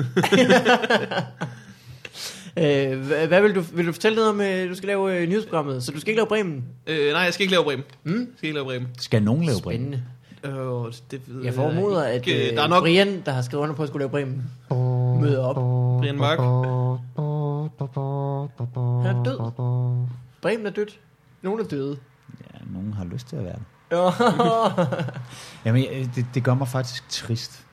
[2.57, 5.27] Øh, hvad, hvad vil du, vil du fortælle noget om, øh, du skal lave øh,
[5.27, 6.63] nyhedsprogrammet, så du skal ikke lave Bremen?
[6.87, 7.85] Øh, nej, jeg skal ikke lave Bremen.
[8.03, 8.19] Mm?
[8.19, 8.87] Jeg skal ikke lave Bremen.
[8.97, 9.57] Skal nogen lave?
[9.57, 10.03] Spændende.
[10.43, 10.51] Øh,
[11.11, 12.49] det ved Jeg formoder, at ikke.
[12.51, 14.51] øh, Der er nok Brian, der har skrevet under på at skulle lave Bremen,
[15.21, 15.55] møder op.
[15.99, 16.39] Brian Mørk.
[19.05, 19.37] Han er død.
[20.41, 20.99] Bremen er dødt.
[21.41, 21.97] Nogen er døde.
[22.53, 23.63] Ja, nogen har lyst til at være det.
[23.91, 24.09] Ja.
[25.65, 25.83] Jamen,
[26.15, 27.65] det, det gør mig faktisk trist.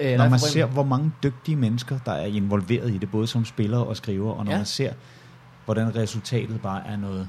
[0.00, 3.44] Øh, Når man ser, hvor mange dygtige mennesker, der er involveret i det, både som
[3.44, 4.56] spillere og skriver, og når Ja.
[4.58, 4.92] man ser,
[5.64, 7.28] hvordan resultatet bare er noget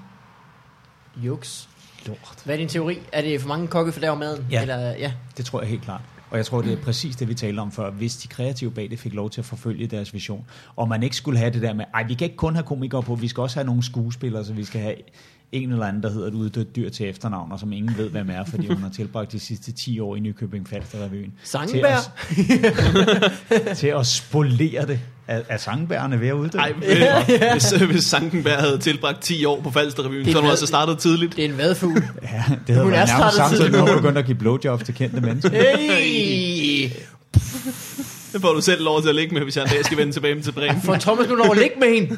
[1.16, 1.70] Juks.
[2.06, 2.42] Lort.
[2.46, 3.00] Hvad er din teori?
[3.12, 4.46] Er det for mange kokke for der maden?
[4.52, 4.62] Ja.
[4.62, 5.12] Eller, ja.
[5.38, 6.02] Det tror jeg helt klart.
[6.30, 7.92] Og jeg tror, det er præcis det, vi talte om før.
[7.92, 10.46] Hvis de kreative bag det fik lov til at forfølge deres vision,
[10.76, 13.04] og man ikke skulle have det der med, ej, vi kan ikke kun have komikere
[13.04, 14.96] på, vi skal også have nogle skuespillere, så vi skal have
[15.52, 18.30] en eller anden, der hedder et uddødt dyr til efternavn, og som ingen ved, hvem
[18.30, 21.34] er, fordi hun har tilbragt de sidste 10 år i Nykøbing Falster Revyen.
[21.44, 21.98] Sangenberg?
[22.36, 22.66] Til
[23.50, 25.00] at, til at spolere det.
[25.28, 26.58] Er, er sangbærerne ved at uddø?
[26.58, 26.74] Nej,
[27.54, 30.98] hvis, hvis Sankenberg havde tilbragt 10 år på Falsterrevyen, er så havde hun altså startet
[30.98, 31.36] tidligt.
[31.36, 32.04] Det er en vadfugl.
[32.22, 34.26] Ja, det havde Hun er været nærmest startet samtidig tidligt med, at hun begyndte at
[34.26, 35.78] give blowjobs til kendte mennesker.
[35.78, 36.92] Hey!
[38.34, 40.14] Det får du selv lov til at ligge med, hvis jeg en dag skal vende
[40.14, 40.82] tilbage til Bremen.
[40.82, 42.16] Får Thomas nu lov at ligge med hende?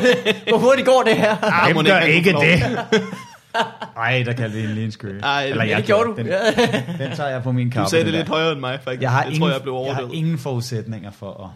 [0.50, 1.64] Hvor hurtigt går det her?
[1.64, 2.62] Hvem må gør ikke det?
[3.96, 5.20] Ej, der kaldte vi en lige en skøge.
[5.22, 6.14] Ej, Eller jeg det gjorde du.
[6.16, 6.26] Den,
[6.98, 7.84] den tager jeg på min kappe.
[7.84, 8.32] Du sagde det lidt der.
[8.32, 9.02] højere end mig, faktisk.
[9.02, 10.14] Jeg har, jeg ingen, tror, jeg blev jeg har overdøvet.
[10.18, 11.52] ingen forudsætninger for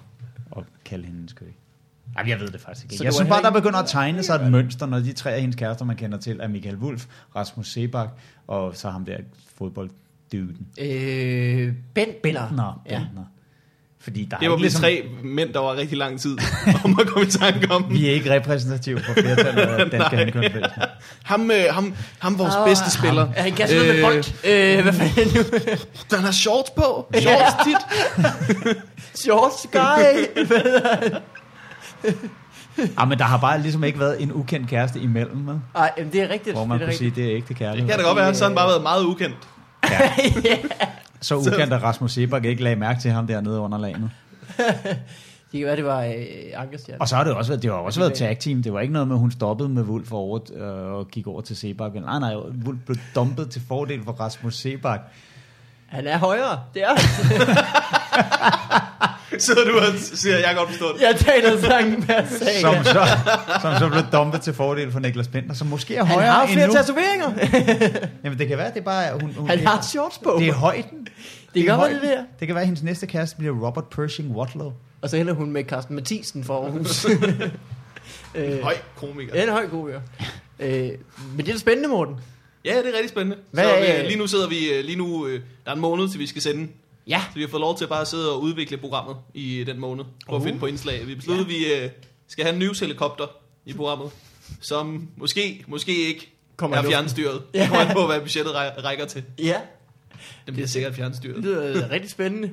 [0.57, 1.53] at, at kalde hende en skøge.
[2.19, 2.97] Jamen, jeg ved det faktisk ikke.
[2.97, 5.41] Så Jeg synes bare, der begynder at tegne sig et mønster, når de tre af
[5.41, 7.05] hendes kærester, man kender til, er Michael Wulff,
[7.37, 8.09] Rasmus Sebak,
[8.47, 9.17] og så ham der
[9.59, 10.67] fodboldduden.
[10.81, 12.13] Øh, Bentner.
[12.23, 12.83] Bentner.
[12.91, 12.99] Ja.
[12.99, 13.23] Bentner.
[14.07, 16.39] Fordi der er Det var ligesom, tre mænd, der var rigtig lang tid
[16.85, 17.87] om at komme i tanke om.
[17.91, 20.17] vi er ikke repræsentative for flertallet af danske Nej.
[20.17, 20.69] handkønsvæsener.
[21.25, 23.29] Ham, øh, ham, ham vores Åh, bedste spiller.
[23.37, 24.25] Ja, han kan sådan med bold.
[24.45, 25.43] Øh, hvad fanden nu?
[26.17, 27.13] Den har shorts på.
[27.21, 27.77] Shorts tit.
[29.15, 30.43] Shorts guy.
[32.97, 36.13] Ah, men der har bare ligesom ikke været en ukendt kæreste imellem, med, Ej, jamen,
[36.13, 36.57] det er rigtigt.
[36.57, 37.25] hvor man det er kunne sige, rigtigt.
[37.27, 37.89] det er ægte Det kærlighed.
[37.91, 39.37] kan da godt være, så har han bare været meget ukendt.
[41.27, 44.11] Så ukendt, at Rasmus Sebak ikke lagde mærke til ham dernede under laget.
[45.53, 46.15] Det kan være, det var øh,
[46.55, 47.01] Ankerstjerne.
[47.01, 48.63] Og så har det også været, det har også været tag team.
[48.63, 51.41] Det var ikke noget med, at hun stoppede med Wulf over, øh, og gik over
[51.41, 51.95] til Sebak.
[51.95, 55.01] Nej, nej, Wulf blev dumpet til fordel for Rasmus Sebak.
[55.87, 56.89] Han er højere, det er
[59.39, 61.01] Så du og siger, jeg kan godt forstå det.
[61.01, 62.61] Jeg taler sangen per sag.
[62.61, 63.07] Som så,
[63.63, 66.47] som så blev dumpet til fordel for Niklas Bender, som måske er Han højere har
[66.47, 66.77] flere endnu.
[66.77, 67.31] tatoveringer.
[68.25, 69.13] Jamen det kan være, det er bare...
[69.21, 70.37] Hun, hun, Han det, har shorts på.
[70.41, 71.09] det er højden.
[71.55, 71.95] Det er gør højden.
[72.01, 72.25] det der.
[72.41, 74.73] Det kan være, at hendes næste kæreste bliver Robert Pershing Watlow.
[75.03, 77.05] Og så hælder hun med Carsten Mathisen for Aarhus.
[78.35, 79.35] øh, Høj komiker.
[79.35, 79.99] Ja, en høj ja.
[80.67, 80.91] Øh,
[81.37, 82.15] men det er da spændende, Morten.
[82.65, 83.37] Ja, det er rigtig spændende.
[83.51, 86.09] Hvad så øh, lige nu sidder vi, øh, lige nu, øh, der er en måned
[86.09, 86.69] til vi skal sende.
[87.07, 87.23] Ja.
[87.29, 90.05] Så vi har fået lov til bare at sidde og udvikle programmet i den måned.
[90.27, 90.47] Prøve at Uh.
[90.47, 91.07] finde på indslag.
[91.07, 91.91] Vi besluttede, at vi øh,
[92.29, 93.27] skal have en news-helikopter
[93.67, 94.11] i programmet,
[94.61, 97.43] som måske, måske ikke Kommer er fjernstyret.
[97.55, 97.61] Ja.
[97.63, 99.25] Det kommer på, hvad budgettet ræ- rækker til.
[99.39, 99.61] Ja,
[100.47, 101.37] Den bliver sikkert fjernstyret.
[101.37, 102.51] det lyder rigtig spændende.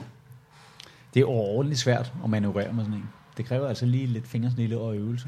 [1.13, 3.09] Det er overordentligt svært at manøvrere med sådan en.
[3.37, 5.27] Det kræver altså lige lidt fingersnille og øvelse.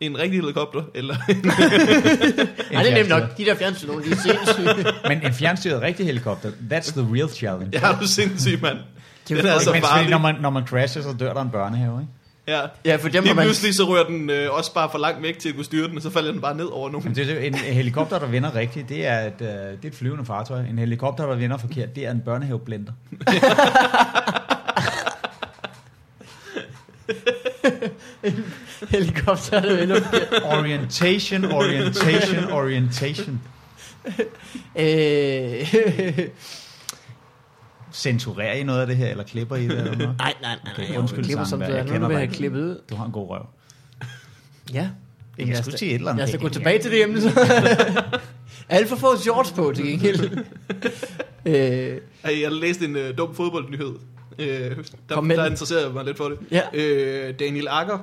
[0.00, 3.22] En rigtig helikopter, eller Ej, det er nemt nok.
[3.38, 4.92] De der fjernsyn, de er sindssyge.
[5.08, 7.78] Men en fjernstyret rigtig helikopter, that's the real challenge.
[7.78, 8.76] er du sindssyg, mand.
[9.28, 10.10] Det Den er er altså farlig.
[10.10, 12.12] når man, når man crasher, så dør der en børnehave, ikke?
[12.48, 12.60] Ja.
[12.84, 13.44] Ja, for dem har Lige man...
[13.44, 15.96] pludselig så rører den øh, også bare for langt væk til at kunne styre den,
[15.96, 17.04] og så falder den bare ned over nogen.
[17.06, 19.94] Men det er en helikopter, der vender rigtigt, det er, et, øh, det er et
[19.94, 20.60] flyvende fartøj.
[20.60, 22.92] En helikopter, der vender forkert, det er en børnehaveblender.
[28.90, 30.42] Helikopter, der vender forkert.
[30.44, 33.40] Orientation, orientation, orientation.
[34.78, 36.28] Øh,
[37.92, 39.70] Censurerer I noget af det her, eller klipper I det?
[39.78, 39.98] Eller noget?
[39.98, 40.72] Nej, nej, nej.
[40.74, 40.98] Okay, nej.
[40.98, 41.74] undskyld, klipper som det er.
[41.74, 42.34] jeg Nu kender vil jeg ikke.
[42.34, 42.80] klippet ud.
[42.90, 43.46] Du har en god røv.
[44.72, 44.88] Ja.
[45.38, 46.18] Jeg os skulle sige et eller andet.
[46.18, 47.30] Lad os da gå tilbage til det emne, så.
[48.68, 50.30] Alt for få shorts på, til gengæld.
[51.46, 51.98] øh,
[52.40, 53.94] Jeg læste en øh, dum fodboldnyhed.
[54.38, 54.76] Øh,
[55.08, 56.38] der, der interesserede jeg mig lidt for det.
[56.50, 56.62] Ja.
[56.74, 57.98] Øh, Daniel Akker,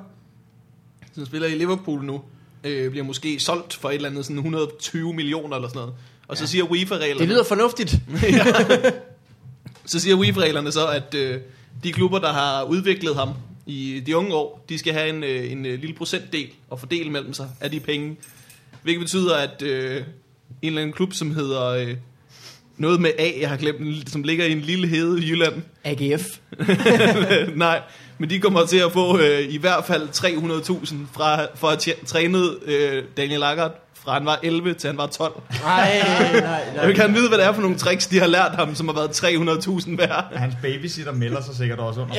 [1.17, 2.21] som spiller i Liverpool nu,
[2.63, 5.93] øh, bliver måske solgt for et eller andet sådan 120 millioner eller sådan noget.
[6.27, 7.19] Og så siger UEFA-reglerne...
[7.19, 7.95] det lyder fornuftigt.
[9.85, 11.39] Så siger UEFA-reglerne så, at øh,
[11.83, 13.29] de klubber, der har udviklet ham
[13.65, 17.09] i de unge år, de skal have en, øh, en øh, lille procentdel og fordele
[17.09, 18.17] mellem sig af de penge.
[18.83, 20.03] Hvilket betyder, at øh, en
[20.61, 21.95] eller anden klub, som hedder øh,
[22.77, 25.61] noget med A, jeg har glemt, som ligger i en lille hede i Jylland.
[25.83, 26.25] AGF.
[27.55, 27.81] Nej,
[28.17, 32.37] men de kommer til at få øh, i hvert fald 300.000 fra, for at træne
[32.65, 33.71] øh, Daniel Ackert
[34.07, 35.41] fra han var 11 til han var 12.
[35.63, 36.63] Nej, nej, nej.
[36.75, 38.87] Jeg vil gerne vide, hvad det er for nogle tricks, de har lært ham, som
[38.87, 40.25] har været 300.000 værd.
[40.35, 42.15] Hans babysitter melder sig sikkert også under.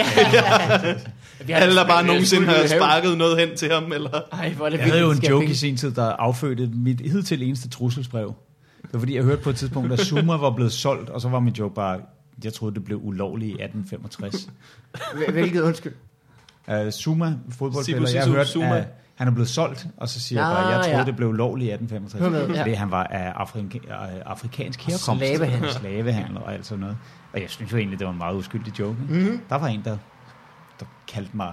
[1.55, 4.21] Alle, der bare nogensinde har sparket noget hen til ham, eller...
[4.33, 7.01] Ej, hvor er det Jeg havde jo en joke i sin tid, der affødte mit
[7.01, 8.35] hidtil eneste trusselsbrev.
[8.83, 11.29] Det var fordi, jeg hørte på et tidspunkt, at Zuma var blevet solgt, og så
[11.29, 12.01] var min joke bare,
[12.45, 14.49] jeg troede, det blev ulovligt i 1865.
[15.21, 15.93] jeg- Hvilket undskyld.
[16.69, 18.77] Uh, Zuma, fodboldspiller, jeg hørte, Zuma.
[18.79, 21.05] at han er blevet solgt, og så siger jeg Ah, bare, jeg troede, ja.
[21.05, 22.23] det blev ulovligt i 1865.
[22.25, 22.63] Hør med, ja.
[22.63, 25.05] Fordi han var af afrika- af afrikansk herkomst.
[25.05, 25.71] Slavehandel.
[25.73, 26.97] Slavehandel og alt sådan noget.
[27.33, 28.97] Og jeg synes jo egentlig, det var en meget uskyldig joke.
[29.09, 29.17] Mhm.
[29.19, 29.41] Mm-hmm.
[29.49, 29.97] Der var en, der,
[30.81, 31.53] der kaldte mig,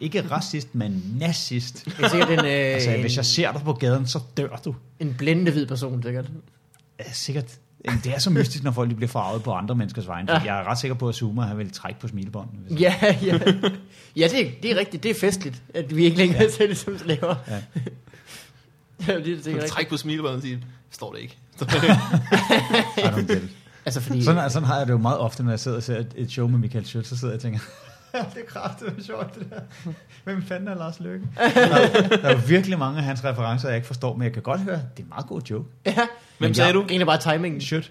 [0.00, 1.84] ikke racist, men nazist.
[1.84, 4.74] Det er sikkert en, øh, Altså, hvis jeg ser dig på gaden, så dør du.
[5.00, 6.30] en blændende hvid person, sikkert.
[6.98, 7.44] Ja, sikkert.
[7.86, 10.32] Jamen, Det er så mystisk, når folk de bliver farvet på andre menneskers vegne.
[10.32, 10.38] Ja.
[10.38, 12.54] Jeg er ret sikker på, at Zuma han vil trække på smilebåndet.
[12.68, 12.80] Hvis...
[12.80, 13.38] Ja, ja.
[14.16, 15.02] Ja, det er, det er rigtigt.
[15.02, 16.50] Det er festligt, at vi ikke længere ja.
[16.50, 17.34] ser det som slaver.
[17.48, 17.58] Ja.
[19.08, 19.72] Ja, det er sikkert rigtigt.
[19.72, 21.36] Træk på smilebåndet og sige, forstår det ikke.
[21.60, 23.50] I don't get it.
[23.84, 24.22] Altså, fordi...
[24.24, 26.30] Sådan, sådan har jeg det jo meget ofte, når jeg sidder og ser et, et
[26.30, 27.58] show med Michael Schøtz, så sidder jeg og tænker,
[28.34, 29.60] det er kraftigt sjovt det der.
[30.24, 31.26] Hvem fanden er Lars Løkke?
[31.54, 34.42] Der, der er jo virkelig mange af hans referencer, jeg ikke forstår, men jeg kan
[34.42, 35.68] godt høre, det er en meget god joke.
[35.86, 36.06] Ja, Hvem
[36.38, 36.84] Men sagde jeg- du?
[36.88, 37.60] det er bare timingen.
[37.60, 37.86] Schøtz.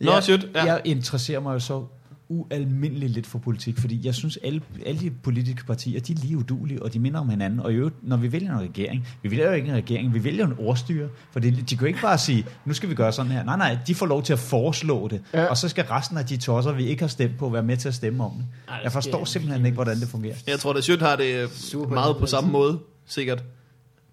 [0.00, 0.64] Nå, jeg, Schøtz, ja.
[0.64, 1.84] Jeg interesserer mig jo så
[2.28, 6.36] ualmindeligt lidt for politik, fordi jeg synes, alle, alle de politiske partier, de er lige
[6.36, 7.60] udulige, og de minder om hinanden.
[7.60, 10.24] Og i øvrigt, når vi vælger en regering, vi vælger jo ikke en regering, vi
[10.24, 13.12] vælger en ordstyre, for det, de kan jo ikke bare sige, nu skal vi gøre
[13.12, 13.44] sådan her.
[13.44, 15.40] Nej, nej, de får lov til at foreslå det, Ja.
[15.40, 15.46] ja.
[15.46, 17.88] og så skal resten af de tosser, vi ikke har stemt på, være med til
[17.88, 18.44] at stemme om det.
[18.68, 20.34] Ej, det Jeg forstår simpelthen ikke, hvordan det fungerer.
[20.46, 23.44] Jeg tror, at Sjøt har det øh, Super meget på samme måde, sikkert.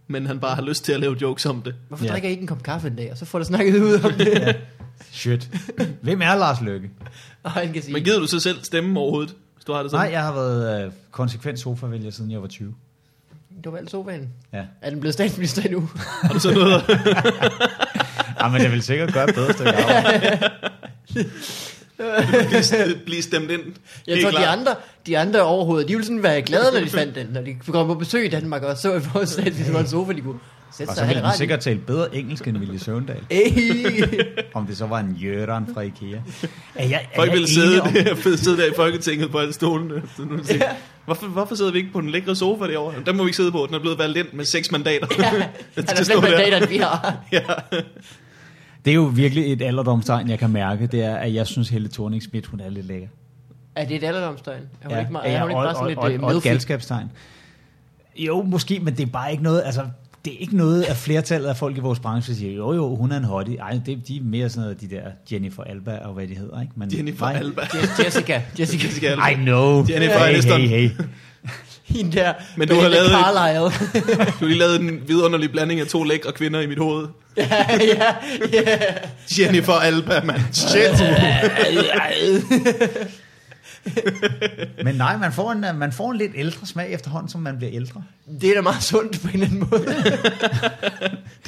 [0.08, 1.76] Men han bare har lyst til at lave jokes om det.
[1.88, 2.12] Hvorfor Ja.
[2.12, 4.12] drikker I ikke en kop kaffe en dag, og så får du snakket ud om
[4.18, 4.56] det?
[5.12, 5.50] Shit.
[6.02, 6.90] Hvem er Lars Løkke?
[7.44, 9.92] Og han kan sige, Men gider du så selv stemme overhovedet, hvis du har det
[9.92, 10.06] sådan?
[10.06, 12.74] Nej, jeg har været øh, konsekvent sofavælger, siden jeg var 20.
[13.64, 14.30] du har valgt sofaen.
[14.54, 14.64] Ja.
[14.82, 15.90] Er den blevet statsminister endnu?
[16.22, 16.84] Har du så noget?
[18.42, 20.52] ja, men jeg vil sikkert gøre et bedre stykke arbejde.
[21.98, 23.62] blive, blive stemt ind?
[24.08, 24.60] Jeg Helt tror, de klart.
[24.60, 24.76] andre,
[25.08, 27.28] de andre overhovedet, de ville sådan være glade, når de fandt den.
[27.28, 30.14] Når de kom på besøg i Danmark og så et vores statsminister på en sofa,
[30.14, 30.40] de kunne
[30.78, 33.22] sætte Og så ville den sikkert tale bedre engelsk end Vilje Søvndal.
[34.54, 36.20] Om det så var en Jørgen fra Ikea.
[36.76, 37.90] Er jeg, er Folk ville sidde, om,
[38.36, 40.04] sidde der i Folketinget på alle stolene.
[40.18, 40.64] Så nu siger,
[41.06, 42.96] Hvorfor, hvorfor sidder vi ikke på den lækre sofa derovre?
[43.06, 45.08] Den må vi ikke sidde på, den er blevet valgt ind med seks mandater.
[45.20, 45.32] Ja,
[45.82, 46.22] Den er flere der.
[46.22, 47.18] mandater, end vi har.
[47.32, 47.42] ja.
[48.86, 51.90] Det er jo virkelig et alderdomstegn, jeg kan mærke, det er, at jeg synes, Helle
[51.90, 53.08] thorning Schmidt, hun er lidt lækker.
[53.76, 54.62] Er det et alderdomstegn?
[54.82, 56.36] Er hun ikke, meget, ja, er hun ikke og, bare sådan og, lidt og, øh,
[56.36, 57.12] og, et galskabstegn.
[58.18, 59.86] Jo, måske, men det er bare ikke noget, altså,
[60.26, 63.12] det er ikke noget af flertallet af folk i vores branche, siger, jo jo, hun
[63.12, 63.58] er en hottie.
[63.58, 65.02] Ej, det, de er mere sådan noget, de der
[65.32, 66.74] Jennifer Alba og hvad de hedder, ikke?
[66.78, 67.40] Men, Jennifer nej.
[67.40, 67.62] Alba.
[68.04, 68.42] Jessica.
[68.60, 68.88] Jessica.
[68.88, 69.28] Jessica Alba.
[69.30, 69.86] I know.
[69.90, 70.62] Jennifer hey, Aniston.
[70.62, 70.90] hey, hey.
[71.96, 72.34] Hende der.
[72.58, 73.92] Men du har lavet- Carlisle.
[74.40, 77.08] Du har lige lavet en vidunderlig blanding af to lækre kvinder i mit hoved.
[77.38, 78.14] ja, ja,
[78.54, 78.78] ja.
[79.40, 80.42] Jennifer Alba, man.
[80.52, 81.04] Shit.
[84.84, 87.72] Men nej, man får, en, man får en lidt ældre smag efterhånden, som man bliver
[87.74, 88.04] ældre.
[88.42, 89.86] Det er da meget sundt på en eller anden måde.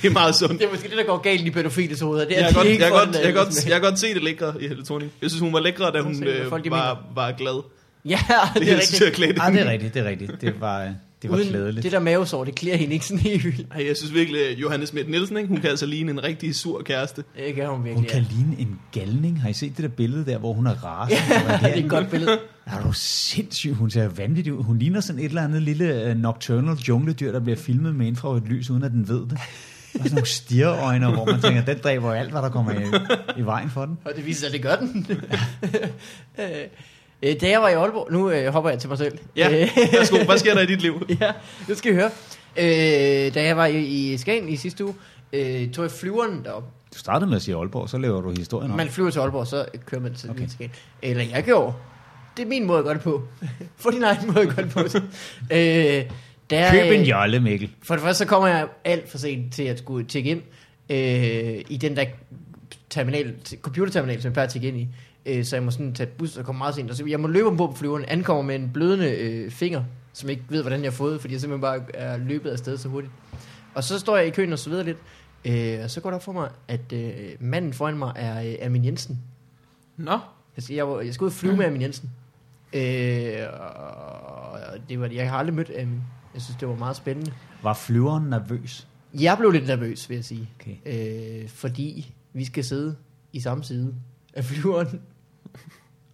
[0.02, 0.60] Det er meget sundt.
[0.60, 2.26] Det er måske det, der går galt i pædofiles hoveder.
[2.26, 4.14] Det er, Jeg de godt, jeg, godt, jeg, øh, kan godt, jeg kan godt se
[4.14, 5.12] det lækre i Helle Thorning.
[5.22, 7.64] Jeg synes, hun var lækre, da hun øh, folk var, var glad.
[8.06, 8.20] Ja,
[8.54, 9.16] Det, det er synes jeg rigtigt.
[9.16, 10.42] klædte Ej, det er rigtigt, det er rigtigt.
[10.42, 10.90] Det var, øh,
[11.22, 11.84] det var Uden klædeligt.
[11.84, 13.68] det der mavesår, det klæder hende ikke sådan helt vildt.
[13.76, 15.50] Ej, jeg synes virkelig, at Johanne Schmidt Nielsen, ikke?
[15.50, 17.24] hun kan altså ligne en rigtig sur kæreste.
[17.38, 18.28] Det kan hun Hun virkelig, kan ja.
[18.38, 19.42] ligne en galning.
[19.42, 21.22] Har I set det der billede der, hvor hun er rasende?
[21.34, 22.40] Ja, det er et godt billede.
[22.66, 23.74] Er du sindssyg?
[23.74, 24.64] Hun ser vanvittig ud.
[24.64, 28.48] Hun ligner sådan et eller andet lille uh, nocturnal jungledyr, der bliver filmet med infrarødt
[28.48, 29.32] lys, uden at den ved det.
[29.32, 32.84] Og sådan nogle stirreøjne, hvor man tænker, den dræber alt, hvad der kommer i,
[33.40, 33.98] i vejen for den.
[34.06, 35.08] Og det viser sig, at det gør den.
[37.24, 39.18] Øh, da jeg var i Aalborg, nu øh, hopper jeg til mig selv.
[39.36, 40.18] Ja, Øh, værsgo.
[40.26, 41.08] Hvad sker der i dit liv?
[41.22, 41.32] ja,
[41.68, 42.10] nu skal I høre.
[42.58, 44.96] Øh, da jeg var i, i Skagen i sidste uge,
[45.34, 46.64] øh, tog jeg flyveren derop.
[46.94, 48.78] Du startede med at sige Aalborg, så laver du historien om.
[48.78, 50.48] Man flyver til Aalborg, så kører man til Okay.
[50.48, 50.72] Skagen.
[51.02, 51.74] Eller jeg gjorde.
[52.38, 53.24] Det er min måde at gøre det på.
[53.82, 54.80] For din egen måde at gøre det på.
[55.56, 56.04] øh,
[56.50, 57.70] der, Køb en jolle, Mikkel.
[57.84, 60.42] For det første, så kommer jeg alt for sent til at skulle tjekke ind
[60.90, 62.06] øh, i den der
[62.90, 64.88] terminal, computerterminal, som jeg plejer at tjekke ind i.
[65.28, 66.90] Øh, så jeg må sådan tage et bus og komme meget sent.
[66.92, 70.30] Og så jeg må løbe ombord på flyveren, ankommer med en blødende øh, finger, som
[70.30, 72.90] jeg ikke ved, hvordan jeg har fået, fordi jeg simpelthen bare er løbet afsted så
[72.90, 73.14] hurtigt.
[73.76, 74.98] Og så står jeg i køen og så videre lidt,
[75.46, 78.56] øh, og så går der op for mig, at øh, manden foran mig er øh,
[78.66, 79.20] Amin Jensen.
[79.98, 80.20] Nå,
[80.58, 82.10] Altså, jeg, jeg skulle ud og flyve med Amin Jensen.
[82.74, 82.82] Øh,
[83.60, 84.60] og
[84.90, 86.02] det var, jeg har aldrig mødt Amin.
[86.34, 87.34] Jeg synes, det var meget spændende.
[87.64, 88.88] Var flyveren nervøs?
[89.14, 90.50] Jeg blev lidt nervøs, vil jeg sige.
[90.60, 90.76] Okay.
[91.44, 92.96] Øh, fordi vi skal sidde
[93.34, 93.96] i samme side
[94.34, 95.02] af flyveren.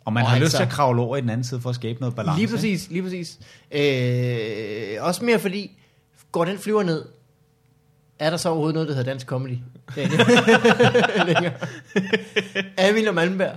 [0.05, 1.69] Og man Og har lyst altså- til at kravle over i den anden side for
[1.69, 2.39] at skabe noget balance.
[2.41, 3.39] Lige præcis, lige præcis.
[3.71, 5.77] Øh, også mere fordi,
[6.31, 7.05] går den flyver ned,
[8.19, 9.57] er der så overhovedet noget, der hedder dansk comedy?
[11.27, 11.53] Længere.
[12.77, 13.55] Amin og Malmberg.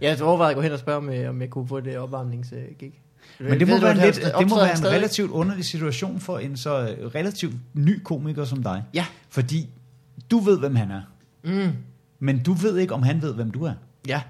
[0.00, 2.92] Jeg overvejede at gå hen og spørge, om, øh, om jeg kunne få det opvarmningsgig.
[3.38, 6.56] Men det må, være en lidt, det må være en relativt underlig situation for en
[6.56, 8.82] så øh, relativt ny komiker som dig.
[8.94, 9.06] Ja.
[9.28, 9.68] Fordi
[10.30, 11.00] du ved, hvem han er.
[11.44, 11.72] Mm,
[12.18, 13.72] Men du ved ikke, om han ved, hvem du er.
[14.08, 14.20] ja,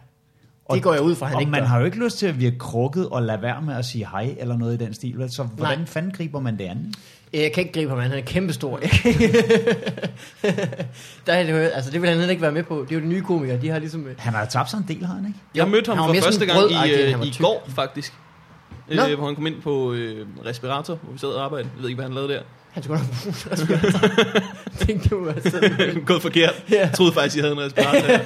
[0.68, 1.66] Og- det går jeg ud fra, han og ikke man gør.
[1.66, 4.34] har jo ikke lyst til at virke krukket og lade være med at sige hej
[4.38, 5.18] eller noget i den stil.
[5.18, 5.30] Vel?
[5.30, 5.86] Så hvordan Nej.
[5.86, 6.94] fanden griber man det an?
[7.32, 8.10] Jeg kan ikke gribe ham, an.
[8.10, 8.76] han er kæmpestor.
[11.26, 12.86] der er det, altså, det vil han heller ikke være med på.
[12.88, 14.06] Det er jo de nye komikere, de har ligesom...
[14.06, 15.38] øh, Han har tabt sig en del, har han ikke?
[15.54, 18.12] jeg mødte ham for første gang i, øh, i går, faktisk.
[18.94, 19.02] Nå.
[19.06, 21.70] Øh, hvor han kom ind på øh, respirator, hvor vi sad og arbejdede.
[21.76, 22.40] Jeg ved ikke, hvad han lavede der.
[22.78, 24.40] Han skulle nok bruge en respirator.
[24.86, 25.70] Tænkte du, altså.
[26.06, 26.64] Gået forkert.
[26.70, 26.80] Ja.
[26.80, 28.22] Jeg troede faktisk, I havde en respirator.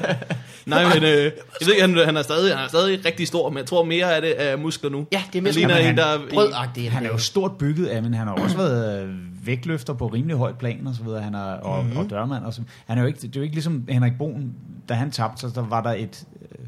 [0.66, 1.32] Nej, men øh, jeg
[1.66, 4.14] ved ikke, han, han, er stadig, han er stadig rigtig stor, men jeg tror mere
[4.14, 5.06] af det er muskler nu.
[5.12, 6.18] Ja, det er mere Han ligner en, der er...
[6.30, 6.92] brødagtig.
[6.92, 9.14] Han er jo stort bygget af, men han har også været øh,
[9.46, 11.22] vægtløfter på rimelig højt plan og så videre.
[11.22, 11.98] Han er, og, mm-hmm.
[11.98, 12.62] og dørmand og så.
[12.86, 14.54] Han er jo ikke, det er jo ikke ligesom Henrik Boen,
[14.88, 16.66] da han tabte sig, der var der et øh,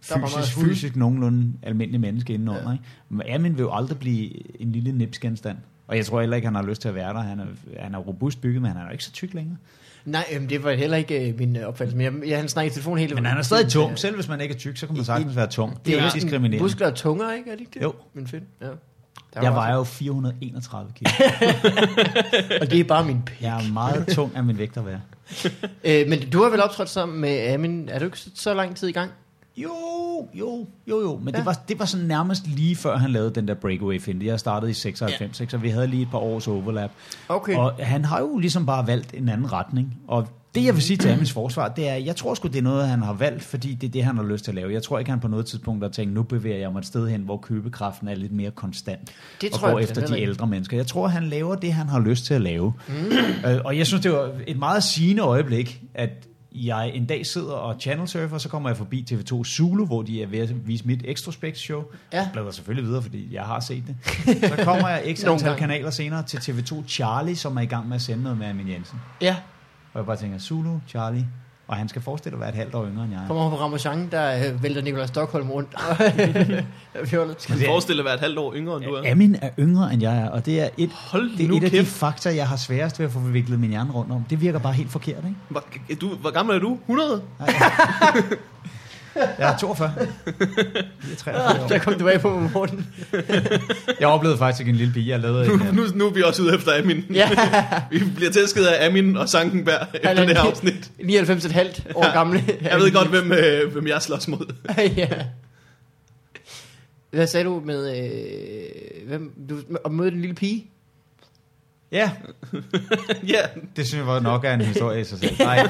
[0.00, 2.62] fysisk, fysisk nogenlunde almindelig menneske indenunder.
[2.62, 2.68] Ja.
[2.68, 2.72] Ja.
[2.72, 2.84] Ikke?
[3.08, 5.56] Men Amin vil jo aldrig blive en lille nipsgenstand.
[5.88, 7.20] Og jeg tror heller ikke, han har lyst til at være der.
[7.20, 7.44] Han er,
[7.80, 9.56] han er robust bygget, men han er jo ikke så tyk længere.
[10.04, 11.96] Nej, øhm, det var heller ikke øh, min øh, opfattelse.
[11.96, 13.98] Men jeg, jeg, han snakker i telefon hele Men han er stadig tung.
[13.98, 15.86] Selv hvis man ikke er tyk, så kan man sagtens være tung.
[15.86, 16.62] Det er ikke diskriminerende.
[16.62, 17.50] Muskler og tunger, ikke?
[17.50, 17.82] Er det ikke det?
[17.82, 17.94] Jo.
[18.14, 18.66] Men fedt, ja.
[19.34, 21.10] Der Jeg vejer jo 431 kilo.
[22.60, 23.42] Og det er bare min pik.
[23.42, 25.00] Jeg er meget tung af min vægt at være.
[25.84, 27.88] Øh, men du har vel optrådt sammen med Amin.
[27.88, 29.10] Er du ikke så lang tid i gang?
[29.62, 29.70] Jo,
[30.34, 31.20] jo, jo, jo.
[31.22, 31.38] Men Ja.
[31.38, 34.22] det, var, det var sådan nærmest lige før han lavede den der breakaway film.
[34.22, 35.46] Jeg startede i 96, ja.
[35.48, 36.90] så vi havde lige et par års overlap.
[37.28, 37.56] Okay.
[37.56, 39.96] Og han har jo ligesom bare valgt en anden retning.
[40.08, 42.62] Og det jeg vil sige til Amins forsvar, det er, jeg tror sgu, det er
[42.62, 44.72] noget, han har valgt, fordi det er det, han har lyst til at lave.
[44.72, 47.08] Jeg tror ikke, han på noget tidspunkt har tænkt, nu bevæger jeg mig et sted
[47.08, 49.14] hen, hvor købekraften er lidt mere konstant.
[49.40, 50.76] Det og tror jeg går bestemt efter de ældre mennesker.
[50.76, 52.72] Jeg tror, han laver det, han har lyst til at lave.
[52.88, 52.94] Mm.
[53.50, 57.52] Øh, og jeg synes, det var et meget sigende øjeblik, at jeg en dag sidder
[57.52, 60.86] og channel surfer, så kommer jeg forbi TV2 Zulu, hvor de er ved at vise
[60.86, 61.84] mit Extrospect show.
[62.12, 62.18] Ja.
[62.18, 63.96] Jeg bladrer selvfølgelig videre, fordi jeg har set det.
[64.48, 67.96] Så kommer jeg Nogle antal kanaler senere til TV2 Charlie, som er i gang med
[67.96, 68.98] at sende noget med Amin Jensen.
[69.20, 69.36] Ja.
[69.92, 71.26] Og jeg bare tænker, Zulu, Charlie,
[71.68, 73.22] Og han skal forestille at være et halvt år yngre end jeg.
[73.22, 73.26] er.
[73.26, 75.68] Kommer over på Ramachan, der øh, vælter Nikolaj Stockholm rundt.
[77.52, 79.10] du forestille at være et halvt år yngre, end du er?
[79.10, 81.70] Amin er yngre end jeg er, og det er et, Hold det er et af
[81.70, 84.24] de fakta, jeg har sværest ved at få viklet min hjerne rundt om.
[84.30, 85.36] Det virker bare helt forkert, ikke?
[85.48, 85.64] Hvor,
[86.00, 86.78] du, hvor gammel er du?
[86.88, 87.22] 100?
[89.14, 89.92] Jeg er 42.
[89.98, 90.06] Jeg
[91.12, 91.68] er 43 år.
[91.68, 92.86] Der kom du af på Morten.
[94.00, 96.54] Jeg oplevede faktisk en lille pige, jeg lavede en, Nu, nu er vi også ude
[96.54, 97.04] efter Amin.
[97.14, 97.30] Ja,
[97.92, 100.90] Vi bliver tæsket af Amin og Sankenberg efter Han er det her ni- afsnit.
[100.98, 102.42] 99,5 år gammel.
[102.62, 104.52] Jeg ved godt, hvem, øh, hvem jeg slås mod.
[104.96, 105.08] ja.
[107.10, 107.98] Hvad sagde du med...
[108.04, 110.66] Øh, hvem, du, om møde den lille pige?
[111.92, 112.10] Ja,
[113.34, 113.40] ja,
[113.76, 115.36] det synes jeg var nok er en historie i sig selv.
[115.38, 115.68] Nej,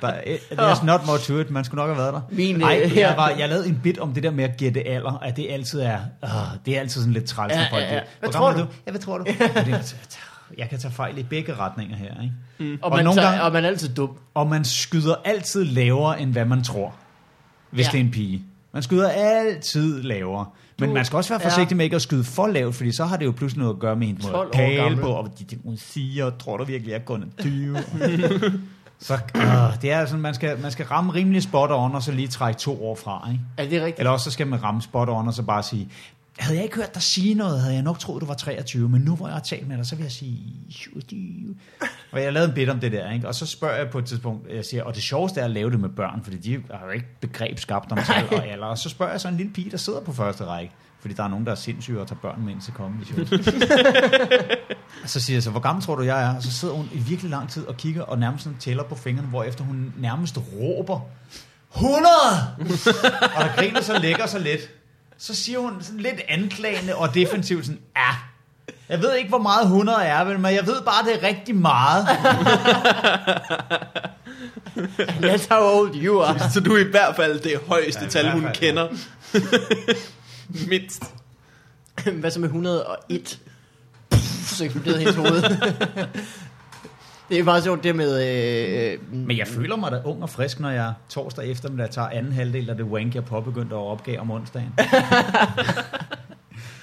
[0.00, 0.12] der,
[0.52, 1.50] there's not more to it.
[1.50, 2.20] Man skulle nok have været der.
[2.30, 4.88] Min, Nej, øh, jeg, var, jeg lavede en bit om det der med at gætte
[4.88, 6.30] alder, at det altid er, øh,
[6.66, 8.00] det er altid sådan lidt træls, Ja, ja, ja.
[8.20, 8.66] Hvad tror er du?
[8.86, 9.24] Ja, hvad tror du?
[10.58, 12.78] Jeg kan tage fejl i begge retninger her, ikke?
[12.82, 14.10] Og, Og man, nogle tager, gange- og man er altid dum.
[14.34, 16.94] Og man skyder altid lavere, end hvad man tror,
[17.70, 17.90] hvis Ja.
[17.92, 18.42] det er en pige.
[18.72, 20.46] Man skyder altid lavere.
[20.80, 23.16] Men man skal også være forsigtig med ikke at skyde for lavt, fordi så har
[23.16, 25.00] det jo pludselig noget at gøre med 12 måde gammel.
[25.00, 27.76] på, og de, de hun siger, tror du virkelig, jeg er kun 20?
[28.98, 32.12] så øh, det er sådan, man skal, man skal ramme rimelig spot on, og så
[32.12, 33.44] lige trække to år fra, ikke?
[33.56, 33.98] Er det rigtigt?
[33.98, 35.88] Eller også så skal man ramme spot on, og så bare sige,
[36.40, 39.02] havde jeg ikke hørt dig sige noget, havde jeg nok troet, du var 23, men
[39.02, 40.38] nu hvor jeg har talt med dig, så vil jeg sige
[40.70, 41.56] 27.
[42.12, 43.28] Og jeg lavede en bit om det der, ikke?
[43.28, 45.70] og så spørger jeg på et tidspunkt, jeg siger, og det sjoveste er at lave
[45.70, 48.78] det med børn, fordi de har jo ikke begreb skabt om tal og alder, og
[48.78, 51.28] så spørger jeg så en lille pige, der sidder på første række, fordi der er
[51.28, 53.04] nogen, der er sindssyge og tager børn med ind til kongen.
[55.06, 56.36] Så siger jeg så, hvor gammel tror du, jeg er?
[56.36, 58.94] Og så sidder hun i virkelig lang tid og kigger og nærmest sådan tæller på
[58.94, 61.00] fingrene, hvor efter hun nærmest råber,
[61.74, 62.04] 100!
[63.36, 64.60] og der griner så lækker så lidt.
[65.20, 68.08] Så siger hun sådan lidt anklagende og defensivt sådan, ja,
[68.88, 71.54] jeg ved ikke, hvor meget 100 er, vel, men jeg ved bare, det er rigtig
[71.56, 72.06] meget.
[75.24, 76.50] That's how old you are.
[76.50, 78.88] så du er i hvert fald det højeste Ja, tal, hun fald, kender.
[80.68, 81.02] Mindst.
[82.12, 83.38] Hvad så med 101?
[84.10, 85.42] Pff, så eksploderede hendes hoved.
[87.30, 88.26] det er bare sjovt det med...
[88.92, 92.32] Øh, Men jeg føler mig da ung og frisk, når jeg torsdag eftermiddag tager anden
[92.32, 94.72] halvdel af det wank, jeg påbegyndte at opgave om onsdagen.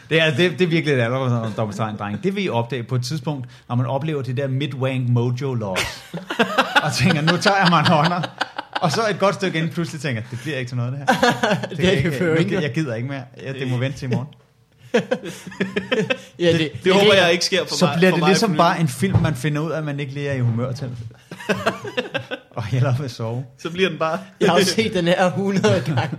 [0.09, 2.23] Det er, det, det er virkelig et allerede dobbelttegn, dreng.
[2.23, 6.03] Det vil I opdage på et tidspunkt, når man oplever det der mid-wank mojo loss.
[6.83, 8.21] og tænker, nu tager jeg mig en hånder.
[8.81, 11.05] Og så et godt stykke ind pludselig tænker, det bliver ikke til noget det her.
[11.69, 12.61] Det, Det er det ikke, ikke.
[12.61, 13.21] jeg gider ikke mere.
[13.43, 14.27] Ja, det må vente til i morgen.
[16.39, 17.95] ja, det, Det håber jeg ikke sker for Så mig.
[17.97, 20.13] bliver for det mig ligesom bare en film, man finder ud af, at man ikke
[20.13, 20.89] lige er i humør til.
[22.55, 23.45] og hellere vil sove.
[23.57, 24.19] Så bliver den bare...
[24.41, 26.17] Jeg har set den her 100 gange.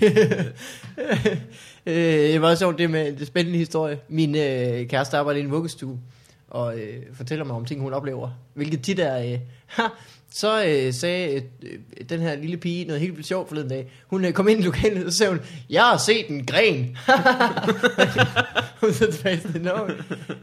[1.86, 1.94] øh,
[2.32, 3.98] det var sjovt det med det spændende historie.
[4.08, 5.98] Min øh, kæreste arbejder i en vuggestue,
[6.50, 8.30] og øh, fortæller mig om ting, hun oplever.
[8.54, 9.18] Hvilket tit er...
[9.32, 9.82] Øh, ha,
[10.32, 11.72] så øh, sagde øh,
[12.08, 13.92] den her lille pige noget helt vildt sjovt forleden dag.
[14.06, 16.96] Hun øh, kom ind i lokalet, og så sagde hun, jeg har set en gren.
[18.80, 19.70] hun så tilbage til Nå,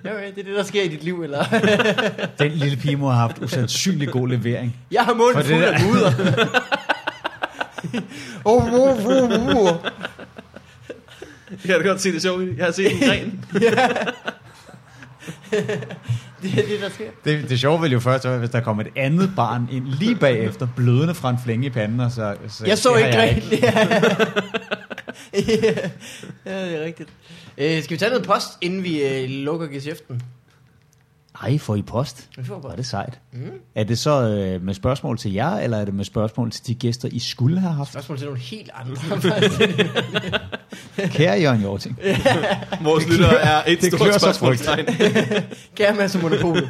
[0.06, 1.46] ja, ja, det er det, der sker i dit liv, eller?
[2.40, 4.76] Den lille pige må have haft usandsynlig god levering.
[4.92, 6.12] jeg har munden fuld af der- muder.
[8.46, 9.76] oh, oh, oh, oh.
[11.52, 12.58] Jeg kan da godt se det sjovt.
[12.58, 13.46] Jeg har set en gren.
[16.52, 17.06] Det er det, der sker.
[17.26, 20.16] Det, det sjove vil jo først være, hvis der kommer et andet barn ind lige
[20.16, 22.36] bagefter, blødende fra en flænge i panden, og så...
[22.48, 23.60] så Jeg så ikke jeg gren.
[26.46, 27.10] ja, det er rigtigt.
[27.58, 30.22] Øh, skal vi tage noget post, inden vi øh, lukker geschæften?
[31.44, 32.30] Ej, får I post?
[32.38, 32.78] Vi får Hvor er post.
[32.78, 33.20] det sejt.
[33.34, 33.40] Mm.
[33.76, 36.76] Er det så øh, med spørgsmål til jer, eller er det med spørgsmål til de
[36.76, 37.90] gæster, I skulle have haft?
[37.92, 38.96] Spørgsmål til nogle helt andre.
[40.98, 42.00] Kære Jørgen Jorting.
[42.84, 44.86] Vores lyttere er et det stort spørgsmålstegn.
[45.78, 46.70] Kære Mads og Monopolet.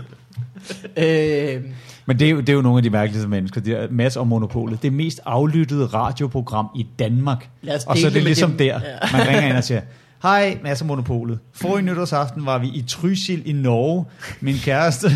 [0.97, 1.61] øh,
[2.05, 3.61] Men det er, jo, det er jo nogle af de mærkeligste mennesker.
[3.61, 4.81] Det er Mads og Monopolet.
[4.83, 7.49] Det mest aflyttede radioprogram i Danmark.
[7.61, 8.57] Lad os Og så er det ligesom dem.
[8.57, 8.65] der.
[8.65, 9.17] Ja.
[9.17, 9.81] Man ringer ind og siger,
[10.23, 11.39] Hej, Mads og Monopolet.
[11.53, 14.05] For i nytårsaften var vi i Trysil i Norge.
[14.41, 15.07] Min kæreste,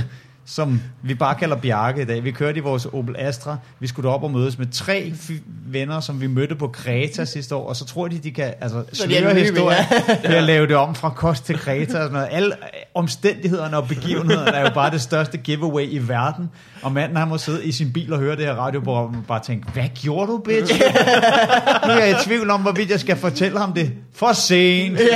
[0.49, 2.23] som vi bare kalder Bjarke i dag.
[2.23, 3.57] Vi kørte i vores Opel Astra.
[3.79, 5.33] Vi skulle op og mødes med tre f-
[5.65, 7.69] venner, som vi mødte på Kreta sidste år.
[7.69, 9.83] Og så tror de, de kan altså, er sløre historien
[10.29, 11.97] ved at lave det om fra kost til Kreta.
[11.97, 12.27] Og sådan noget.
[12.31, 12.51] Alle
[12.95, 16.49] omstændighederne og begivenhederne er jo bare det største giveaway i verden.
[16.81, 19.39] Og manden han må sidde i sin bil og høre det her radioprogram og bare
[19.43, 20.81] tænke, hvad gjorde du, bitch?
[21.87, 23.91] nu er jeg i tvivl om, hvorvidt jeg skal fortælle ham det.
[24.13, 24.99] For sent.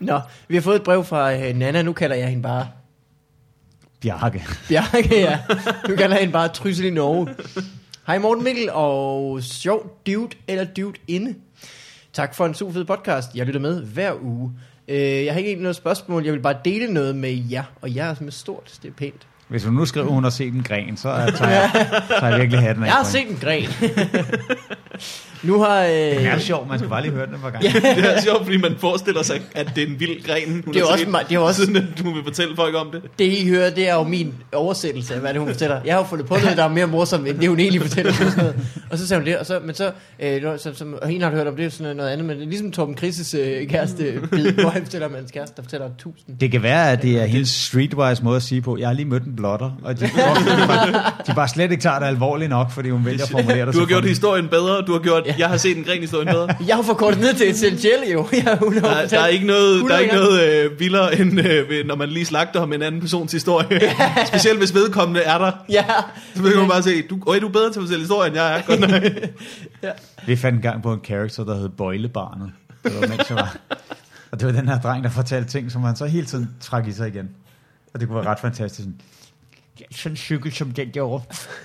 [0.00, 1.82] nå, vi har fået et brev fra øh, Nana.
[1.82, 2.68] Nu kalder jeg hende bare
[4.00, 4.44] Bjarke.
[4.68, 5.38] Bjarke, ja.
[5.88, 7.28] Nu kalder jeg hende bare Tryssel i Norge.
[8.06, 11.34] Hej Morten Mikkel og sjov dude eller dude inde.
[12.12, 13.34] Tak for en super fed podcast.
[13.34, 14.52] Jeg lytter med hver uge.
[14.88, 16.24] Øh, jeg har ikke egentlig noget spørgsmål.
[16.24, 17.64] Jeg vil bare dele noget med jer.
[17.80, 18.78] Og jer er med stort.
[18.82, 19.26] Det er pænt.
[19.48, 21.70] Hvis hun nu skriver, hun har set en gren, så er- tager jeg,
[22.20, 22.86] tager jeg virkelig hatten af.
[22.86, 23.68] Jeg har set en gren.
[25.42, 25.82] nu har...
[25.82, 25.90] Øh.
[25.90, 27.68] Det er sjovt, man skal bare lige høre den et par gange.
[28.02, 30.62] Det er sjovt, fordi man forestiller sig, at det er en vild gren.
[30.64, 32.56] Hun Det er har også set, mig- det er også- Siden at du vil fortælle
[32.56, 33.02] folk om det.
[33.18, 35.80] det I hører, det er jo min oversættelse af, hvad det hun fortæller.
[35.84, 38.12] Jeg har jo fundet på noget, der er mere morsomt, end det hun egentlig fortæller.
[38.12, 38.54] Sådan noget.
[38.90, 41.24] Og så sagde hun det, og så, men så, øh, når- så, som, og hende
[41.24, 43.34] har du hørt om, det er sådan noget andet, men det er ligesom Torben Krises
[43.34, 46.38] øh, kæreste, bid, hvor han fortæller om hans kæreste, der fortæller tusind.
[46.38, 49.06] Det kan være, at det er hendes streetwise måde at sige på, jeg har lige
[49.06, 50.10] mødt en blotter, og de, de,
[50.66, 53.74] bare, de bare slet ikke tager det alvorligt nok, fordi hun vælger at formulere det
[53.74, 54.82] Du har gjort historien bedre.
[54.82, 55.34] Du har gjort, Ja.
[55.38, 56.48] jeg har set en gren historien bedre.
[56.68, 58.26] Jeg har forkortet ned til essentielle jo.
[58.32, 61.86] Jeg, Der, der er ikke noget, der er ikke 100 noget øh, vildere, end øh,
[61.86, 63.80] når man lige slagter om en anden persons historie.
[64.26, 65.52] Specielt hvis vedkommende er der.
[65.70, 65.84] Ja,
[66.34, 68.40] Så vil man bare se, du, øj, du er bedre til at fortælle historien, end
[68.40, 68.62] jeg er.
[68.66, 69.02] Godt nok.
[70.26, 72.50] Vi fandt en gang på en karakter, der hed Bøjlebarnet.
[72.84, 73.56] Det var, mens jeg var.
[74.32, 76.86] Og det var den her dreng, der fortalte ting, som han så hele tiden trak
[76.88, 77.28] i sig igen.
[77.94, 78.88] Og det kunne være ret fantastisk.
[79.76, 81.22] Sådan, "Ja, sådan en cykel som den derovre,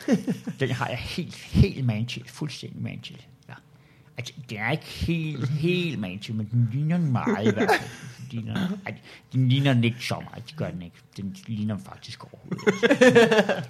[0.59, 2.23] den har jeg helt, helt man til.
[2.27, 3.25] Fuldstændig man til.
[3.49, 3.53] Ja.
[4.17, 7.69] Altså, den er ikke helt, helt man til, men den ligner den meget i hvert
[7.69, 7.89] fald.
[8.19, 9.03] Den ligner, altså,
[9.33, 10.95] den ligner den ikke så meget, det gør den ikke.
[11.17, 13.65] Den ligner den faktisk overhovedet.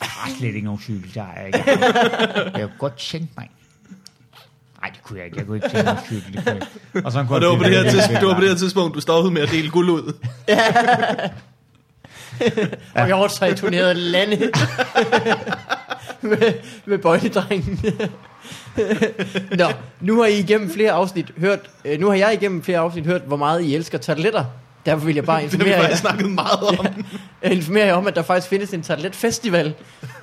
[0.00, 1.70] Jeg har slet ikke nogen cykel, der jeg ikke.
[2.58, 3.50] Jeg kunne godt tænke mig.
[4.80, 5.38] Nej, det kunne jeg ikke.
[5.38, 6.34] Jeg kunne ikke tænke mig cykel.
[6.44, 6.68] Det.
[7.04, 8.56] Og, sådan kunne Og det var, på det, her tidspunkt, det var på det her
[8.56, 10.12] tidspunkt, du stoppede med at dele guld ud.
[12.94, 14.36] og jeg også har turneret lande
[16.20, 16.52] med,
[16.84, 17.80] med bøjledrengen.
[19.58, 19.64] Nå,
[20.00, 23.22] nu har I igennem flere afsnit hørt, øh, nu har jeg igennem flere afsnit hørt,
[23.26, 24.44] hvor meget I elsker tarteletter.
[24.86, 26.86] Derfor vil jeg bare Det har vi informere jer, faktisk snakket meget om.
[27.52, 29.74] informere jer om, at der faktisk findes en tartelet festival.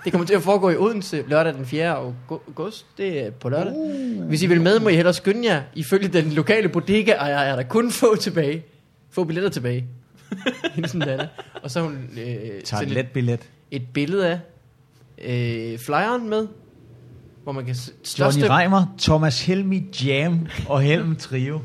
[0.03, 1.95] Det kommer til at foregå i Odense lørdag den 4.
[2.29, 2.85] august.
[2.97, 3.73] Det er på lørdag.
[3.75, 4.23] Uh.
[4.27, 5.61] Hvis I vil med, må I hellere skynde jer.
[5.75, 8.65] Ifølge den lokale bodega ejer er der kun få tilbage.
[9.11, 9.85] Få billetter tilbage.
[10.75, 11.27] Hilsen Dana.
[11.63, 13.39] Og så har hun øh, Tager et, let billet.
[13.71, 14.39] et billede af
[15.73, 16.47] øh, flyeren med,
[17.43, 21.61] hvor man kan største Johnny Reimer, Thomas Helmi, Jam og Helm Trio.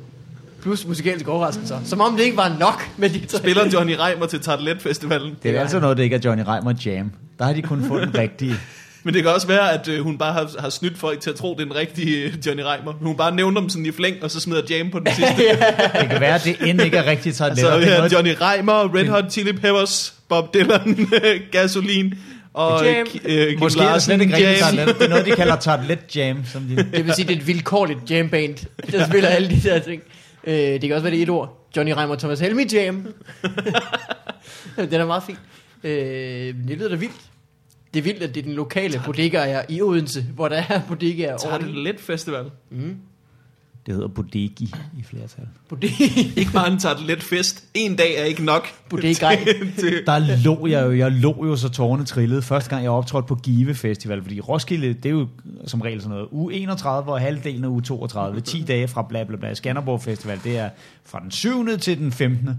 [0.63, 1.79] plus musikalske overraskelser.
[1.85, 3.39] Som om det ikke var nok med de tre.
[3.39, 5.37] Spiller Johnny Reimer til Tartelet Festivalen.
[5.43, 7.11] Det er altså noget, det ikke er Johnny Reimer Jam.
[7.39, 8.55] Der har de kun fået den rigtige.
[9.05, 11.37] Men det kan også være, at øh, hun bare har, har snydt folk til at
[11.37, 12.93] tro, det er den rigtige øh, Johnny Reimer.
[12.93, 15.43] Hun bare nævner dem sådan i flæng, og så smider Jam på den sidste.
[16.01, 17.57] Det kan være, at det end ikke er rigtigt Så let.
[17.81, 21.09] vi har Johnny Reimer, Red Hot Chili Peppers, Bob Dylan,
[21.53, 22.15] Gasolin
[22.55, 23.07] og Jam.
[23.07, 24.75] Ki- øh, Kim Måske er det Larsen, slet ikke rigtigt Jam.
[24.75, 24.99] taget let.
[24.99, 26.45] Det er noget, de kalder tartlet jam.
[26.53, 26.77] Som de...
[26.77, 28.55] Det vil sige, det er et vilkårligt jamband,
[28.93, 30.03] der spiller alle de der ting.
[30.47, 31.69] Øh, det kan også være det et ord.
[31.77, 33.07] Johnny Reimer Thomas Helmi Jam.
[34.91, 35.37] den er meget fin.
[35.85, 37.15] Øh, det lyder da vildt.
[37.95, 40.81] Det er vildt, at det er den lokale bodega er i Odense, hvor der er
[40.89, 41.67] bodegaer over det.
[41.67, 42.51] Tartelet Festival.
[42.71, 42.97] Mm.
[43.87, 45.49] Det hedder bodegi i flertal.
[45.69, 46.05] Bodega.
[46.41, 47.65] Ikke bare en Tartelet Fest.
[47.75, 48.67] En dag er ikke nok.
[49.79, 53.27] Til, Der lå jeg jo, jeg lå jo så tårne trillede, første gang jeg optrådte
[53.29, 55.29] på Give Festival, fordi Roskilde, det er jo
[55.67, 59.25] som regel sådan noget, uge 31 og halvdelen af uge 32, 10 dage fra bla
[59.25, 59.55] bla bla.
[59.55, 60.69] Skanderborg Festival, det er
[61.05, 61.79] fra den 7.
[61.79, 62.51] til den 15.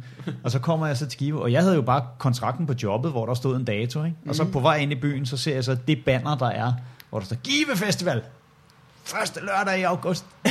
[0.44, 3.12] Og så kommer jeg så til Give, og jeg havde jo bare kontrakten på jobbet,
[3.12, 4.18] hvor der stod en dato, ikke?
[4.28, 6.74] Og så på vej ind i byen, så ser jeg så det banner, der er,
[7.10, 8.22] hvor der står Give Festival.
[9.06, 10.26] Første lørdag i august.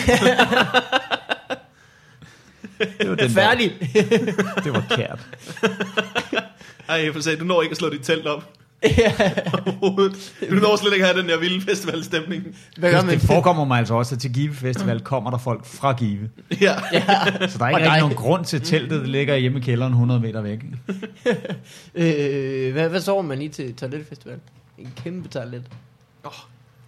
[2.99, 3.73] det var den Færdig.
[3.95, 4.03] Der.
[4.65, 5.29] Det var kært.
[6.89, 8.45] ej, jeg får sige, du når ikke at slå dit telt op.
[10.51, 12.57] Du når slet ikke at have den der vilde festivalstemning.
[12.79, 13.15] Hvad gør man?
[13.15, 16.31] Det forekommer mig altså også, at til Give Festival kommer der folk fra Give.
[16.61, 16.75] Ja.
[17.49, 20.21] Så der er ikke rigtig nogen grund til teltet, der ligger hjemme i kælderen 100
[20.21, 20.61] meter væk.
[21.95, 24.39] Øh, hvad, hvad sover man i til Toilet Festival?
[24.79, 25.65] En kæmpe toilet.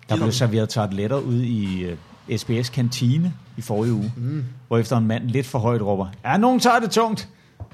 [0.08, 4.44] Der blev serveret tarteletter ude i uh, SBS kantine i forrige uge, mm.
[4.68, 7.28] hvor efter en mand lidt for højt råber, ja, nogen tager det tungt,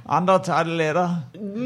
[0.09, 1.21] andre tager det lettere.
[1.35, 1.61] Mm.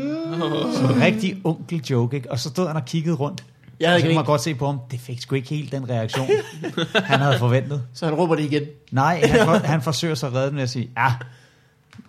[0.73, 2.31] Så en rigtig onkel joke, ikke?
[2.31, 3.45] Og så stod han og kiggede rundt.
[3.81, 5.73] Jeg havde og så kunne man godt se på ham, det fik sgu ikke helt
[5.73, 6.29] den reaktion,
[6.95, 7.83] han havde forventet.
[7.95, 8.63] Så han råber det igen.
[8.91, 11.13] Nej, han, for, han forsøger så at redde den med at sige, ja,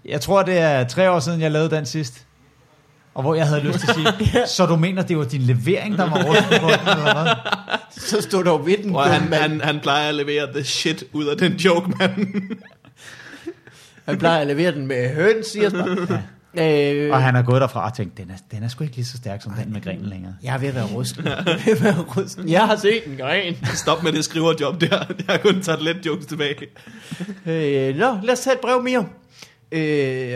[0.05, 2.26] jeg tror, det er tre år siden, jeg lavede den sidst.
[3.17, 5.97] Og hvor jeg havde lyst til at sige, så du mener, det var din levering,
[5.97, 7.33] der var rusten på den, eller hvad?
[7.91, 8.95] Så stod der ved den.
[8.95, 12.27] Og dumme han, han, han plejer at levere the shit ud af den joke, mand.
[14.05, 16.21] han plejer at levere den med høns, siger jeg bare.
[17.03, 19.05] Øh, Og han er gået derfra og tænkt, den er, den er sgu ikke lige
[19.05, 20.33] så stærk som den med grenen længere.
[20.43, 21.25] Jeg er ved at være rusten.
[21.27, 22.49] Jeg er ved at være rusten.
[22.49, 23.55] Jeg har set en gren.
[23.73, 24.87] Stop med det skriverjob der.
[24.89, 26.55] Jeg har kun taget let jokes tilbage.
[27.45, 29.05] Øh, nå, lad os tage et brev mere.
[29.71, 29.79] Øh,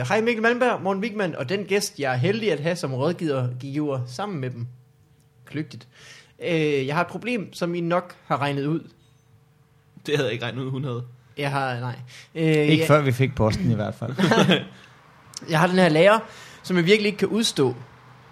[0.07, 3.47] Hej Mikkel Malmberg, Morten Wigman og den gæst, jeg er heldig at have som rådgiver
[3.59, 4.67] giver sammen med dem.
[5.45, 5.87] Klygtigt.
[6.43, 8.79] Øh, jeg har et problem, som I nok har regnet ud.
[10.05, 11.03] Det havde jeg ikke regnet ud, hun havde.
[11.37, 11.95] Jeg har, nej.
[12.35, 14.13] Øh, Ikke jeg, før vi fik posten i hvert fald.
[15.49, 16.19] jeg har den her lærer,
[16.63, 17.75] som jeg virkelig ikke kan udstå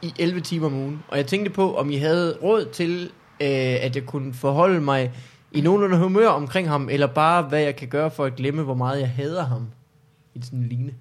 [0.01, 1.03] i 11 timer om ugen.
[1.07, 3.03] Og jeg tænkte på, om I havde råd til,
[3.39, 3.47] øh,
[3.81, 5.11] at jeg kunne forholde mig
[5.51, 8.73] i nogenlunde humør omkring ham, eller bare hvad jeg kan gøre for at glemme, hvor
[8.73, 9.67] meget jeg hader ham.
[10.36, 10.93] I sådan en ligne.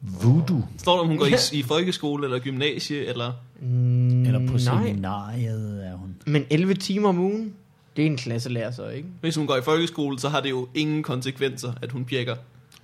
[0.00, 0.62] Voodoo.
[0.78, 3.32] Står der, om hun går i, i folkeskole eller gymnasie, eller...
[3.60, 4.58] Mm, Eller på nej.
[4.58, 6.16] seminariet er hun.
[6.26, 7.54] Men 11 timer om ugen,
[7.96, 9.08] det er en klasselærer så, ikke?
[9.20, 12.36] Hvis hun går i folkeskole, så har det jo ingen konsekvenser, at hun pjekker.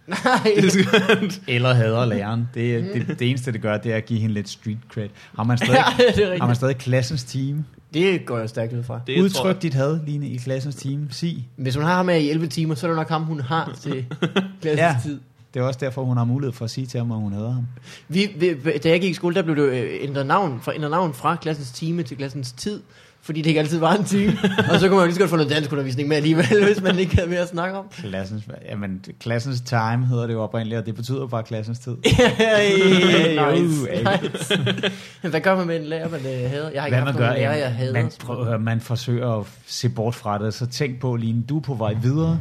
[0.08, 0.54] Nej.
[0.56, 2.48] Det Eller hader læreren.
[2.54, 5.08] Det, det, det eneste, det gør, det er at give hende lidt street cred.
[5.36, 7.64] Har man stadig, ja, det er har man stadig klassens team?
[7.94, 9.00] Det går jeg stærkt ud fra.
[9.06, 9.62] det Udtryk jeg.
[9.62, 11.08] dit had, Line, i klassens team.
[11.10, 11.48] Sig.
[11.56, 13.72] Hvis hun har ham med i 11 timer, så er det nok ham, hun har
[13.80, 14.04] til
[14.62, 14.96] klassens Ja.
[15.02, 15.20] tid.
[15.54, 17.52] Det er også derfor, hun har mulighed for at sige til ham, at hun hader
[17.52, 17.66] ham.
[18.08, 20.90] Vi, vi, da jeg gik i skole, der blev det øh, ændret navn fra, ændret
[20.90, 22.80] navn fra klassens time til klassens tid.
[23.26, 24.32] Fordi det ikke altid var en time.
[24.72, 26.82] og så kunne man jo lige så godt få noget dansk undervisning med alligevel, hvis
[26.82, 27.84] man ikke havde mere at snakke om.
[27.92, 31.96] Klassens, jamen, klassens time hedder det jo oprindeligt, og det betyder bare klassens tid.
[32.04, 35.30] nice, Jo, nice.
[35.30, 36.70] Hvad gør man med en lærer, man øh, hader?
[36.70, 37.92] Jeg har ikke Hvad man gør, lærer, jeg hader.
[37.92, 41.42] man, prøv, at høre, man forsøger at se bort fra det, så tænk på, Line,
[41.48, 42.40] du er på vej videre.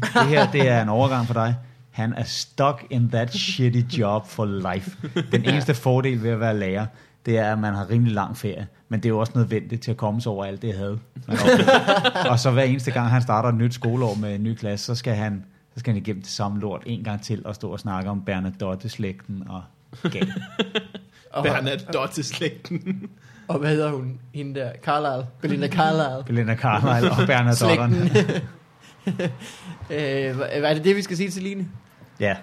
[0.00, 1.54] Det her, det er en overgang for dig.
[1.90, 4.90] Han er stuck in that shitty job for life.
[5.32, 6.86] Den eneste fordel ved at være lærer,
[7.26, 8.66] det er, at man har rimelig lang ferie.
[8.88, 10.74] Men det er jo også nødvendigt til at komme sig over alt det
[11.28, 12.30] man oplever.
[12.30, 14.94] og så hver eneste gang, han starter et nyt skoleår med en ny klasse, så
[14.94, 17.80] skal han, så skal han igennem det samme lort en gang til og stå og
[17.80, 19.62] snakke om Bernadotte-slægten og
[21.30, 23.08] og, Bernadotte-slægten.
[23.48, 24.18] og hvad hedder hun?
[24.34, 25.26] Hende der, Carlisle.
[25.40, 26.24] Belinda Carlisle.
[26.26, 28.08] Belinda Carlisle og Bernadotterne.
[28.08, 28.42] Slægten.
[29.90, 31.68] øh, hvad- er det det, vi skal sige til Line?
[32.20, 32.36] Ja.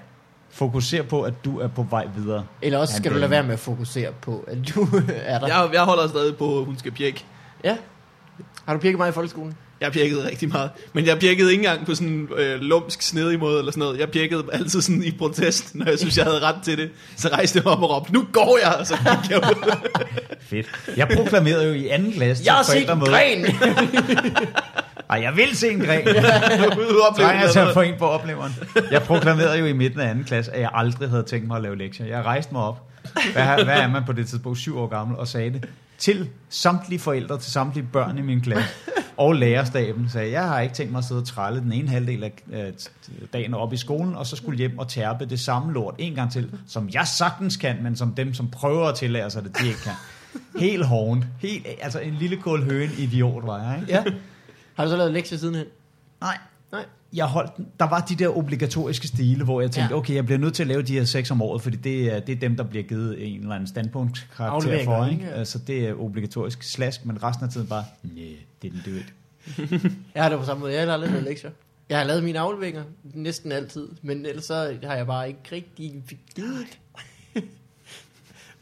[0.54, 2.45] Fokuser på, at du er på vej videre.
[2.62, 4.88] Eller også skal du lade være med at fokusere på, at du
[5.26, 5.47] er der.
[5.47, 7.26] Jeg, jeg holder stadig på, at hun skal pjekke.
[7.64, 7.78] Ja.
[8.66, 9.54] Har du pirket mig i folkeskolen?
[9.82, 10.70] Jeg pjekkede rigtig meget.
[10.93, 13.99] Men jeg pjekkede ikke engang på sådan en øh, lumsk, snedig måde eller sådan noget.
[13.99, 16.89] Jeg pjekkede altid sådan i protest, når jeg synes, jeg havde ret til det.
[17.18, 19.76] Så rejste jeg op og råbte, nu går jeg, og så gik jeg ud.
[20.49, 20.68] Fedt.
[20.97, 23.45] Jeg proklamerede jo i anden klasse Jeg har set en gren!
[25.14, 26.05] Ej, jeg vil se en gren.
[27.16, 28.53] Trænger til at få en på opleveren.
[28.91, 31.64] Jeg proklamerede jo i midten af anden klasse, at jeg aldrig havde tænkt mig at
[31.64, 32.05] lave lektier.
[32.05, 32.82] Jeg rejste mig op.
[33.34, 34.59] Hvad, hvad er man på det tidspunkt?
[34.59, 35.18] Syv år gammel.
[35.18, 38.70] Og sagde det til samtlige forældre, til samtlige børn i min klasse.
[39.18, 42.24] Og lærerstaben sagde, jeg har ikke tænkt mig at sidde og trælle den ene halvdel
[42.24, 42.32] af
[43.34, 46.32] dagen op i skolen, og så skulle hjem og tærpe det samme lort en gang
[46.32, 49.68] til, som jeg sagtens kan, men som dem, som prøver at tillære sig det, de
[49.68, 49.93] ikke kan.
[50.59, 51.26] Helt hoven.
[51.39, 53.93] Helt, altså en lille kål høen idiot var jeg, ikke?
[53.93, 54.03] ja.
[54.76, 55.66] Har du så lavet lektier sidenhen?
[56.22, 56.38] Nej.
[56.72, 56.86] Nej.
[57.14, 57.52] Jeg holdt.
[57.80, 59.98] Der var de der obligatoriske stile, hvor jeg tænkte, Ja.
[60.00, 62.20] okay, jeg bliver nødt til at lave de her seks om året, fordi det er,
[62.20, 65.06] det er dem, der bliver givet en eller anden standpunktskarakter Afleveringer, for.
[65.06, 65.16] ikke?
[65.22, 65.32] Ikke?
[65.34, 65.40] Ja.
[65.40, 68.24] Altså, det er obligatorisk slask, men resten af tiden bare, nej,
[68.62, 69.02] det er den død.
[70.16, 70.74] Jeg har det på samme måde.
[70.74, 71.52] Jeg har aldrig lavet lektier.
[71.90, 76.04] Jeg har lavet mine afleveringer næsten altid, men ellers så har jeg bare ikke rigtig
[76.36, 76.80] givet.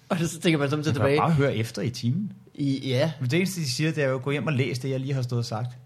[0.10, 1.18] og så tænker man samtidig kan tilbage.
[1.20, 2.32] bare høre efter i timen.
[2.54, 4.90] I, ja, Men det eneste, de siger, det er jo, gå hjem og læs det,
[4.90, 5.78] jeg lige har stået og sagt.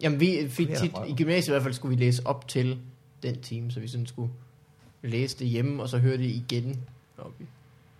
[0.00, 2.48] Jamen, vi fik Det er tit, i gymnasiet i hvert fald, skulle vi læse op
[2.48, 2.78] til
[3.22, 4.32] den time, så vi sådan skulle
[5.02, 6.80] læse det hjemme, og så høre det igen.
[7.40, 7.44] I.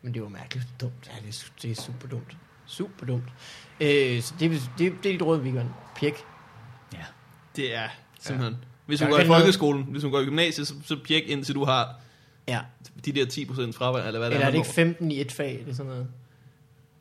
[0.02, 0.92] Men det var mærkeligt dumt.
[1.06, 2.36] Ja, det er, det er super dumt.
[2.66, 3.24] Super dumt.
[3.80, 5.66] Øh, så det, det, det, det er dit råd, Vigman.
[5.96, 6.14] Pjek.
[6.92, 6.98] Ja.
[7.56, 7.88] Det er
[8.20, 8.56] simpelthen...
[8.86, 10.74] Hvis Der hun er går i ikke noget- folkeskolen, hvis hun går i gymnasiet, så,
[10.84, 12.00] så pjek indtil du har
[12.48, 12.60] Ja.
[13.04, 14.72] de der 10% fravær, eller hvad det Eller er det man ikke når.
[14.72, 15.62] 15 i et fag?
[15.64, 16.06] Det er sådan noget.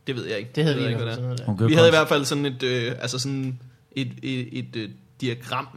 [0.08, 0.52] Det ved jeg ikke.
[0.56, 1.64] Det havde ved vi ikke, hvert hvad fald det sådan noget der.
[1.64, 1.68] Er.
[1.68, 3.60] jo Vi havde i hvert fald sådan et, øh, altså sådan
[3.96, 4.91] et, et, et, et
[5.22, 5.68] diagram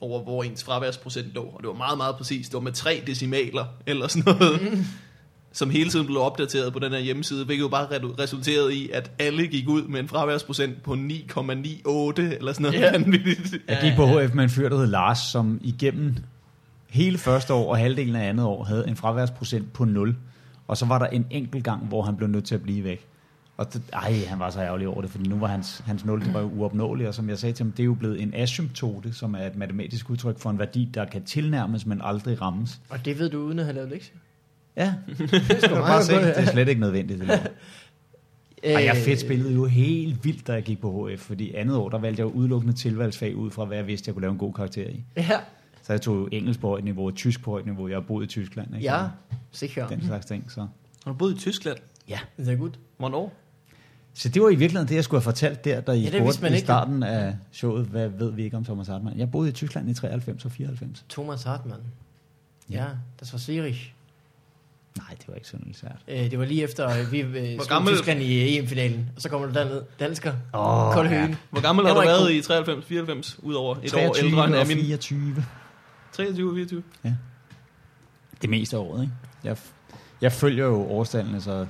[0.00, 1.42] over, hvor ens fraværsprocent lå.
[1.42, 2.50] Og det var meget, meget præcist.
[2.50, 4.62] Det var med tre decimaler, eller sådan noget.
[4.72, 4.84] Mm.
[5.52, 7.86] Som hele tiden blev opdateret på den her hjemmeside, hvilket jo bare
[8.18, 12.92] resulterede i, at alle gik ud med en fraværsprocent på 9,98 eller sådan noget Ja.
[12.92, 13.56] vanvittigt.
[13.68, 16.16] Jeg gik på HF med en fyr, der hed Lars, som igennem
[16.90, 20.16] hele første år og halvdelen af andet år havde en fraværsprocent på 0.
[20.68, 23.06] Og så var der en enkelt gang, hvor han blev nødt til at blive væk.
[23.58, 26.20] Og det, ej, han var så ærgerlig over det, fordi nu var hans, hans 0
[26.20, 28.34] det var jo uopnåelig, og som jeg sagde til ham, det er jo blevet en
[28.34, 32.80] asymptote, som er et matematisk udtryk for en værdi, der kan tilnærmes, men aldrig rammes.
[32.88, 34.16] Og det ved du uden at have lavet lektier.
[34.76, 37.20] Ja, Det er sgu bare se, det er slet ikke nødvendigt.
[37.20, 37.50] Det.
[38.64, 41.76] Øh, Og jeg fedt spillede jo helt vildt, da jeg gik på HF, fordi andet
[41.76, 44.32] år, der valgte jeg jo udelukkende tilvalgsfag ud fra, hvad jeg vidste, jeg kunne lave
[44.32, 45.04] en god karakter i.
[45.16, 45.38] Ja,
[45.82, 47.88] Så jeg tog jo engelsk på højt niveau og tysk på højt niveau.
[47.88, 48.84] Jeg har boet i Tyskland, ikke?
[48.86, 49.06] ja,
[49.52, 49.88] sikkert.
[49.90, 50.60] Den slags ting, så.
[50.60, 51.78] Har du boet i Tyskland?
[52.08, 52.18] Ja.
[52.36, 52.78] Det er godt.
[52.98, 53.32] Hvornår?
[54.18, 56.10] Så det var i virkeligheden det, jeg skulle have fortalt der, da I Ja, ja,
[56.10, 56.66] det spurgte man i ikke.
[56.66, 59.18] starten af showet, hvad ved vi ikke om Thomas Hartmann.
[59.18, 61.04] Jeg boede i Tyskland i 93 og 94.
[61.10, 61.82] Thomas Hartmann.
[62.70, 62.84] Ja, Ja.
[63.20, 63.90] das var Zürich.
[64.98, 65.96] Nej, det var ikke sådan svært.
[66.08, 69.10] Øh, det var lige efter, øh, vi øh, slog Tyskland i EM-finalen.
[69.16, 69.82] Og så kommer du derned.
[70.00, 70.32] Dansker.
[70.54, 71.34] Åh, Kold ja.
[71.50, 72.30] Hvor gammel har du ikke været god.
[72.30, 74.76] i 93, 94, udover et år 23 ældre end Amin?
[74.78, 75.44] 24.
[76.12, 76.82] 23 og 24.
[78.42, 79.14] Det meste af året, ikke?
[79.44, 79.56] Jeg,
[80.20, 81.66] jeg følger jo årstallene, så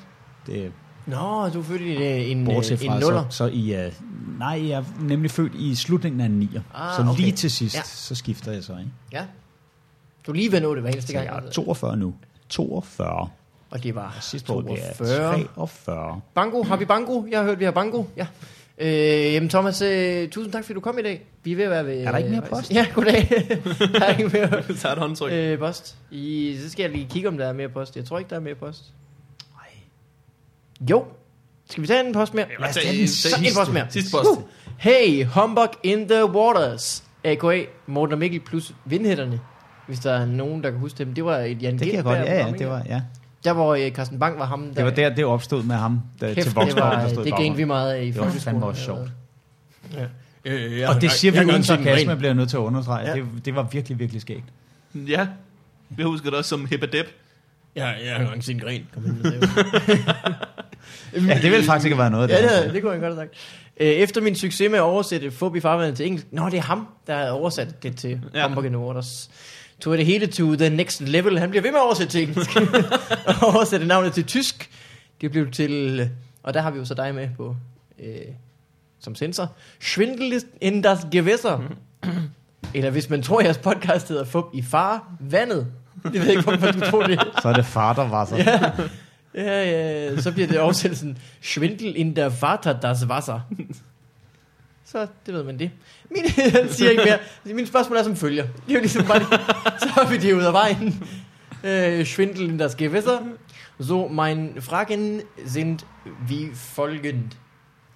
[0.46, 0.72] det
[1.08, 3.24] Nå, du er født i øh, en, bortset øh, en fra, nuller.
[3.30, 3.92] så, så i, uh,
[4.38, 6.60] nej, jeg er nemlig født i slutningen af en 9'er.
[6.82, 7.20] Ah, så okay.
[7.20, 7.82] lige til sidst, Ja.
[7.84, 8.90] så skifter jeg så, ikke?
[9.12, 9.24] Ja.
[10.26, 11.26] Du er lige ved at nå det hver eneste Så gang.
[11.26, 12.14] jeg er 42 nu.
[12.48, 13.28] 42.
[13.70, 15.44] Og det var Sidste år, det er 42.
[15.56, 16.20] 43.
[16.34, 17.22] Bango, har vi bango?
[17.30, 18.04] Jeg har hørt, vi har bango.
[18.16, 18.26] Ja.
[18.78, 21.26] Øh, jamen Thomas, øh, tusind tak, fordi du kom i dag.
[21.44, 22.00] Vi er ved at være ved...
[22.04, 22.72] Er der ikke mere øh, post?
[22.74, 23.28] Ja, goddag.
[23.94, 25.32] der er ikke mere Så tager et håndtryk.
[25.32, 25.96] øh, post.
[26.10, 27.96] I, så skal jeg lige kigge, om der er mere post.
[27.96, 28.84] Jeg tror ikke, der er mere post.
[30.90, 31.04] Jo.
[31.70, 32.46] Skal vi tage en post mere?
[32.60, 33.86] Lad os tage tage en- Så en post mere.
[33.90, 34.28] Sidste post.
[34.30, 34.42] Uh.
[34.78, 37.04] Hey, humbug in the waters.
[37.24, 37.62] A.K.A.
[37.86, 39.40] Morten og Mikkel plus vindhætterne.
[39.86, 41.14] Hvis der er nogen, der kan huske dem.
[41.14, 43.02] Det var et Jan Det kan jeg godt, ja, ja, det var, ja.
[43.44, 44.62] Der hvor øh, Carsten Bang var ham.
[44.66, 47.32] Der, Det var der, det opstod med ham der, Kæft, til det, Voxborg, var, det
[47.34, 49.10] grinede vi meget af i Det var fandme også sjovt.
[49.94, 50.04] Ja.
[50.44, 53.08] Øh, jeg, Og det siger vi jeg har uden sarkasme, bliver nødt til at understrege.
[53.08, 53.14] Ja.
[53.14, 54.44] Det, det var virkelig, virkelig skægt.
[54.94, 55.26] Ja.
[55.98, 57.06] Jeg husker det også som Hippadep.
[57.76, 58.86] Ja, jeg har engang set en gren.
[58.94, 59.98] Kom ind og se.
[61.14, 62.64] Ja, det ville faktisk ikke have været noget af Ja, det.
[62.64, 63.34] det, det kunne jeg godt have sagt.
[63.80, 66.88] Øh, Efter min succes med at oversætte i farvandet til engelsk, nå, det er ham,
[67.06, 68.48] der har oversat det til Ja.
[68.48, 69.30] the Waters.
[69.80, 71.38] Tog det hele to the next level.
[71.38, 72.50] Han bliver ved med at oversætte til engelsk.
[73.42, 74.70] og oversætte navnet til tysk.
[75.20, 76.10] Det blev til,
[76.42, 77.56] og der har vi jo så dig med på,
[77.98, 78.14] øh,
[79.00, 79.52] som sensor.
[79.80, 81.60] Schwindel in das Gewässer.
[82.74, 85.66] Eller hvis man tror, at jeres podcast hedder Fup i far, vandet.
[86.04, 87.20] Det ved jeg ikke, hvorfor du tror det.
[87.42, 88.36] Så er det far, der var så.
[88.36, 88.70] Ja,
[89.34, 93.40] ja, ja, så bliver det oversættelsen Schwindel in der Vater das Wasser.
[94.84, 95.70] Så det ved man det.
[96.10, 97.54] Min, jeg siger ikke mere.
[97.56, 98.42] Min spørgsmål er som følger.
[98.42, 99.20] Det er jo ligesom bare,
[99.82, 101.04] så har vi det ud af vejen.
[101.64, 103.18] Øh, Schwindel in das Gewässer.
[103.80, 105.78] So, mein Fragen sind
[106.28, 107.30] wie folgend.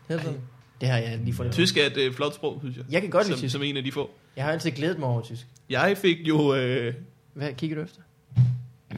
[0.09, 0.41] Det, sådan.
[0.81, 1.55] det har jeg lige fundet.
[1.55, 2.85] Tysk er et øh, flot sprog, synes jeg.
[2.91, 3.53] Jeg kan godt lide som, tysk.
[3.53, 4.11] som en af de få.
[4.37, 5.47] Jeg har altid glædet mig over tysk.
[5.71, 6.55] Jeg fik jo...
[6.55, 6.95] Øh,
[7.35, 8.01] Hvad kigger du efter?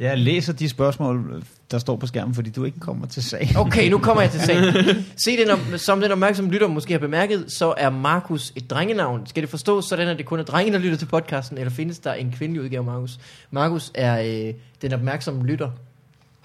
[0.01, 3.53] Jeg læser de spørgsmål, der står på skærmen, fordi du ikke kommer til sag.
[3.57, 4.65] Okay, nu kommer jeg til sagen.
[5.25, 9.27] Se, den, om- som den opmærksomme lytter måske har bemærket, så er Markus et drengenavn.
[9.27, 11.99] Skal det forstås sådan, at det kun er drenge, der lytter til podcasten, eller findes
[11.99, 13.19] der en kvindelig udgave af Markus?
[13.51, 15.71] Markus er øh, den opmærksomme lytter,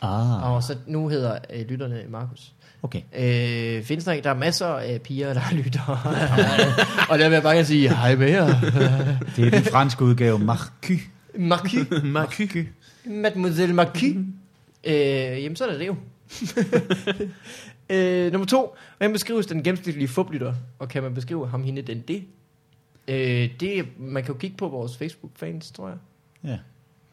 [0.02, 2.52] Ah, og så nu hedder øh, lytterne Markus.
[2.84, 3.02] okay.
[3.18, 4.24] Øh, findes der ikke?
[4.24, 5.82] Der er masser af piger, der lytter.
[7.10, 8.46] og der vil jeg bare gerne sige, hej med jer.
[9.36, 10.94] Det er den franske udgave, Marcu.
[11.40, 11.88] Marquis.
[12.04, 12.68] Marky.
[13.10, 14.15] Mademoiselle Marquis.
[14.84, 14.94] Øh,
[15.44, 15.95] jamen, så er det det jo.
[17.95, 18.76] øh, nummer to.
[18.98, 20.53] Hvordan beskrives den gennemsnitlige fublytter?
[20.80, 22.23] Og kan man beskrive ham, hende, den, det?
[23.07, 25.98] Øh, det man kan jo kigge på vores Facebook-fans, tror jeg.
[26.44, 26.49] Ja.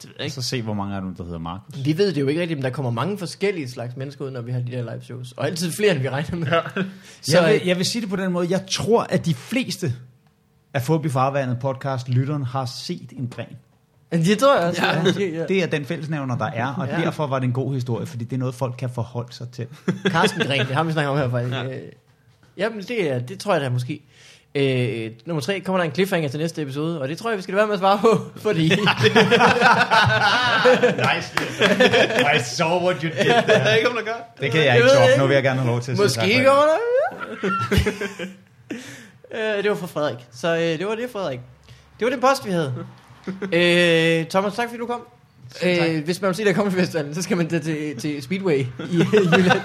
[0.02, 0.35] Det ved jeg Og ikke.
[0.35, 1.85] så se, hvor mange af dem, der hedder Markus.
[1.85, 4.40] Vi ved det jo ikke rigtigt, men der kommer mange forskellige slags mennesker ud, når
[4.40, 5.32] vi har de der live shows.
[5.32, 6.47] Og altid flere, end vi regner med.
[6.52, 6.60] Ja.
[7.20, 8.47] Så, Jeg vil, jeg vil sige det på den måde.
[8.51, 9.94] Jeg tror, at de fleste
[10.74, 13.56] af Fubi Farvandet podcast lytteren har set en gren.
[14.25, 14.83] Det tror jeg også.
[15.19, 15.25] Ja.
[15.39, 15.47] Ja.
[15.47, 16.97] Det er den fællesnævner, der er, og Ja.
[17.05, 19.67] derfor var det en god historie, fordi det er noget, folk kan forholde sig til.
[20.13, 21.55] Carsten Gren, det har vi snakket om her faktisk.
[21.57, 21.65] Ja.
[21.65, 21.83] Øh,
[22.57, 24.01] jamen, det, er, det tror jeg da måske.
[24.55, 27.43] Øh, nummer tre, kommer der en cliffhanger til næste episode, og det tror jeg, vi
[27.43, 28.63] skal være med at svare på, fordi...
[28.63, 28.77] nice.
[32.37, 33.19] I saw what you did.
[33.25, 34.13] Det jeg ikke, om gør.
[34.41, 35.19] Det kan jeg ikke ikke.
[35.21, 36.79] Nu vil jeg gerne have lov til at Måske kommer der...
[39.57, 40.19] øh, det var fra Frederik.
[40.33, 41.41] Så øh, det var det, Frederik.
[41.99, 42.75] Det var den post, vi havde.
[43.53, 45.01] Øh, Thomas, tak fordi du kom.
[45.65, 48.59] Øh, hvis man vil se, der kommer festivalen, så skal man da til, til Speedway
[48.59, 48.66] i
[49.36, 49.61] Jylland.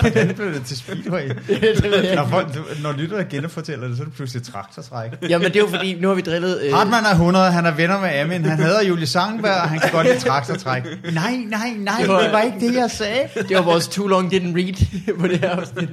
[0.00, 1.28] Hvordan blev det til Speedway?
[1.48, 2.48] det ved jeg Når, folk,
[2.82, 5.10] når lyttere genfortæller det, så er det pludselig traktortræk.
[5.28, 6.60] Jamen, det er jo fordi, nu har vi drillet...
[6.62, 9.80] Øh, Hartmann er 100, han er venner med Amin, han hedder Julie Sangenberg, og han
[9.80, 10.82] kan godt lide traktortræk.
[11.12, 13.28] Nej, nej, nej, Det var- det var ikke det, jeg sagde.
[13.48, 15.88] Det var vores too long didn't read på det her afsnit.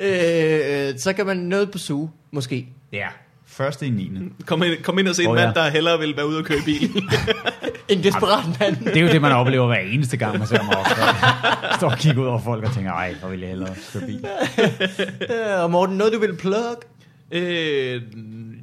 [0.00, 2.66] øh, øh, så kan man noget på suge, måske.
[2.92, 3.06] Ja,
[3.58, 4.10] første i 9.
[4.46, 5.44] Kom ind, kom ind og se en oh, ja.
[5.44, 6.90] mand, der hellere vil være ude og køre bil.
[7.88, 8.84] En desperat mand.
[8.84, 11.02] Det er jo det, man oplever hver eneste gang, man ser mig opstå.
[11.78, 14.26] Står og kigger ud over folk og tænker, ej, hvor vil jeg hellere køre bil.
[15.20, 16.84] Øh, og Morten, noget du vil plug?
[17.30, 18.02] øh,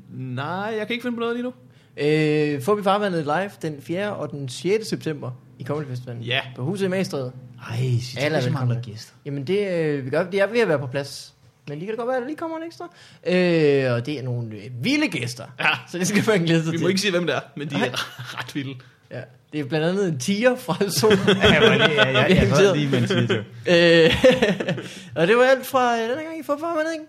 [0.10, 1.54] nej, jeg kan ikke finde på noget lige nu.
[1.98, 4.16] Øh, får vi farvandet live den 4.
[4.16, 4.88] og den 6.
[4.88, 6.24] september i Comedy Festivalen.
[6.24, 6.40] Ja.
[6.56, 7.32] På Huset i Magstræde.
[7.70, 7.78] Ej,
[8.18, 9.14] Alle er så mange gæster.
[9.26, 11.35] Jamen det, øh, vi gør, det er ved at være på plads.
[11.68, 12.86] Men det kan da godt være, at der lige kommer en ekstra.
[13.28, 15.46] Øh, og det er nogle øh, vilde gæster.
[15.60, 15.70] Ja.
[15.92, 16.84] Så det skal man glæde sig Vi til.
[16.84, 18.76] må ikke sige, hvem det er, men de er ret vilde.
[19.12, 19.22] Ja.
[19.54, 21.12] Det er blandt andet en tiger fra Sol.
[21.28, 23.44] Ja, jeg, var lige, jeg, jeg, jeg, jeg lige med en tiger.
[23.68, 24.76] øh,
[25.22, 27.06] og det var alt fra øh, denne gang i Forfarvandet, ikke?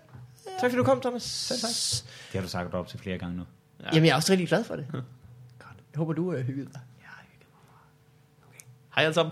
[0.59, 1.23] Tak fordi du kom, Thomas.
[1.23, 1.69] Selv tak.
[2.31, 3.43] Det har du sagt op til flere gange nu.
[3.79, 3.85] Ja.
[3.93, 4.85] Jamen, jeg er også rigtig glad for det.
[4.91, 6.81] Jeg håber, du er hygget dig.
[8.95, 9.31] Hej alle sammen.